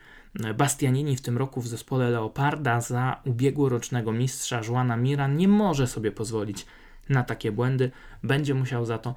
Bastianini 0.58 1.16
w 1.16 1.22
tym 1.22 1.38
roku 1.38 1.62
w 1.62 1.68
zespole 1.68 2.10
Leoparda 2.10 2.82
za 2.82 3.22
ubiegłorocznego 3.26 4.12
mistrza 4.12 4.62
Juana 4.68 4.98
Mira 4.98 5.28
nie 5.28 5.48
może 5.48 5.88
sobie 5.88 6.12
pozwolić 6.12 6.66
na 7.10 7.24
takie 7.24 7.52
błędy. 7.52 7.92
Będzie 8.24 8.54
musiał 8.54 8.86
za 8.86 8.98
to 8.98 9.16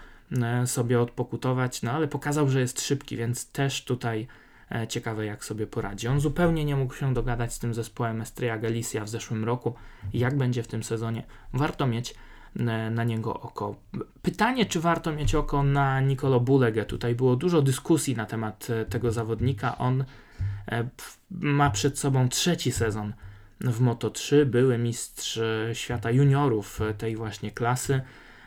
sobie 0.67 1.01
odpokutować, 1.01 1.83
no 1.83 1.93
ale 1.93 2.09
pokazał, 2.09 2.49
że 2.49 2.61
jest 2.61 2.81
szybki, 2.81 3.17
więc 3.17 3.51
też 3.51 3.85
tutaj 3.85 4.27
ciekawe, 4.89 5.27
jak 5.27 5.45
sobie 5.45 5.66
poradzi. 5.66 6.09
On 6.09 6.21
zupełnie 6.21 6.64
nie 6.64 6.77
mógł 6.77 6.95
się 6.95 7.14
dogadać 7.14 7.55
z 7.55 7.59
tym 7.59 7.75
zespołem 7.75 8.21
Estrella 8.21 8.59
Galicia 8.59 9.05
w 9.05 9.09
zeszłym 9.09 9.45
roku. 9.45 9.75
Jak 10.12 10.37
będzie 10.37 10.62
w 10.62 10.69
tym 10.69 10.83
sezonie? 10.83 11.23
Warto 11.53 11.87
mieć 11.87 12.14
e, 12.57 12.91
na 12.91 13.05
niego 13.05 13.41
oko. 13.41 13.77
Pytanie, 14.23 14.66
czy 14.66 14.81
warto 14.81 15.12
mieć 15.12 15.35
oko 15.35 15.62
na 15.62 16.01
Nicolo 16.01 16.41
Bulegę. 16.41 16.85
Tutaj 16.85 17.14
było 17.14 17.37
dużo 17.37 17.62
dyskusji 17.62 18.16
na 18.16 18.27
temat 18.27 18.69
e, 18.71 18.85
tego 18.85 19.12
zawodnika. 19.12 19.79
On 19.79 20.05
ma 21.31 21.71
przed 21.71 21.99
sobą 21.99 22.29
trzeci 22.29 22.73
sezon 22.73 23.12
w 23.61 23.81
Moto3, 23.81 24.45
były 24.45 24.79
mistrz 24.79 25.41
świata 25.73 26.11
juniorów 26.11 26.81
tej 26.99 27.16
właśnie 27.16 27.51
klasy. 27.51 28.01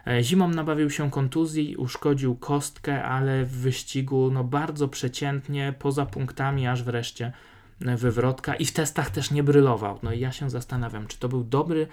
E, 0.08 0.24
zimą 0.24 0.49
nabawił 0.49 0.89
się 0.89 1.12
kontuzji, 1.12 1.76
uszkodził 1.76 2.36
kostkę, 2.36 3.04
ale 3.04 3.45
w 3.45 3.52
wyścigu 3.52 4.32
no 4.32 4.43
bardzo 4.43 4.88
przeciętnie, 4.88 5.74
poza 5.80 6.06
punktami, 6.06 6.68
aż 6.68 6.84
wreszcie 6.84 7.32
e, 7.86 7.97
wywrotka 7.97 8.56
i 8.56 8.66
w 8.66 8.74
testach 8.74 9.10
też 9.10 9.32
nie 9.32 9.43
brylował. 9.43 9.99
No 10.04 10.14
i 10.14 10.20
ja 10.20 10.32
się 10.32 10.49
zastanawiam, 10.49 11.08
czy 11.08 11.20
to 11.20 11.30
był 11.30 11.43
dobry 11.43 11.88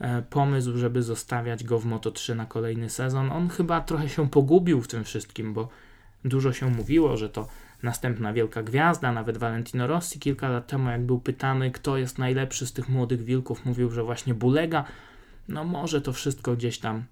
e, 0.00 0.22
pomysł, 0.22 0.78
żeby 0.78 1.02
zostawiać 1.02 1.64
go 1.64 1.78
w 1.78 1.86
Moto3 1.86 2.36
na 2.36 2.46
kolejny 2.46 2.90
sezon. 2.90 3.32
On 3.32 3.48
chyba 3.48 3.80
trochę 3.80 4.08
się 4.08 4.30
pogubił 4.30 4.80
w 4.82 4.88
tym 4.88 5.04
wszystkim, 5.04 5.54
bo 5.54 5.68
dużo 6.24 6.52
się 6.52 6.70
mówiło, 6.70 7.16
że 7.16 7.28
to 7.28 7.48
następna 7.82 8.32
wielka 8.32 8.62
gwiazda, 8.62 9.12
nawet 9.12 9.38
Valentino 9.38 9.86
Rossi 9.86 10.18
kilka 10.18 10.48
lat 10.48 10.66
temu, 10.66 10.90
jak 10.90 11.02
był 11.02 11.20
pytany, 11.20 11.70
kto 11.70 11.96
jest 11.96 12.18
najlepszy 12.18 12.66
z 12.66 12.72
tych 12.72 12.88
młodych 12.88 13.24
wilków, 13.24 13.64
mówił, 13.64 13.90
że 13.90 14.02
właśnie 14.02 14.34
Bulega. 14.34 14.84
No 15.48 15.64
może 15.64 16.00
to 16.00 16.12
wszystko 16.12 16.56
gdzieś 16.56 16.78
tam 16.78 17.04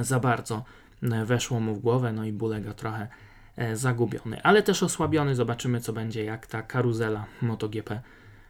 za 0.00 0.20
bardzo 0.20 0.64
e, 1.02 1.24
weszło 1.24 1.60
mu 1.60 1.74
w 1.74 1.80
głowę, 1.80 2.12
no 2.12 2.24
i 2.24 2.32
Bulega 2.32 2.74
trochę 2.74 3.08
e, 3.56 3.76
zagubiony, 3.76 4.42
ale 4.42 4.62
też 4.62 4.82
osłabiony. 4.82 5.34
Zobaczymy, 5.34 5.80
co 5.80 5.92
będzie, 5.92 6.24
jak 6.24 6.46
ta 6.46 6.62
karuzela 6.62 7.26
MotoGP 7.42 8.00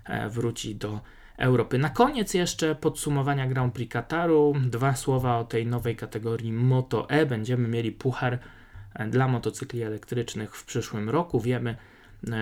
e, 0.05 0.29
wróci 0.29 0.75
do 0.75 1.01
Europy. 1.37 1.79
Na 1.79 1.89
koniec 1.89 2.35
jeszcze 2.35 2.75
podsumowania 2.75 3.47
Grand 3.47 3.75
Prix 3.75 3.93
Kataru. 3.93 4.55
Dwa 4.67 4.95
słowa 4.95 5.39
o 5.39 5.45
tej 5.45 5.67
nowej 5.67 5.97
kategorii 5.97 6.53
Moto 6.53 7.11
E. 7.11 7.27
Będziemy 7.27 7.69
mieli 7.69 7.93
puchar 7.93 8.39
dla 9.11 9.29
motocykli 9.29 9.83
elektrycznych 9.83 10.57
w 10.57 10.65
przyszłym 10.65 11.11
roku. 11.11 11.41
Wiemy, 11.41 11.77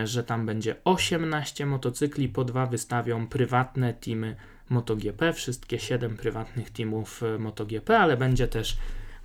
że 0.04 0.24
tam 0.24 0.46
będzie 0.46 0.76
18 0.84 1.66
motocykli, 1.66 2.28
po 2.28 2.44
dwa 2.44 2.66
wystawią 2.66 3.26
prywatne 3.26 3.94
teamy 3.94 4.36
MotoGP, 4.70 5.32
wszystkie 5.32 5.78
7 5.78 6.16
prywatnych 6.16 6.70
teamów 6.70 7.22
MotoGP, 7.38 7.98
ale 7.98 8.16
będzie 8.16 8.48
też 8.48 8.78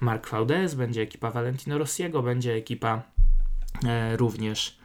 Mark 0.04 0.30
Valdez, 0.30 0.76
będzie 0.76 1.02
ekipa 1.02 1.32
Valentino 1.32 1.78
Rossiego, 1.78 2.24
będzie 2.24 2.54
ekipa 2.54 3.02
e, 3.86 4.18
również 4.18 4.78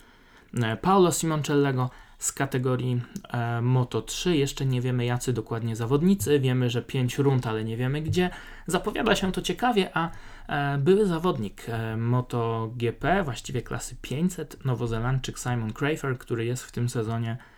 e, 0.63 0.77
Paolo 0.77 1.13
Simoncellego 1.13 1.91
z 2.19 2.33
kategorii 2.33 3.03
e, 3.29 3.61
Moto 3.63 4.03
3. 4.03 4.37
Jeszcze 4.37 4.67
nie 4.67 4.81
wiemy 4.81 5.05
jacy 5.05 5.33
dokładnie 5.33 5.77
zawodnicy, 5.77 6.41
wiemy, 6.41 6.71
że 6.71 6.83
5 6.83 7.19
rund, 7.19 7.47
ale 7.47 7.65
nie 7.65 7.77
wiemy 7.77 8.03
gdzie. 8.03 8.31
Zapowiada 8.67 9.15
się 9.15 9.33
to 9.33 9.43
ciekawie, 9.43 9.91
a 9.95 10.11
e, 10.49 10.79
były 10.79 11.07
zawodnik 11.07 11.69
e, 11.69 11.97
MotoGP, 11.97 13.23
właściwie 13.25 13.63
klasy 13.63 13.97
500, 14.03 14.65
nowozelandczyk 14.65 15.39
Simon 15.39 15.73
Crafer, 15.73 16.19
który 16.19 16.45
jest 16.45 16.63
w 16.63 16.73
tym 16.73 16.89
sezonie 16.89 17.31
e, 17.31 17.58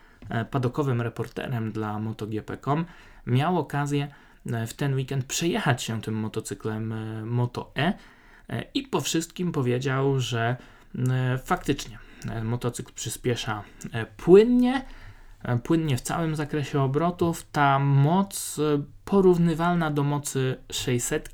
padokowym 0.51 1.01
reporterem 1.01 1.72
dla 1.72 1.99
MotoGP.com, 1.99 2.85
miał 3.26 3.59
okazję 3.59 4.09
e, 4.47 4.66
w 4.66 4.74
ten 4.74 4.95
weekend 4.95 5.24
przejechać 5.24 5.83
się 5.83 6.01
tym 6.01 6.14
motocyklem 6.14 6.93
e, 6.93 7.24
Moto 7.24 7.72
E 7.76 7.93
i 8.74 8.83
po 8.83 9.01
wszystkim 9.01 9.53
powiedział, 9.53 10.20
że 10.20 10.57
faktycznie 11.45 11.99
E, 12.28 12.45
motocykl 12.45 12.93
przyspiesza 12.93 13.62
e, 13.93 14.07
płynnie, 14.07 14.85
e, 15.43 15.59
płynnie 15.59 15.97
w 15.97 16.01
całym 16.01 16.37
zakresie 16.37 16.83
obrotów. 16.83 17.47
Ta 17.53 17.78
moc 17.78 18.61
porównywalna 19.05 19.91
do 19.91 20.03
mocy 20.03 20.57
600, 20.72 21.33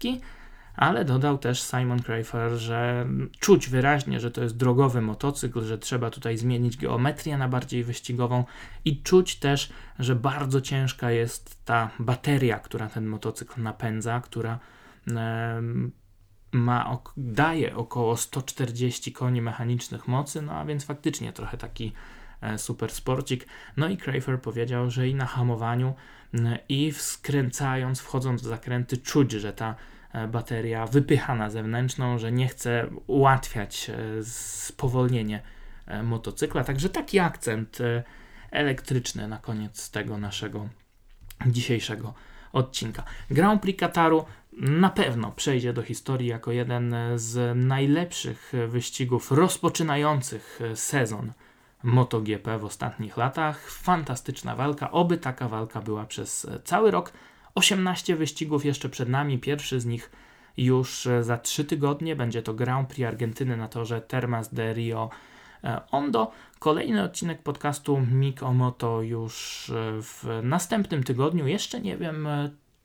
ale 0.77 1.05
dodał 1.05 1.39
też 1.39 1.63
Simon 1.63 2.03
Crafer, 2.03 2.53
że 2.53 3.07
czuć 3.41 3.69
wyraźnie, 3.69 4.21
że 4.21 4.31
to 4.31 4.43
jest 4.43 4.57
drogowy 4.57 5.01
motocykl, 5.01 5.65
że 5.65 5.79
trzeba 5.79 6.11
tutaj 6.11 6.37
zmienić 6.37 6.77
geometrię 6.77 7.39
na 7.39 7.49
bardziej 7.49 7.85
wyścigową 7.85 8.45
i 8.85 9.03
czuć 9.03 9.37
też, 9.37 9.73
że 9.99 10.17
bardzo 10.17 10.61
ciężka 10.61 11.11
jest 11.11 11.65
ta 11.65 11.91
bateria, 11.99 12.59
która 12.59 12.89
ten 12.89 13.07
motocykl 13.07 13.63
napędza, 13.63 14.21
która 14.21 14.59
ma, 16.53 16.99
daje 17.17 17.77
około 17.77 18.17
140 18.17 19.13
koni 19.13 19.43
mechanicznych 19.43 20.09
mocy, 20.09 20.43
no 20.43 20.53
a 20.53 20.65
więc 20.65 20.85
faktycznie 20.85 21.33
trochę 21.33 21.59
taki 21.59 21.93
e, 22.41 22.59
super 22.59 22.91
sporcik. 22.91 23.47
No 23.77 23.89
i 23.89 23.97
Crafer 23.97 24.41
powiedział, 24.41 24.91
że 24.91 25.09
i 25.09 25.15
na 25.15 25.27
hamowaniu, 25.27 25.95
i 26.69 26.93
skręcając, 26.93 28.01
wchodząc 28.01 28.43
w 28.43 28.45
zakręty, 28.45 28.97
czuć, 28.97 29.33
że 29.33 29.53
ta 29.53 29.75
bateria 30.29 30.87
wypycha 30.87 31.35
na 31.35 31.51
zewnętrzną, 31.51 32.19
że 32.19 32.33
nie 32.33 32.49
chce 32.49 32.87
ułatwiać 33.07 33.91
e, 33.91 34.25
spowolnienie 34.25 35.43
motocykla. 36.03 36.65
Także 36.65 36.89
taki 36.89 37.19
akcent 37.19 37.79
elektryczny 38.51 39.29
na 39.29 39.39
koniec 39.39 39.91
tego 39.91 40.19
naszego 40.19 40.69
dzisiejszego 41.47 42.15
odcinka. 42.53 43.03
Grand 43.31 43.63
Prix 43.63 43.81
Kataru 43.81 44.25
na 44.53 44.91
pewno 44.91 45.33
przejdzie 45.33 45.73
do 45.73 45.83
historii 45.83 46.29
jako 46.29 46.53
jeden 46.53 46.95
z 47.17 47.57
najlepszych 47.57 48.53
wyścigów 48.69 49.33
rozpoczynających 49.33 50.61
sezon 50.75 51.33
MotoGP 51.83 52.59
w 52.59 52.65
ostatnich 52.65 53.17
latach. 53.17 53.71
Fantastyczna 53.71 54.57
walka, 54.57 54.91
oby 54.91 55.19
taka 55.19 55.49
walka 55.49 55.81
była 55.81 56.05
przez 56.05 56.47
cały 56.65 56.91
rok. 56.91 57.13
18 57.57 58.17
wyścigów 58.17 58.65
jeszcze 58.65 58.89
przed 58.89 59.09
nami, 59.09 59.39
pierwszy 59.39 59.81
z 59.81 59.87
nich 59.87 60.11
już 60.57 61.09
za 61.21 61.39
3 61.39 61.65
tygodnie. 61.65 62.17
Będzie 62.17 62.43
to 62.43 62.55
Grand 62.55 62.89
Prix 62.89 63.09
Argentyny 63.09 63.57
na 63.57 63.69
torze 63.69 64.01
Termas 64.01 64.55
de 64.55 64.73
Rio 64.73 65.11
Ondo. 65.91 66.33
Kolejny 66.59 67.03
odcinek 67.03 67.43
podcastu 67.43 68.01
Mik 68.13 68.43
o 68.43 68.53
Moto 68.53 69.03
już 69.03 69.65
w 70.03 70.41
następnym 70.43 71.03
tygodniu. 71.03 71.47
Jeszcze 71.47 71.81
nie 71.81 71.97
wiem, 71.97 72.29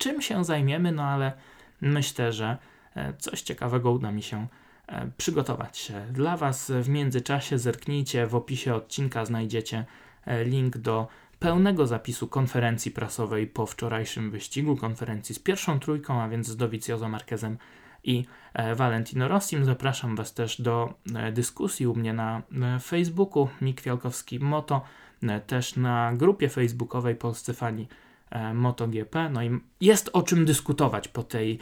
czym 0.01 0.21
się 0.21 0.43
zajmiemy, 0.45 0.91
no 0.91 1.03
ale 1.03 1.33
myślę, 1.81 2.33
że 2.33 2.57
e, 2.95 3.13
coś 3.13 3.41
ciekawego 3.41 3.91
uda 3.91 4.11
mi 4.11 4.23
się 4.23 4.47
e, 4.87 5.11
przygotować 5.17 5.91
dla 6.11 6.37
Was. 6.37 6.71
W 6.81 6.89
międzyczasie 6.89 7.57
zerknijcie, 7.57 8.27
w 8.27 8.35
opisie 8.35 8.75
odcinka 8.75 9.25
znajdziecie 9.25 9.85
e, 10.25 10.43
link 10.43 10.77
do 10.77 11.07
pełnego 11.41 11.87
zapisu 11.87 12.27
konferencji 12.27 12.91
prasowej 12.91 13.47
po 13.47 13.65
wczorajszym 13.65 14.31
wyścigu, 14.31 14.75
konferencji 14.75 15.35
z 15.35 15.39
pierwszą 15.39 15.79
trójką, 15.79 16.21
a 16.21 16.29
więc 16.29 16.47
z 16.47 16.57
Dovizioso 16.57 17.09
Marquezem 17.09 17.57
i 18.03 18.25
Valentino 18.75 19.27
Rossim. 19.27 19.65
Zapraszam 19.65 20.15
Was 20.15 20.33
też 20.33 20.61
do 20.61 20.93
dyskusji 21.33 21.87
u 21.87 21.95
mnie 21.95 22.13
na 22.13 22.41
Facebooku 22.83 23.49
Mik 23.61 23.81
Fialkowski 23.81 24.39
Moto, 24.39 24.81
też 25.47 25.75
na 25.75 26.13
grupie 26.15 26.49
facebookowej 26.49 27.15
Polscy 27.15 27.53
Fani 27.53 27.87
E, 28.31 28.53
MotoGP. 28.53 29.29
No 29.29 29.43
i 29.43 29.59
jest 29.81 30.09
o 30.13 30.23
czym 30.23 30.45
dyskutować 30.45 31.07
po 31.07 31.23
tej 31.23 31.59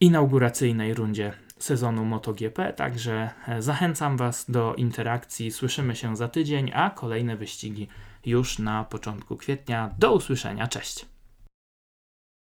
inauguracyjnej 0.00 0.94
rundzie 0.94 1.32
sezonu 1.58 2.04
MotoGP, 2.04 2.72
także 2.72 3.30
e, 3.48 3.62
zachęcam 3.62 4.16
Was 4.16 4.50
do 4.50 4.74
interakcji. 4.74 5.50
Słyszymy 5.50 5.96
się 5.96 6.16
za 6.16 6.28
tydzień, 6.28 6.70
a 6.74 6.90
kolejne 6.90 7.36
wyścigi 7.36 7.88
już 8.26 8.58
na 8.58 8.84
początku 8.84 9.36
kwietnia. 9.36 9.94
Do 9.98 10.14
usłyszenia, 10.14 10.68
cześć! 10.68 11.15